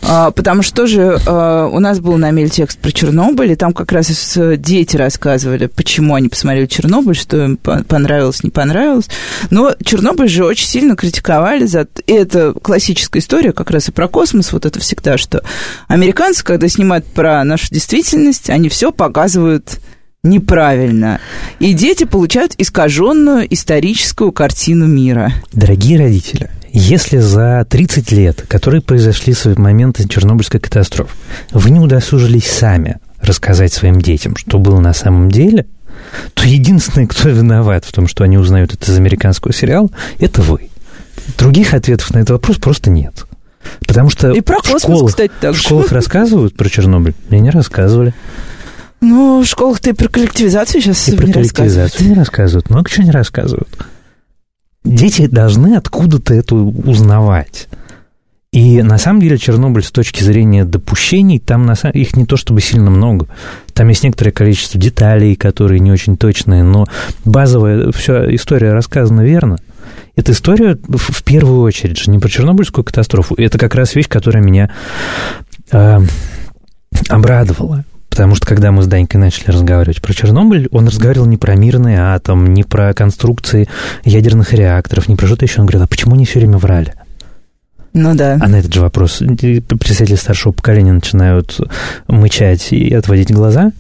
а, 0.02 0.32
потому 0.32 0.62
что 0.62 0.74
тоже 0.74 1.20
а, 1.28 1.68
у 1.68 1.80
нас 1.80 2.00
был 2.00 2.18
на 2.18 2.32
мель 2.32 2.50
текст 2.50 2.80
про 2.80 2.90
Чернобыль, 2.94 3.52
и 3.52 3.56
там 3.58 3.74
как 3.74 3.92
раз 3.92 4.38
дети 4.56 4.96
рассказывали, 4.96 5.66
почему 5.66 6.16
они 6.16 6.30
посмотрели 6.30 6.68
Чернобыль, 6.68 7.18
что 7.18 7.44
им 7.44 7.58
понравилось, 7.58 8.46
не 8.46 8.50
понравилось. 8.50 9.10
Но 9.50 9.76
Чернобыль 9.84 10.30
же 10.30 10.46
очень 10.46 10.68
сильно 10.68 10.96
критиковали 10.96 11.66
за... 11.66 11.86
И 12.08 12.14
это 12.14 12.54
классическая 12.54 13.20
история 13.20 13.52
как 13.52 13.72
раз 13.72 13.90
и 13.90 13.92
про 13.92 14.08
космос, 14.08 14.54
вот 14.54 14.66
это 14.66 14.80
всегда, 14.80 15.18
что 15.18 15.44
американцы, 15.90 16.46
когда 16.46 16.70
снимают 16.70 17.06
про 17.08 17.44
нашу 17.44 17.68
действительность, 17.72 18.50
они 18.50 18.70
все 18.70 18.94
показывают 18.94 19.82
неправильно. 20.24 21.20
И 21.60 21.74
дети 21.74 22.04
получают 22.04 22.54
искаженную 22.58 23.52
историческую 23.52 24.32
картину 24.32 24.86
мира. 24.86 25.34
Дорогие 25.52 25.98
родители, 25.98 26.50
если 26.72 27.18
за 27.18 27.66
30 27.68 28.12
лет, 28.12 28.46
которые 28.48 28.82
произошли 28.82 29.34
с 29.34 29.46
момента 29.58 30.08
Чернобыльской 30.08 30.60
катастрофы, 30.60 31.14
вы 31.52 31.72
не 31.72 31.80
удосужились 31.80 32.46
сами 32.46 32.98
рассказать 33.20 33.74
своим 33.74 34.00
детям, 34.00 34.36
что 34.36 34.60
было 34.60 34.80
на 34.80 34.94
самом 34.94 35.32
деле, 35.32 35.66
то 36.34 36.48
единственный, 36.48 37.08
кто 37.08 37.30
виноват 37.30 37.86
в 37.86 37.92
том, 37.92 38.08
что 38.08 38.24
они 38.24 38.38
узнают 38.38 38.74
это 38.74 38.92
из 38.92 38.98
американского 38.98 39.54
сериала, 39.54 39.90
это 40.20 40.42
вы. 40.42 40.70
Других 41.38 41.74
ответов 41.74 42.12
на 42.14 42.20
этот 42.20 42.32
вопрос 42.32 42.58
просто 42.58 42.90
нет. 42.90 43.26
Потому 43.88 44.10
что 44.10 44.32
и 44.32 44.42
про 44.42 44.58
космос, 44.58 44.82
в 44.82 44.86
школах, 44.86 45.10
кстати, 45.10 45.32
так 45.40 45.56
в 45.56 45.60
школах 45.60 45.92
рассказывают 45.92 46.56
про 46.56 46.70
Чернобыль? 46.70 47.14
Мне 47.30 47.40
не 47.40 47.50
рассказывали. 47.50 48.14
Ну, 49.02 49.42
в 49.42 49.46
школах-то 49.46 49.90
и 49.90 49.94
про 49.94 50.08
коллективизацию 50.08 50.82
сейчас 50.82 51.10
и 51.10 51.18
про 51.18 51.26
не 51.26 51.34
коллективизацию 51.34 52.10
не 52.10 52.14
рассказывают. 52.14 52.70
Много 52.70 52.90
чего 52.90 53.04
не 53.04 53.12
рассказывают. 53.12 53.70
Дети 54.84 55.28
должны 55.28 55.76
откуда-то 55.76 56.34
это 56.34 56.56
узнавать. 56.56 57.68
И 58.52 58.82
на 58.82 58.98
самом 58.98 59.22
деле 59.22 59.38
Чернобыль 59.38 59.84
с 59.84 59.92
точки 59.92 60.24
зрения 60.24 60.66
допущений, 60.66 61.40
там 61.40 61.66
на 61.66 61.76
самом... 61.76 61.96
их 61.96 62.18
не 62.18 62.26
то 62.26 62.36
чтобы 62.36 62.62
сильно 62.62 62.92
много. 62.92 63.28
Там 63.74 63.88
есть 63.88 64.04
некоторое 64.04 64.32
количество 64.32 64.80
деталей, 64.80 65.36
которые 65.36 65.80
не 65.80 65.92
очень 65.92 66.18
точные, 66.18 66.62
но 66.62 66.86
базовая 67.24 67.92
вся 67.92 68.34
история 68.36 68.74
рассказана 68.74 69.22
верно. 69.22 69.58
Эта 70.18 70.34
история 70.34 70.78
в 70.88 71.24
первую 71.24 71.62
очередь 71.62 71.98
же 71.98 72.12
не 72.12 72.20
про 72.20 72.28
Чернобыльскую 72.28 72.84
катастрофу. 72.84 73.36
Это 73.36 73.58
как 73.58 73.74
раз 73.74 73.96
вещь, 73.96 74.10
которая 74.10 74.44
меня 74.44 74.70
э, 75.72 76.00
обрадовала. 77.08 77.86
Потому 78.12 78.36
что 78.36 78.46
когда 78.46 78.74
мы 78.74 78.84
с 78.84 78.88
Данькой 78.88 79.22
начали 79.22 79.52
разговаривать 79.52 80.02
про 80.02 80.14
Чернобыль, 80.14 80.68
он 80.72 80.86
разговаривал 80.86 81.28
не 81.28 81.38
про 81.38 81.56
мирный 81.56 81.96
атом, 81.96 82.54
не 82.54 82.64
про 82.64 82.94
конструкции 82.94 83.70
ядерных 84.04 84.54
реакторов, 84.54 85.08
не 85.08 85.16
про 85.16 85.28
что-то 85.28 85.46
еще. 85.46 85.62
Он 85.62 85.66
говорил, 85.66 85.84
а 85.84 85.88
почему 85.88 86.16
они 86.16 86.26
все 86.26 86.40
время 86.40 86.58
врали? 86.58 86.94
Ну 87.94 88.14
да. 88.14 88.38
А 88.42 88.50
на 88.50 88.58
этот 88.58 88.74
же 88.74 88.82
вопрос 88.82 89.20
представители 89.20 90.16
старшего 90.16 90.52
поколения 90.52 90.92
начинают 90.92 91.58
мычать 92.08 92.74
и 92.74 92.94
отводить 92.94 93.32
глаза. 93.32 93.72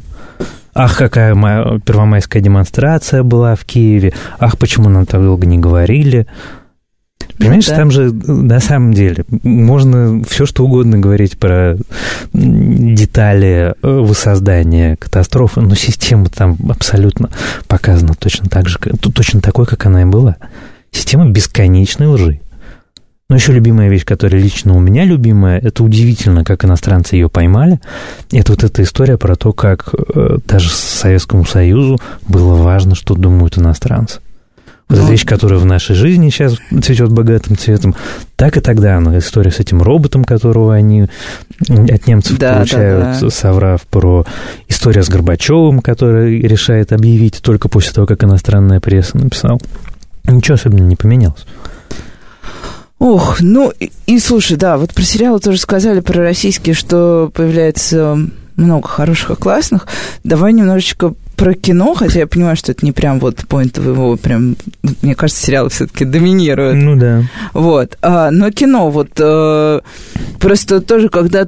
Ах, 0.73 0.97
какая 0.97 1.35
первомайская 1.79 2.41
демонстрация 2.41 3.23
была 3.23 3.55
в 3.55 3.65
Киеве. 3.65 4.13
Ах, 4.39 4.57
почему 4.57 4.87
нам 4.87 5.05
так 5.05 5.21
долго 5.21 5.45
не 5.45 5.57
говорили. 5.57 6.25
Понимаешь, 7.41 7.65
да. 7.67 7.75
там 7.75 7.91
же 7.91 8.11
на 8.11 8.59
самом 8.59 8.93
деле 8.93 9.25
можно 9.43 10.23
все 10.27 10.45
что 10.45 10.63
угодно 10.63 10.99
говорить 10.99 11.37
про 11.37 11.77
детали 12.33 13.73
э, 13.81 13.99
воссоздания 13.99 14.95
катастрофы, 14.95 15.61
но 15.61 15.75
система 15.75 16.29
там 16.29 16.57
абсолютно 16.69 17.29
показана 17.67 18.13
точно 18.13 18.49
так 18.49 18.69
же, 18.69 18.77
точно 18.77 19.41
такой, 19.41 19.65
как 19.65 19.85
она 19.85 20.03
и 20.03 20.05
была. 20.05 20.37
Система 20.91 21.29
бесконечной 21.29 22.07
лжи. 22.07 22.41
Но 23.29 23.35
еще 23.35 23.53
любимая 23.53 23.87
вещь, 23.87 24.03
которая 24.03 24.41
лично 24.41 24.75
у 24.75 24.79
меня 24.81 25.05
любимая, 25.05 25.57
это 25.57 25.85
удивительно, 25.85 26.43
как 26.43 26.65
иностранцы 26.65 27.15
ее 27.15 27.29
поймали. 27.29 27.79
Это 28.29 28.51
вот 28.51 28.65
эта 28.65 28.83
история 28.83 29.17
про 29.17 29.37
то, 29.37 29.53
как 29.53 29.93
э, 29.93 30.37
даже 30.45 30.69
Советскому 30.69 31.45
Союзу 31.45 31.97
было 32.27 32.55
важно, 32.55 32.93
что 32.93 33.15
думают 33.15 33.57
иностранцы. 33.57 34.19
Вот 34.91 34.97
эта 34.97 35.05
ну. 35.05 35.11
вещь, 35.13 35.25
которая 35.25 35.57
в 35.57 35.63
нашей 35.63 35.95
жизни 35.95 36.29
сейчас 36.29 36.57
цветет 36.83 37.13
богатым 37.13 37.57
цветом, 37.57 37.95
так 38.35 38.57
и 38.57 38.59
тогда 38.59 38.97
она 38.97 39.17
история 39.19 39.49
с 39.49 39.61
этим 39.61 39.81
роботом, 39.81 40.25
которого 40.25 40.75
они 40.75 41.03
от 41.69 42.07
немцев 42.07 42.37
да, 42.37 42.55
получают, 42.55 43.03
да, 43.03 43.19
да. 43.21 43.29
соврав 43.29 43.83
про 43.83 44.25
история 44.67 45.01
с 45.01 45.07
Горбачевым, 45.07 45.79
который 45.79 46.41
решает 46.41 46.91
объявить 46.91 47.41
только 47.41 47.69
после 47.69 47.93
того, 47.93 48.05
как 48.05 48.21
иностранная 48.25 48.81
пресса 48.81 49.15
написал. 49.15 49.61
Ничего 50.25 50.55
особенно 50.55 50.85
не 50.85 50.97
поменялось. 50.97 51.45
Ох, 52.99 53.39
ну 53.39 53.71
и, 53.79 53.91
и 54.07 54.19
слушай, 54.19 54.57
да, 54.57 54.77
вот 54.77 54.93
про 54.93 55.03
сериалы 55.03 55.39
тоже 55.39 55.57
сказали, 55.57 56.01
про 56.01 56.21
российские, 56.21 56.75
что 56.75 57.31
появляется 57.33 58.19
много 58.57 58.89
хороших 58.89 59.29
и 59.31 59.35
классных. 59.35 59.87
Давай 60.25 60.51
немножечко 60.51 61.13
про 61.41 61.55
кино, 61.55 61.95
хотя 61.95 62.19
я 62.19 62.27
понимаю, 62.27 62.55
что 62.55 62.71
это 62.71 62.85
не 62.85 62.91
прям 62.91 63.19
вот 63.19 63.47
поинт 63.47 63.79
его 63.79 64.15
прям, 64.15 64.55
мне 65.01 65.15
кажется, 65.15 65.43
сериалы 65.43 65.69
все-таки 65.69 66.05
доминируют. 66.05 66.75
Ну 66.75 66.95
да. 66.95 67.23
Вот. 67.53 67.97
А, 68.03 68.29
но 68.29 68.51
кино, 68.51 68.91
вот 68.91 69.09
э, 69.17 69.79
просто 70.39 70.81
тоже, 70.81 71.09
когда 71.09 71.47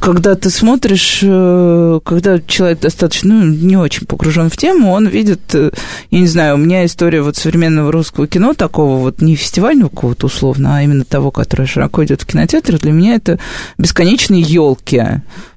когда 0.00 0.34
ты 0.34 0.48
смотришь, 0.48 1.20
э, 1.22 2.00
когда 2.04 2.40
человек 2.40 2.80
достаточно, 2.80 3.34
ну, 3.34 3.44
не 3.44 3.76
очень 3.76 4.06
погружен 4.06 4.48
в 4.48 4.56
тему, 4.56 4.92
он 4.92 5.06
видит, 5.06 5.54
э, 5.54 5.70
я 6.10 6.20
не 6.20 6.26
знаю, 6.26 6.54
у 6.54 6.58
меня 6.58 6.86
история 6.86 7.20
вот 7.20 7.36
современного 7.36 7.92
русского 7.92 8.26
кино, 8.26 8.54
такого 8.54 8.96
вот 8.96 9.20
не 9.20 9.36
фестивального 9.36 9.90
какого-то 9.90 10.26
условно, 10.26 10.78
а 10.78 10.82
именно 10.82 11.04
того, 11.04 11.30
которое 11.30 11.66
широко 11.66 12.02
идет 12.04 12.22
в 12.22 12.26
кинотеатрах, 12.26 12.80
для 12.80 12.92
меня 12.92 13.14
это 13.14 13.38
бесконечные 13.76 14.40
елки. 14.40 15.02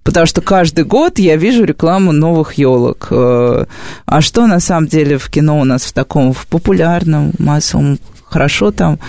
Потому 0.04 0.26
что 0.26 0.42
каждый 0.42 0.84
год 0.84 1.20
я 1.20 1.38
вижу 1.38 1.64
рекламу 1.64 2.12
новых 2.12 2.56
елок. 2.56 3.08
Э, 3.12 3.66
а 4.06 4.22
что 4.22 4.46
на 4.46 4.60
самом 4.60 4.88
деле 4.88 5.18
в 5.18 5.30
кино 5.30 5.60
у 5.60 5.64
нас 5.64 5.84
в 5.84 5.94
таком 5.94 6.34
в 6.34 6.46
популярном, 6.48 7.32
массовом 7.40 7.98
хорошо 8.26 8.72
там 8.72 9.00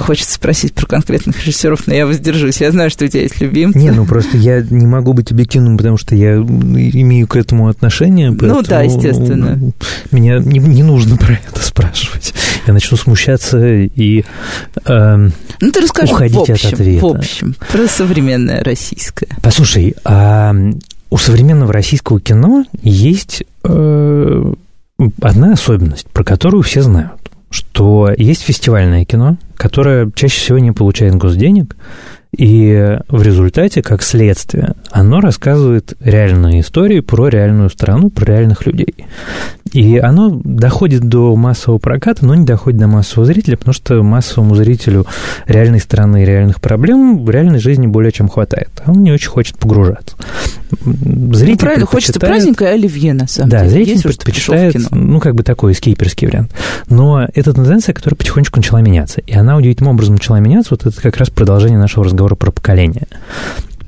Хочется 0.00 0.34
спросить 0.34 0.72
про 0.72 0.86
конкретных 0.86 1.38
режиссеров, 1.40 1.86
но 1.86 1.94
я 1.94 2.06
воздержусь. 2.06 2.60
Я 2.60 2.70
знаю, 2.72 2.90
что 2.90 3.04
у 3.04 3.08
тебя 3.08 3.22
есть 3.22 3.40
любимцы. 3.40 3.78
Не, 3.78 3.90
ну 3.90 4.06
просто 4.06 4.36
я 4.36 4.62
не 4.62 4.86
могу 4.86 5.12
быть 5.12 5.30
объективным, 5.30 5.76
потому 5.76 5.96
что 5.96 6.14
я 6.14 6.36
имею 6.36 7.26
к 7.26 7.36
этому 7.36 7.68
отношение. 7.68 8.30
Ну 8.30 8.62
да, 8.62 8.82
естественно. 8.82 9.58
Меня 10.10 10.38
не, 10.38 10.58
не 10.58 10.82
нужно 10.82 11.16
про 11.16 11.34
это 11.34 11.62
спрашивать. 11.62 12.34
Я 12.66 12.72
начну 12.72 12.96
смущаться 12.96 13.58
и 13.74 14.24
э, 14.84 15.28
ну, 15.60 15.72
ты 15.72 15.80
расскажи 15.80 16.12
уходить 16.12 16.36
в 16.36 16.40
общем, 16.40 16.68
от 16.68 16.74
ответа. 16.74 17.06
В 17.06 17.10
общем, 17.10 17.54
про 17.70 17.86
современное 17.86 18.64
российское. 18.64 19.28
Послушай, 19.42 19.94
а 20.04 20.54
у 21.10 21.18
современного 21.18 21.72
российского 21.72 22.20
кино 22.20 22.64
есть 22.82 23.44
э, 23.64 24.54
одна 25.20 25.52
особенность, 25.52 26.06
про 26.08 26.24
которую 26.24 26.62
все 26.62 26.82
знают 26.82 27.19
что 27.50 28.10
есть 28.16 28.42
фестивальное 28.42 29.04
кино, 29.04 29.36
которое 29.56 30.10
чаще 30.14 30.40
всего 30.40 30.58
не 30.58 30.72
получает 30.72 31.16
госденег, 31.16 31.76
и 32.36 32.98
в 33.08 33.22
результате, 33.22 33.82
как 33.82 34.02
следствие, 34.02 34.74
оно 34.92 35.20
рассказывает 35.20 35.94
реальные 36.00 36.60
истории 36.60 37.00
про 37.00 37.28
реальную 37.28 37.70
страну, 37.70 38.08
про 38.08 38.24
реальных 38.24 38.66
людей. 38.66 38.94
И 39.72 39.98
оно 39.98 40.40
доходит 40.42 41.02
до 41.02 41.36
массового 41.36 41.78
проката, 41.78 42.24
но 42.24 42.34
не 42.34 42.44
доходит 42.44 42.78
до 42.78 42.86
массового 42.86 43.26
зрителя, 43.26 43.56
потому 43.56 43.74
что 43.74 44.02
массовому 44.02 44.54
зрителю 44.54 45.06
реальной 45.46 45.80
страны 45.80 46.22
и 46.22 46.26
реальных 46.26 46.60
проблем 46.60 47.24
в 47.24 47.30
реальной 47.30 47.58
жизни 47.58 47.86
более 47.86 48.12
чем 48.12 48.28
хватает. 48.28 48.70
Он 48.86 49.02
не 49.02 49.12
очень 49.12 49.28
хочет 49.28 49.58
погружаться. 49.58 50.16
Зритель 50.70 51.52
ну, 51.52 51.58
правильно, 51.58 51.86
хочется 51.86 52.20
праздника 52.20 52.64
и 52.64 52.68
оливье, 52.68 53.12
на 53.12 53.26
самом 53.26 53.50
да, 53.50 53.58
деле. 53.58 53.68
Да, 53.68 53.74
зритель 53.74 53.92
Есть 53.92 54.04
предпочитает, 54.04 54.76
ну, 54.90 55.20
как 55.20 55.34
бы 55.34 55.42
такой 55.42 55.74
скейперский 55.74 56.28
вариант. 56.28 56.52
Но 56.88 57.26
это 57.34 57.52
тенденция, 57.52 57.92
которая 57.92 58.16
потихонечку 58.16 58.58
начала 58.58 58.80
меняться. 58.80 59.20
И 59.20 59.34
она 59.34 59.56
удивительным 59.56 59.92
образом 59.94 60.14
начала 60.14 60.38
меняться. 60.38 60.70
Вот 60.72 60.86
это 60.86 61.00
как 61.00 61.16
раз 61.16 61.30
продолжение 61.30 61.78
нашего 61.78 62.04
разговора 62.04 62.34
про 62.34 62.50
поколение. 62.50 63.06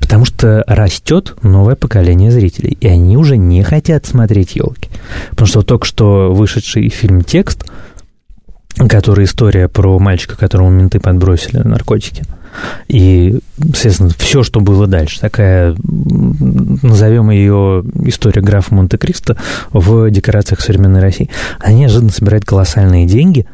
Потому 0.03 0.25
что 0.25 0.65
растет 0.67 1.33
новое 1.43 1.75
поколение 1.75 2.29
зрителей, 2.29 2.77
и 2.81 2.87
они 2.89 3.15
уже 3.15 3.37
не 3.37 3.63
хотят 3.63 4.05
смотреть 4.05 4.57
елки. 4.57 4.89
Потому 5.29 5.47
что 5.47 5.61
только 5.61 5.85
что 5.85 6.33
вышедший 6.33 6.89
фильм 6.89 7.21
Текст, 7.21 7.63
который 8.89 9.23
история 9.23 9.69
про 9.69 9.97
мальчика, 9.99 10.35
которому 10.35 10.71
менты 10.71 10.99
подбросили 10.99 11.59
наркотики. 11.59 12.23
И, 12.89 13.39
естественно, 13.57 14.09
все, 14.17 14.43
что 14.43 14.59
было 14.59 14.87
дальше, 14.87 15.21
такая, 15.21 15.73
назовем 15.83 17.31
ее 17.31 17.85
история 18.03 18.41
графа 18.41 18.75
Монте-Кристо 18.75 19.37
в 19.71 20.09
декорациях 20.09 20.59
современной 20.59 20.99
России, 20.99 21.29
она 21.61 21.73
неожиданно 21.73 22.11
собирает 22.11 22.43
колоссальные 22.43 23.05
деньги, 23.05 23.47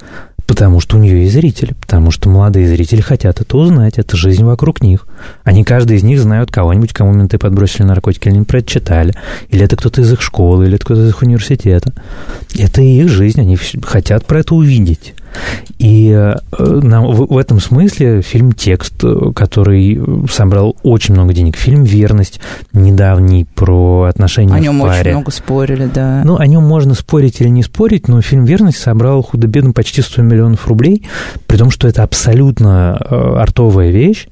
Потому 0.50 0.80
что 0.80 0.97
у 0.97 1.00
нее 1.00 1.22
есть 1.22 1.34
зрители, 1.34 1.76
потому 1.80 2.10
что 2.10 2.28
молодые 2.28 2.68
зрители 2.68 3.02
хотят 3.02 3.39
это 3.39 3.56
узнать, 3.56 4.00
это 4.00 4.18
жизнь 4.18 4.43
вокруг 4.43 4.82
них. 4.82 5.06
Они, 5.43 5.64
каждый 5.64 5.97
из 5.97 6.02
них 6.02 6.20
знают 6.20 6.52
кого-нибудь, 6.52 6.91
кому 6.91 7.14
менты 7.14 7.38
подбросили 7.38 7.84
наркотики, 7.84 8.30
или 8.30 8.38
они 8.38 8.45
прочитали, 8.45 9.14
или 9.50 9.64
это 9.64 9.76
кто-то 9.76 10.02
из 10.02 10.12
их 10.12 10.24
школы, 10.24 10.66
или 10.66 10.78
это 10.78 10.86
кто-то 10.86 11.04
из 11.04 11.10
их 11.10 11.22
университета. 11.22 11.93
Это 12.58 12.82
их 12.82 13.10
жизнь, 13.10 13.39
они 13.39 13.58
хотят 13.58 14.26
про 14.26 14.39
это 14.39 14.56
увидеть. 14.56 15.14
И 15.77 16.11
э, 16.11 16.36
нам, 16.59 17.07
в, 17.11 17.38
этом 17.38 17.59
смысле 17.59 18.21
фильм 18.21 18.51
«Текст», 18.51 19.03
который 19.36 19.99
собрал 20.30 20.75
очень 20.84 21.13
много 21.13 21.34
денег, 21.34 21.55
фильм 21.55 21.84
«Верность» 21.84 22.39
недавний 22.73 23.45
про 23.45 24.03
отношения 24.03 24.53
О 24.53 24.59
нем 24.59 24.80
в 24.80 24.82
паре. 24.82 24.99
очень 24.99 25.11
много 25.11 25.32
спорили, 25.32 25.89
да. 25.93 26.21
Ну, 26.25 26.38
о 26.38 26.47
нем 26.47 26.63
можно 26.63 26.93
спорить 26.93 27.39
или 27.41 27.49
не 27.49 27.63
спорить, 27.63 28.07
но 28.07 28.21
фильм 28.21 28.45
«Верность» 28.45 28.80
собрал 28.80 29.21
худо-бедно 29.21 29.71
почти 29.71 30.01
100 30.01 30.21
миллионов 30.21 30.67
рублей, 30.67 31.07
при 31.47 31.57
том, 31.57 31.71
что 31.71 31.88
это 31.88 32.03
абсолютно 32.03 32.99
э, 32.99 33.15
артовая 33.15 33.91
вещь, 33.91 34.27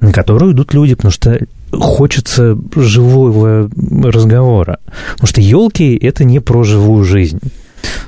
на 0.00 0.12
которую 0.12 0.52
идут 0.52 0.74
люди, 0.74 0.94
потому 0.94 1.12
что 1.12 1.38
хочется 1.72 2.58
живого 2.74 3.70
разговора. 4.02 4.78
Потому 5.12 5.26
что 5.26 5.40
елки 5.40 5.96
это 5.96 6.24
не 6.24 6.40
про 6.40 6.64
живую 6.64 7.04
жизнь. 7.04 7.40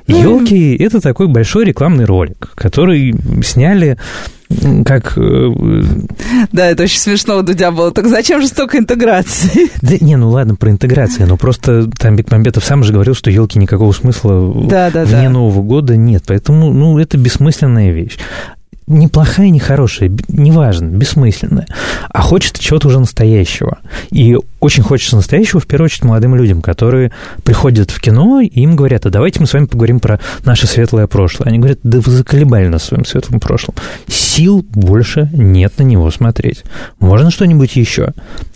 Елки 0.07 0.76
это 0.76 1.00
такой 1.00 1.28
большой 1.28 1.64
рекламный 1.64 2.05
ролик, 2.05 2.52
который 2.55 3.14
сняли 3.42 3.98
как... 4.84 5.16
Э, 5.16 5.50
да, 6.52 6.66
это 6.66 6.84
очень 6.84 6.98
смешно 6.98 7.38
у 7.38 7.42
Дудя 7.42 7.70
было. 7.70 7.90
Так 7.90 8.07
зачем 8.07 8.40
же 8.40 8.48
столько 8.48 8.78
интеграции? 8.78 9.70
Да 9.82 9.96
не, 10.00 10.16
ну 10.16 10.30
ладно, 10.30 10.55
про 10.55 10.70
интеграцию, 10.70 11.26
но 11.26 11.36
просто 11.36 11.90
там 11.98 12.16
Бекмамбетов 12.16 12.64
сам 12.64 12.84
же 12.84 12.92
говорил, 12.92 13.14
что 13.14 13.30
елки 13.30 13.59
никакого 13.59 13.92
смысла 13.92 14.52
да, 14.68 14.90
да, 14.90 15.05
вне 15.05 15.24
да. 15.24 15.30
Нового 15.30 15.62
года 15.62 15.96
нет. 15.96 16.24
Поэтому, 16.26 16.72
ну, 16.72 16.98
это 16.98 17.18
бессмысленная 17.18 17.90
вещь 17.90 18.18
не 18.87 19.09
плохая, 19.09 19.49
не 19.51 19.59
хорошая, 19.59 20.11
неважно, 20.28 20.87
бессмысленная, 20.87 21.66
а 22.11 22.20
хочется 22.20 22.62
чего-то 22.62 22.89
уже 22.89 23.01
настоящего. 23.01 23.78
И 24.11 24.37
очень 24.61 24.82
хочется 24.82 25.16
настоящего, 25.16 25.61
в 25.61 25.66
первую 25.66 25.87
очередь, 25.87 26.05
молодым 26.05 26.35
людям, 26.35 26.61
которые 26.61 27.12
приходят 27.45 27.91
в 27.91 28.01
кино, 28.01 28.41
и 28.41 28.47
им 28.47 28.76
говорят, 28.76 29.07
а 29.07 29.11
давайте 29.11 29.41
мы 29.41 29.47
с 29.47 29.53
вами 29.53 29.66
поговорим 29.66 30.01
про 30.01 30.20
наше 30.45 30.66
светлое 30.66 31.07
прошлое. 31.07 31.49
Они 31.49 31.59
говорят, 31.59 31.78
да 31.82 32.01
вы 32.01 32.11
заколебали 32.11 32.68
нас 32.68 32.85
своим 32.85 33.05
светлым 33.05 33.41
прошлым. 33.41 33.76
Сил 34.07 34.64
больше 34.68 35.30
нет 35.32 35.78
на 35.78 35.82
него 35.82 36.11
смотреть. 36.11 36.64
Можно 36.99 37.30
что-нибудь 37.30 37.76
еще? 37.76 38.12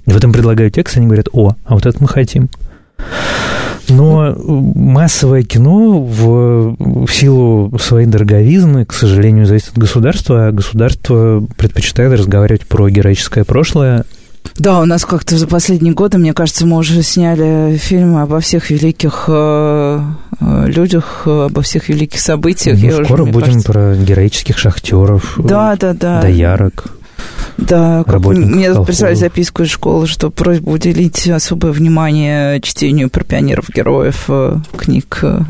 И 0.07 0.12
в 0.12 0.16
этом 0.16 0.33
предлагаю 0.33 0.70
текст, 0.70 0.97
они 0.97 1.07
говорят, 1.07 1.29
о, 1.33 1.55
а 1.64 1.74
вот 1.74 1.87
это 1.87 1.97
мы 2.01 2.09
хотим. 2.09 2.49
Но 3.89 4.34
массовое 4.39 5.43
кино 5.43 6.01
в, 6.03 6.76
в 6.78 7.11
силу 7.11 7.76
своей 7.78 8.07
дороговизны, 8.07 8.84
к 8.84 8.93
сожалению, 8.93 9.47
зависит 9.47 9.70
от 9.70 9.78
государства, 9.78 10.49
а 10.49 10.53
государство 10.53 11.43
предпочитает 11.57 12.12
разговаривать 12.12 12.66
про 12.66 12.89
героическое 12.89 13.45
прошлое, 13.45 14.05
да, 14.57 14.80
у 14.80 14.86
нас 14.86 15.05
как-то 15.05 15.36
за 15.36 15.47
последние 15.47 15.95
годы, 15.95 16.18
мне 16.18 16.32
кажется, 16.32 16.66
мы 16.66 16.78
уже 16.78 17.03
сняли 17.03 17.76
фильмы 17.76 18.22
обо 18.22 18.41
всех 18.41 18.70
великих 18.70 19.26
э, 19.28 20.01
э 20.41 20.66
людях, 20.66 21.22
обо 21.26 21.62
всех 21.62 21.89
великих 21.89 22.20
событиях. 22.20 22.78
Ну, 22.80 23.05
скоро 23.05 23.22
уже, 23.22 23.32
будем 23.32 23.47
кажется... 23.47 23.72
про 23.72 23.95
героических 23.95 24.59
шахтеров. 24.59 25.39
Да, 25.39 25.76
да, 25.76 25.93
да. 25.93 26.22
Доярок. 26.22 26.97
Да, 27.59 28.04
как 28.04 28.24
мне 28.24 28.72
прислали 28.84 29.14
записку 29.14 29.64
из 29.64 29.70
школы, 29.70 30.06
что 30.06 30.30
просьба 30.30 30.70
уделить 30.70 31.28
особое 31.28 31.72
внимание 31.72 32.61
чтению 32.61 33.11
про 33.11 33.24
пионеров-героев 33.24 34.24
э, 34.28 34.56
книг 34.76 35.18
э, 35.22 35.40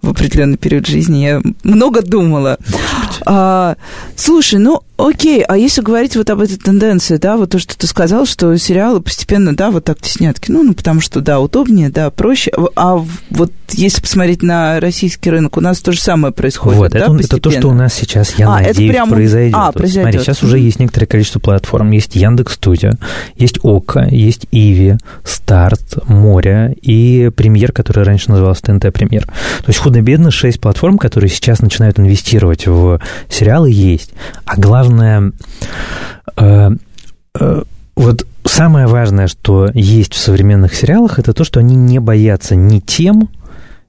в 0.00 0.10
определенный 0.10 0.56
период 0.56 0.86
жизни. 0.86 1.24
Я 1.24 1.42
много 1.64 2.02
думала. 2.02 2.56
А, 3.30 3.76
слушай, 4.16 4.58
ну 4.58 4.82
окей, 4.96 5.42
а 5.42 5.58
если 5.58 5.82
говорить 5.82 6.16
вот 6.16 6.30
об 6.30 6.40
этой 6.40 6.56
тенденции, 6.56 7.18
да, 7.18 7.36
вот 7.36 7.50
то, 7.50 7.58
что 7.58 7.76
ты 7.76 7.86
сказал, 7.86 8.24
что 8.24 8.56
сериалы 8.56 9.00
постепенно, 9.00 9.54
да, 9.54 9.70
вот 9.70 9.84
так 9.84 10.00
теснят 10.00 10.40
кино, 10.40 10.62
ну, 10.62 10.72
потому 10.72 11.02
что, 11.02 11.20
да, 11.20 11.38
удобнее, 11.38 11.90
да, 11.90 12.10
проще. 12.10 12.50
А 12.74 12.96
вот 13.30 13.52
если 13.72 14.00
посмотреть 14.00 14.42
на 14.42 14.80
российский 14.80 15.30
рынок, 15.30 15.58
у 15.58 15.60
нас 15.60 15.80
то 15.80 15.92
же 15.92 16.00
самое 16.00 16.32
происходит, 16.32 16.78
вот, 16.78 16.92
да, 16.92 17.00
это, 17.00 17.14
это 17.16 17.38
то, 17.38 17.50
что 17.50 17.68
у 17.68 17.74
нас 17.74 17.92
сейчас, 17.92 18.34
я 18.38 18.48
а, 18.48 18.60
надеюсь, 18.60 18.90
прям... 18.90 19.10
произойдет. 19.10 19.54
А, 19.56 19.72
произойдет. 19.72 20.12
Смотри, 20.12 20.20
сейчас 20.20 20.42
уже 20.42 20.58
есть 20.58 20.80
некоторое 20.80 21.06
количество 21.06 21.38
платформ. 21.38 21.90
Есть 21.90 22.16
Яндекс 22.16 22.54
Студио, 22.54 22.92
есть 23.36 23.58
Ока, 23.62 24.06
есть 24.06 24.46
Иви, 24.50 24.96
Старт, 25.22 25.98
Море 26.08 26.74
и 26.80 27.30
Премьер, 27.36 27.72
который 27.72 28.04
раньше 28.04 28.30
назывался 28.30 28.62
ТНТ 28.62 28.92
Премьер. 28.92 29.26
То 29.26 29.68
есть 29.68 29.78
худо-бедно 29.78 30.30
шесть 30.30 30.60
платформ, 30.60 30.98
которые 30.98 31.30
сейчас 31.30 31.60
начинают 31.60 31.98
инвестировать 31.98 32.66
в 32.66 33.00
сериалы, 33.28 33.70
есть. 33.70 34.12
А 34.44 34.56
главное, 34.56 35.32
э, 36.36 36.70
э, 37.38 37.62
вот 37.96 38.26
самое 38.44 38.86
важное, 38.86 39.26
что 39.26 39.70
есть 39.74 40.14
в 40.14 40.18
современных 40.18 40.74
сериалах, 40.74 41.18
это 41.18 41.32
то, 41.32 41.44
что 41.44 41.60
они 41.60 41.74
не 41.74 41.98
боятся 41.98 42.54
ни 42.54 42.80
тем, 42.80 43.28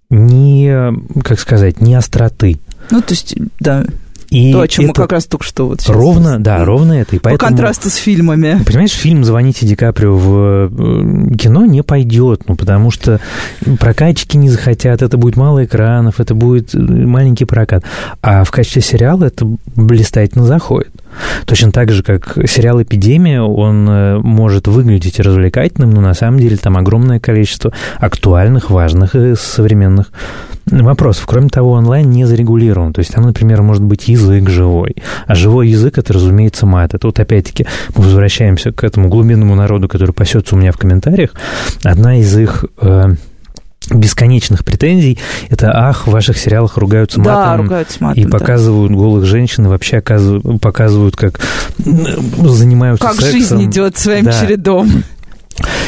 ни, 0.09 1.21
как 1.21 1.39
сказать, 1.39 1.81
ни 1.81 1.93
остроты. 1.93 2.59
Ну, 2.91 3.01
то 3.01 3.13
есть, 3.13 3.35
да, 3.59 3.85
и 4.29 4.51
То, 4.51 4.61
о 4.61 4.67
чем 4.67 4.87
мы 4.87 4.93
как 4.93 5.11
раз 5.11 5.25
только 5.25 5.43
что 5.43 5.67
вот 5.67 5.81
сейчас. 5.81 5.95
Ровно, 5.95 6.39
да, 6.39 6.63
ровно 6.63 6.93
это. 6.93 7.15
И 7.15 7.19
поэтому, 7.19 7.37
По 7.39 7.45
контрасту 7.45 7.89
с 7.89 7.95
фильмами. 7.95 8.61
Понимаешь, 8.65 8.91
фильм 8.91 9.23
«Звоните 9.23 9.65
Ди 9.65 9.75
Каприо» 9.75 10.15
в 10.15 10.69
э, 10.71 11.35
кино 11.35 11.65
не 11.65 11.81
пойдет, 11.81 12.43
ну, 12.47 12.55
потому 12.55 12.91
что 12.91 13.19
прокатчики 13.79 14.37
не 14.37 14.49
захотят, 14.49 15.01
это 15.01 15.17
будет 15.17 15.35
мало 15.35 15.65
экранов, 15.65 16.19
это 16.19 16.35
будет 16.35 16.75
э, 16.75 16.77
маленький 16.79 17.45
прокат. 17.45 17.83
А 18.21 18.43
в 18.43 18.51
качестве 18.51 18.81
сериала 18.81 19.25
это 19.25 19.47
блистательно 19.75 20.45
заходит. 20.45 20.91
Точно 21.45 21.71
так 21.71 21.91
же, 21.91 22.03
как 22.03 22.37
сериал 22.47 22.81
«Эпидемия», 22.81 23.41
он 23.41 23.87
э, 23.89 24.17
может 24.19 24.67
выглядеть 24.67 25.19
развлекательным, 25.19 25.91
но 25.91 26.01
на 26.01 26.13
самом 26.13 26.39
деле 26.39 26.57
там 26.57 26.77
огромное 26.77 27.19
количество 27.19 27.73
актуальных, 27.99 28.69
важных 28.69 29.15
и 29.15 29.35
современных 29.35 30.11
вопросов. 30.65 31.25
Кроме 31.25 31.49
того, 31.49 31.71
онлайн 31.71 32.09
не 32.09 32.25
зарегулирован. 32.25 32.93
То 32.93 32.99
есть 32.99 33.13
там, 33.13 33.25
например, 33.25 33.61
может 33.61 33.83
быть 33.83 34.07
язык 34.07 34.49
живой. 34.49 34.95
А 35.25 35.35
живой 35.35 35.69
язык— 35.69 35.97
это, 35.97 36.13
разумеется, 36.13 36.65
мат. 36.65 36.93
Это 36.93 37.07
вот 37.07 37.19
опять-таки 37.19 37.65
мы 37.95 38.03
возвращаемся 38.03 38.71
к 38.71 38.83
этому 38.83 39.09
глубинному 39.09 39.55
народу, 39.55 39.87
который 39.87 40.11
пасется 40.11 40.55
у 40.55 40.57
меня 40.57 40.71
в 40.71 40.77
комментариях. 40.77 41.31
Одна 41.83 42.19
из 42.19 42.37
их 42.37 42.65
э, 42.81 43.15
бесконечных 43.91 44.63
претензий. 44.65 45.19
Это, 45.49 45.71
ах, 45.73 46.07
в 46.07 46.11
ваших 46.11 46.37
сериалах 46.37 46.77
ругаются 46.77 47.19
матом. 47.19 47.33
Да, 47.33 47.57
ругаются 47.57 48.03
матом, 48.03 48.23
И 48.23 48.25
показывают 48.25 48.91
да. 48.91 48.97
голых 48.97 49.25
женщин, 49.25 49.65
и 49.65 49.69
вообще 49.69 50.01
показывают, 50.01 51.15
как 51.15 51.39
занимаются 51.77 53.05
как 53.05 53.15
сексом. 53.15 53.31
Как 53.31 53.39
жизнь 53.39 53.65
идет 53.65 53.97
своим 53.97 54.25
да. 54.25 54.39
чередом. 54.39 55.03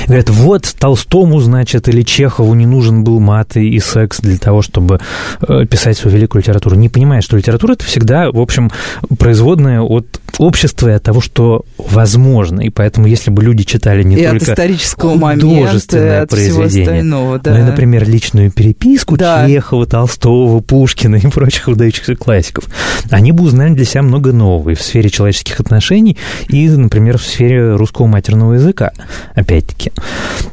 Говорят, 0.08 0.30
вот 0.30 0.76
Толстому, 0.80 1.40
значит, 1.40 1.88
или 1.88 2.02
Чехову 2.02 2.54
не 2.54 2.66
нужен 2.66 3.04
был 3.04 3.20
мат 3.20 3.56
и 3.56 3.80
секс 3.80 4.20
для 4.20 4.38
того, 4.38 4.62
чтобы 4.62 5.00
э, 5.42 5.66
писать 5.66 5.98
свою 5.98 6.18
великую 6.18 6.42
литературу. 6.42 6.76
Не 6.76 6.90
понимая, 6.90 7.22
что 7.22 7.38
литература 7.38 7.74
это 7.74 7.86
всегда, 7.86 8.32
в 8.32 8.40
общем, 8.40 8.72
производная 9.18 9.82
от 9.82 10.21
общества 10.40 10.90
и 10.90 10.92
от 10.92 11.04
того, 11.04 11.22
что 11.22 11.64
возможно. 11.78 12.62
И 12.62 12.70
поэтому, 12.70 13.08
если 13.08 13.32
бы 13.32 13.44
люди 13.44 13.64
читали 13.64 14.04
не 14.04 14.16
и 14.16 14.24
только 14.24 14.38
от 14.38 14.44
исторического 14.44 15.16
момента, 15.16 16.22
от 16.24 16.30
произведение, 16.30 17.04
но 17.04 17.38
да. 17.38 17.58
и, 17.58 17.64
например, 17.64 18.08
личную 18.08 18.52
переписку 18.52 19.18
да. 19.18 19.48
Чехова, 19.48 19.86
Толстого, 19.86 20.60
Пушкина 20.60 21.16
и 21.16 21.28
прочих 21.28 21.68
выдающихся 21.68 22.16
классиков, 22.16 22.66
они 23.10 23.32
бы 23.32 23.44
узнали 23.44 23.74
для 23.74 23.86
себя 23.86 24.02
много 24.02 24.34
нового 24.34 24.72
и 24.72 24.76
в 24.76 24.82
сфере 24.82 25.10
человеческих 25.10 25.60
отношений, 25.60 26.18
и, 26.50 26.68
например, 26.70 27.18
в 27.18 27.24
сфере 27.24 27.76
русского 27.76 28.08
матерного 28.08 28.54
языка. 28.54 28.92
Опять 29.34 29.62
опять-таки. 29.62 29.92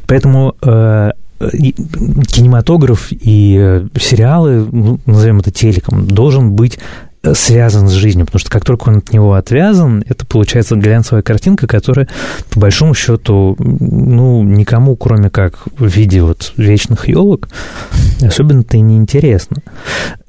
Поэтому 0.07 0.55
э, 0.61 1.11
кинематограф 1.39 3.11
и 3.11 3.57
э, 3.59 3.87
сериалы, 3.99 4.67
ну, 4.71 4.99
назовем 5.05 5.39
это 5.39 5.51
телеком, 5.51 6.07
должен 6.07 6.53
быть 6.53 6.79
связан 7.33 7.87
с 7.89 7.91
жизнью, 7.91 8.25
потому 8.25 8.39
что 8.39 8.49
как 8.49 8.63
только 8.63 8.89
он 8.89 8.97
от 8.97 9.11
него 9.11 9.33
отвязан, 9.33 10.03
это 10.07 10.25
получается 10.25 10.75
глянцевая 10.75 11.21
картинка, 11.21 11.67
которая, 11.67 12.07
по 12.49 12.59
большому 12.59 12.93
счету, 12.93 13.55
ну, 13.59 14.43
никому, 14.43 14.95
кроме 14.95 15.29
как 15.29 15.59
в 15.77 15.85
виде 15.85 16.21
вот 16.21 16.53
вечных 16.55 17.07
елок, 17.07 17.49
особенно-то 18.21 18.77
и 18.77 18.81
неинтересно. 18.81 19.57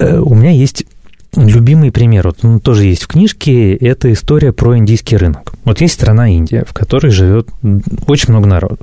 У 0.01 0.34
меня 0.34 0.51
есть 0.51 0.84
Любимый 1.37 1.93
пример, 1.93 2.26
вот 2.26 2.45
он 2.45 2.59
тоже 2.59 2.87
есть 2.87 3.05
в 3.05 3.07
книжке, 3.07 3.74
это 3.74 4.12
история 4.12 4.53
про 4.53 4.76
индийский 4.76 5.16
рынок. 5.16 5.53
Вот 5.64 5.81
есть 5.81 5.95
страна 5.95 6.28
Индия, 6.28 6.64
в 6.66 6.72
которой 6.72 7.11
живет 7.11 7.49
очень 8.09 8.31
много 8.31 8.49
народу. 8.49 8.78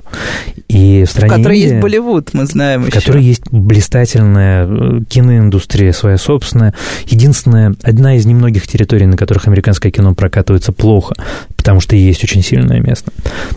И 0.68 1.04
в 1.06 1.10
стране 1.10 1.34
в 1.34 1.36
которой 1.36 1.58
Индия, 1.58 1.70
есть 1.72 1.82
Болливуд, 1.82 2.32
мы 2.32 2.46
знаем 2.46 2.84
В 2.84 2.86
еще. 2.86 3.00
которой 3.00 3.22
есть 3.22 3.42
блистательная 3.50 4.66
э, 4.66 5.00
киноиндустрия 5.06 5.92
своя 5.92 6.16
собственная. 6.16 6.72
Единственная, 7.06 7.74
одна 7.82 8.16
из 8.16 8.24
немногих 8.24 8.66
территорий, 8.66 9.04
на 9.04 9.18
которых 9.18 9.46
американское 9.46 9.92
кино 9.92 10.14
прокатывается 10.14 10.72
плохо, 10.72 11.16
потому 11.54 11.80
что 11.80 11.96
есть 11.96 12.24
очень 12.24 12.42
сильное 12.42 12.80
место. 12.80 13.12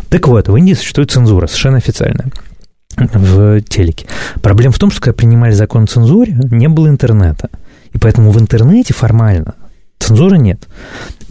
Так 0.09 0.27
вот, 0.27 0.49
в 0.49 0.55
Индии 0.57 0.73
существует 0.73 1.11
цензура, 1.11 1.47
совершенно 1.47 1.77
официальная 1.77 2.29
в 2.97 3.61
телеке. 3.61 4.05
Проблема 4.41 4.73
в 4.73 4.79
том, 4.79 4.91
что 4.91 5.01
когда 5.01 5.15
принимали 5.15 5.53
закон 5.53 5.83
о 5.83 5.87
цензуре, 5.87 6.37
не 6.51 6.67
было 6.67 6.89
интернета. 6.89 7.49
И 7.93 7.97
поэтому 7.97 8.31
в 8.31 8.39
интернете 8.39 8.93
формально 8.93 9.55
цензуры 9.99 10.37
нет. 10.37 10.67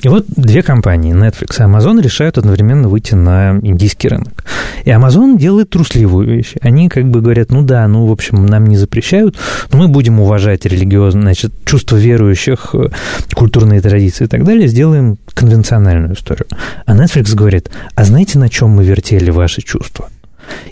И 0.02 0.08
вот 0.08 0.24
две 0.28 0.62
компании, 0.62 1.12
Netflix 1.12 1.58
и 1.58 1.62
Amazon, 1.62 2.00
решают 2.00 2.38
одновременно 2.38 2.88
выйти 2.88 3.14
на 3.14 3.58
индийский 3.62 4.08
рынок. 4.08 4.44
И 4.84 4.90
Amazon 4.90 5.36
делает 5.36 5.68
трусливую 5.68 6.26
вещь. 6.26 6.54
Они 6.62 6.88
как 6.88 7.10
бы 7.10 7.20
говорят, 7.20 7.50
ну 7.50 7.62
да, 7.62 7.86
ну, 7.86 8.06
в 8.06 8.12
общем, 8.12 8.46
нам 8.46 8.66
не 8.66 8.78
запрещают, 8.78 9.36
но 9.70 9.78
мы 9.78 9.88
будем 9.88 10.20
уважать 10.20 10.64
религиозные, 10.64 11.22
значит, 11.22 11.52
чувства 11.66 11.96
верующих, 11.96 12.70
э, 12.72 12.88
культурные 13.34 13.82
традиции 13.82 14.24
и 14.24 14.28
так 14.28 14.44
далее, 14.44 14.68
сделаем 14.68 15.18
конвенциональную 15.34 16.14
историю. 16.14 16.46
А 16.86 16.96
Netflix 16.96 17.34
говорит, 17.34 17.70
а 17.94 18.04
знаете, 18.04 18.38
на 18.38 18.48
чем 18.48 18.70
мы 18.70 18.84
вертели 18.84 19.30
ваши 19.30 19.60
чувства? 19.60 20.08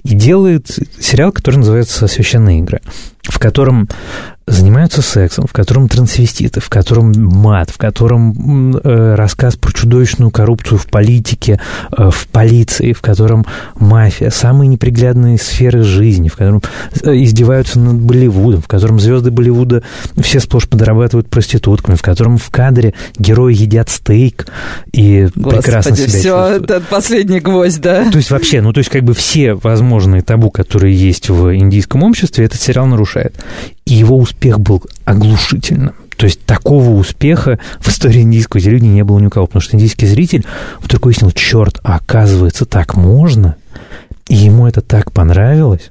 И 0.02 0.14
делает 0.14 0.66
сериал, 0.98 1.32
который 1.32 1.56
называется 1.56 2.08
«Священные 2.08 2.60
игры», 2.60 2.80
в 3.28 3.38
котором 3.38 3.88
занимаются 4.48 5.02
сексом, 5.02 5.46
в 5.46 5.52
котором 5.52 5.88
трансвеститы, 5.88 6.60
в 6.60 6.68
котором 6.68 7.12
мат, 7.12 7.70
в 7.70 7.78
котором 7.78 8.76
э, 8.76 9.14
рассказ 9.14 9.56
про 9.56 9.72
чудовищную 9.72 10.30
коррупцию 10.30 10.78
в 10.78 10.86
политике, 10.86 11.60
э, 11.96 12.10
в 12.10 12.26
полиции, 12.28 12.92
в 12.92 13.00
котором 13.00 13.44
мафия, 13.76 14.30
самые 14.30 14.68
неприглядные 14.68 15.38
сферы 15.38 15.82
жизни, 15.82 16.28
в 16.28 16.36
котором 16.36 16.62
э, 17.02 17.14
издеваются 17.22 17.78
над 17.78 17.96
Болливудом, 17.96 18.62
в 18.62 18.68
котором 18.68 18.98
звезды 18.98 19.30
Болливуда 19.30 19.82
все 20.16 20.40
сплошь 20.40 20.66
подрабатывают 20.68 21.28
проститутками, 21.28 21.96
в 21.96 22.02
котором 22.02 22.38
в 22.38 22.48
кадре 22.50 22.94
герои 23.18 23.54
едят 23.54 23.90
стейк 23.90 24.46
и 24.92 25.28
Господи, 25.34 25.56
прекрасно 25.56 25.96
себя 25.96 26.08
все, 26.08 26.20
чувствуют. 26.22 26.70
это 26.70 26.82
последний 26.88 27.40
гвоздь, 27.40 27.80
да? 27.80 28.10
То 28.10 28.16
есть 28.16 28.30
вообще, 28.30 28.62
ну 28.62 28.72
то 28.72 28.78
есть 28.78 28.90
как 28.90 29.02
бы 29.02 29.12
все 29.12 29.54
возможные 29.54 30.22
табу, 30.22 30.50
которые 30.50 30.94
есть 30.94 31.28
в 31.28 31.54
индийском 31.54 32.02
обществе, 32.02 32.46
этот 32.46 32.60
сериал 32.60 32.86
нарушает. 32.86 33.17
И 33.84 33.94
его 33.94 34.16
успех 34.16 34.60
был 34.60 34.82
оглушительным. 35.04 35.94
То 36.16 36.26
есть 36.26 36.44
такого 36.44 36.90
успеха 36.90 37.60
в 37.78 37.88
истории 37.88 38.22
индийского 38.22 38.60
телевидения 38.60 38.94
не 38.94 39.04
было 39.04 39.20
ни 39.20 39.26
у 39.26 39.30
кого, 39.30 39.46
потому 39.46 39.62
что 39.62 39.76
индийский 39.76 40.06
зритель 40.06 40.44
вдруг 40.80 41.06
выяснил, 41.06 41.30
черт, 41.30 41.78
а 41.84 41.96
оказывается, 41.96 42.64
так 42.64 42.96
можно, 42.96 43.54
и 44.26 44.34
ему 44.34 44.66
это 44.66 44.80
так 44.80 45.12
понравилось. 45.12 45.90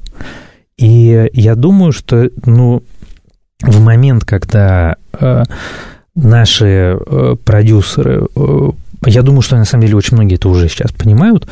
И 0.78 1.30
я 1.34 1.55
думаю, 1.55 1.93
что, 1.93 2.30
ну, 2.45 2.84
в 3.61 3.80
момент, 3.80 4.25
когда 4.25 4.97
э, 5.19 5.43
наши 6.13 6.97
э, 6.99 7.36
продюсеры 7.43 8.28
э, 8.36 8.71
я 9.06 9.22
думаю, 9.22 9.41
что 9.41 9.56
на 9.58 9.66
самом 9.66 9.84
деле 9.84 9.98
очень 9.98 10.16
многие 10.18 10.36
это 10.36 10.50
уже 10.50 10.70
сейчас 10.70 10.91
понимают, 10.91 11.48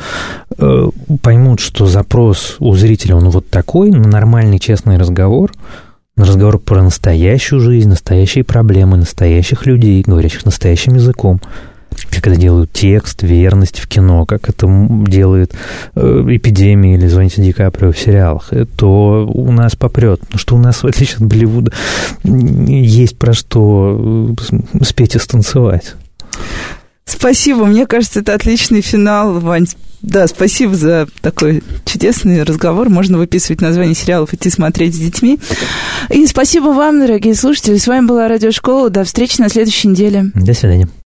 э, 0.58 0.88
поймут, 1.22 1.60
что 1.60 1.86
запрос 1.86 2.56
у 2.58 2.74
зрителя, 2.74 3.16
он 3.16 3.28
вот 3.30 3.48
такой, 3.48 3.90
на 3.90 4.08
нормальный, 4.08 4.58
честный 4.58 4.98
разговор, 4.98 5.52
на 6.16 6.24
разговор 6.24 6.58
про 6.58 6.82
настоящую 6.82 7.60
жизнь, 7.60 7.88
настоящие 7.88 8.42
проблемы, 8.42 8.96
настоящих 8.96 9.66
людей, 9.66 10.02
говорящих 10.06 10.44
настоящим 10.44 10.94
языком, 10.94 11.40
как 12.10 12.26
это 12.26 12.36
делают 12.36 12.72
текст, 12.72 13.22
верность 13.22 13.78
в 13.78 13.88
кино, 13.88 14.26
как 14.26 14.48
это 14.48 14.66
делает 15.06 15.54
э, 15.94 16.24
«Эпидемия» 16.28 16.94
или 16.94 17.06
«Звоните 17.06 17.42
Ди 17.42 17.52
Каприо» 17.52 17.92
в 17.92 17.98
сериалах, 17.98 18.52
э, 18.52 18.64
то 18.64 19.26
у 19.26 19.52
нас 19.52 19.76
попрет. 19.76 20.20
Потому 20.20 20.38
что 20.38 20.56
у 20.56 20.58
нас, 20.58 20.76
в 20.82 20.86
отличие 20.86 21.16
от 21.16 21.24
Болливуда, 21.24 21.72
есть 22.24 23.18
про 23.18 23.32
что 23.32 24.34
спеть 24.82 25.14
и 25.14 25.18
станцевать. 25.18 25.94
Спасибо, 27.06 27.64
мне 27.64 27.86
кажется, 27.86 28.20
это 28.20 28.34
отличный 28.34 28.82
финал, 28.82 29.38
Вань. 29.40 29.66
Да, 30.02 30.26
спасибо 30.26 30.74
за 30.74 31.08
такой 31.20 31.62
чудесный 31.84 32.42
разговор. 32.42 32.90
Можно 32.90 33.18
выписывать 33.18 33.60
название 33.60 33.94
сериалов, 33.94 34.34
идти 34.34 34.50
смотреть 34.50 34.94
с 34.94 34.98
детьми. 34.98 35.40
И 36.10 36.26
спасибо 36.26 36.68
вам, 36.68 37.00
дорогие 37.00 37.34
слушатели. 37.34 37.76
С 37.76 37.86
вами 37.86 38.06
была 38.06 38.28
Радиошкола. 38.28 38.90
До 38.90 39.04
встречи 39.04 39.40
на 39.40 39.48
следующей 39.48 39.88
неделе. 39.88 40.30
До 40.34 40.54
свидания. 40.54 40.88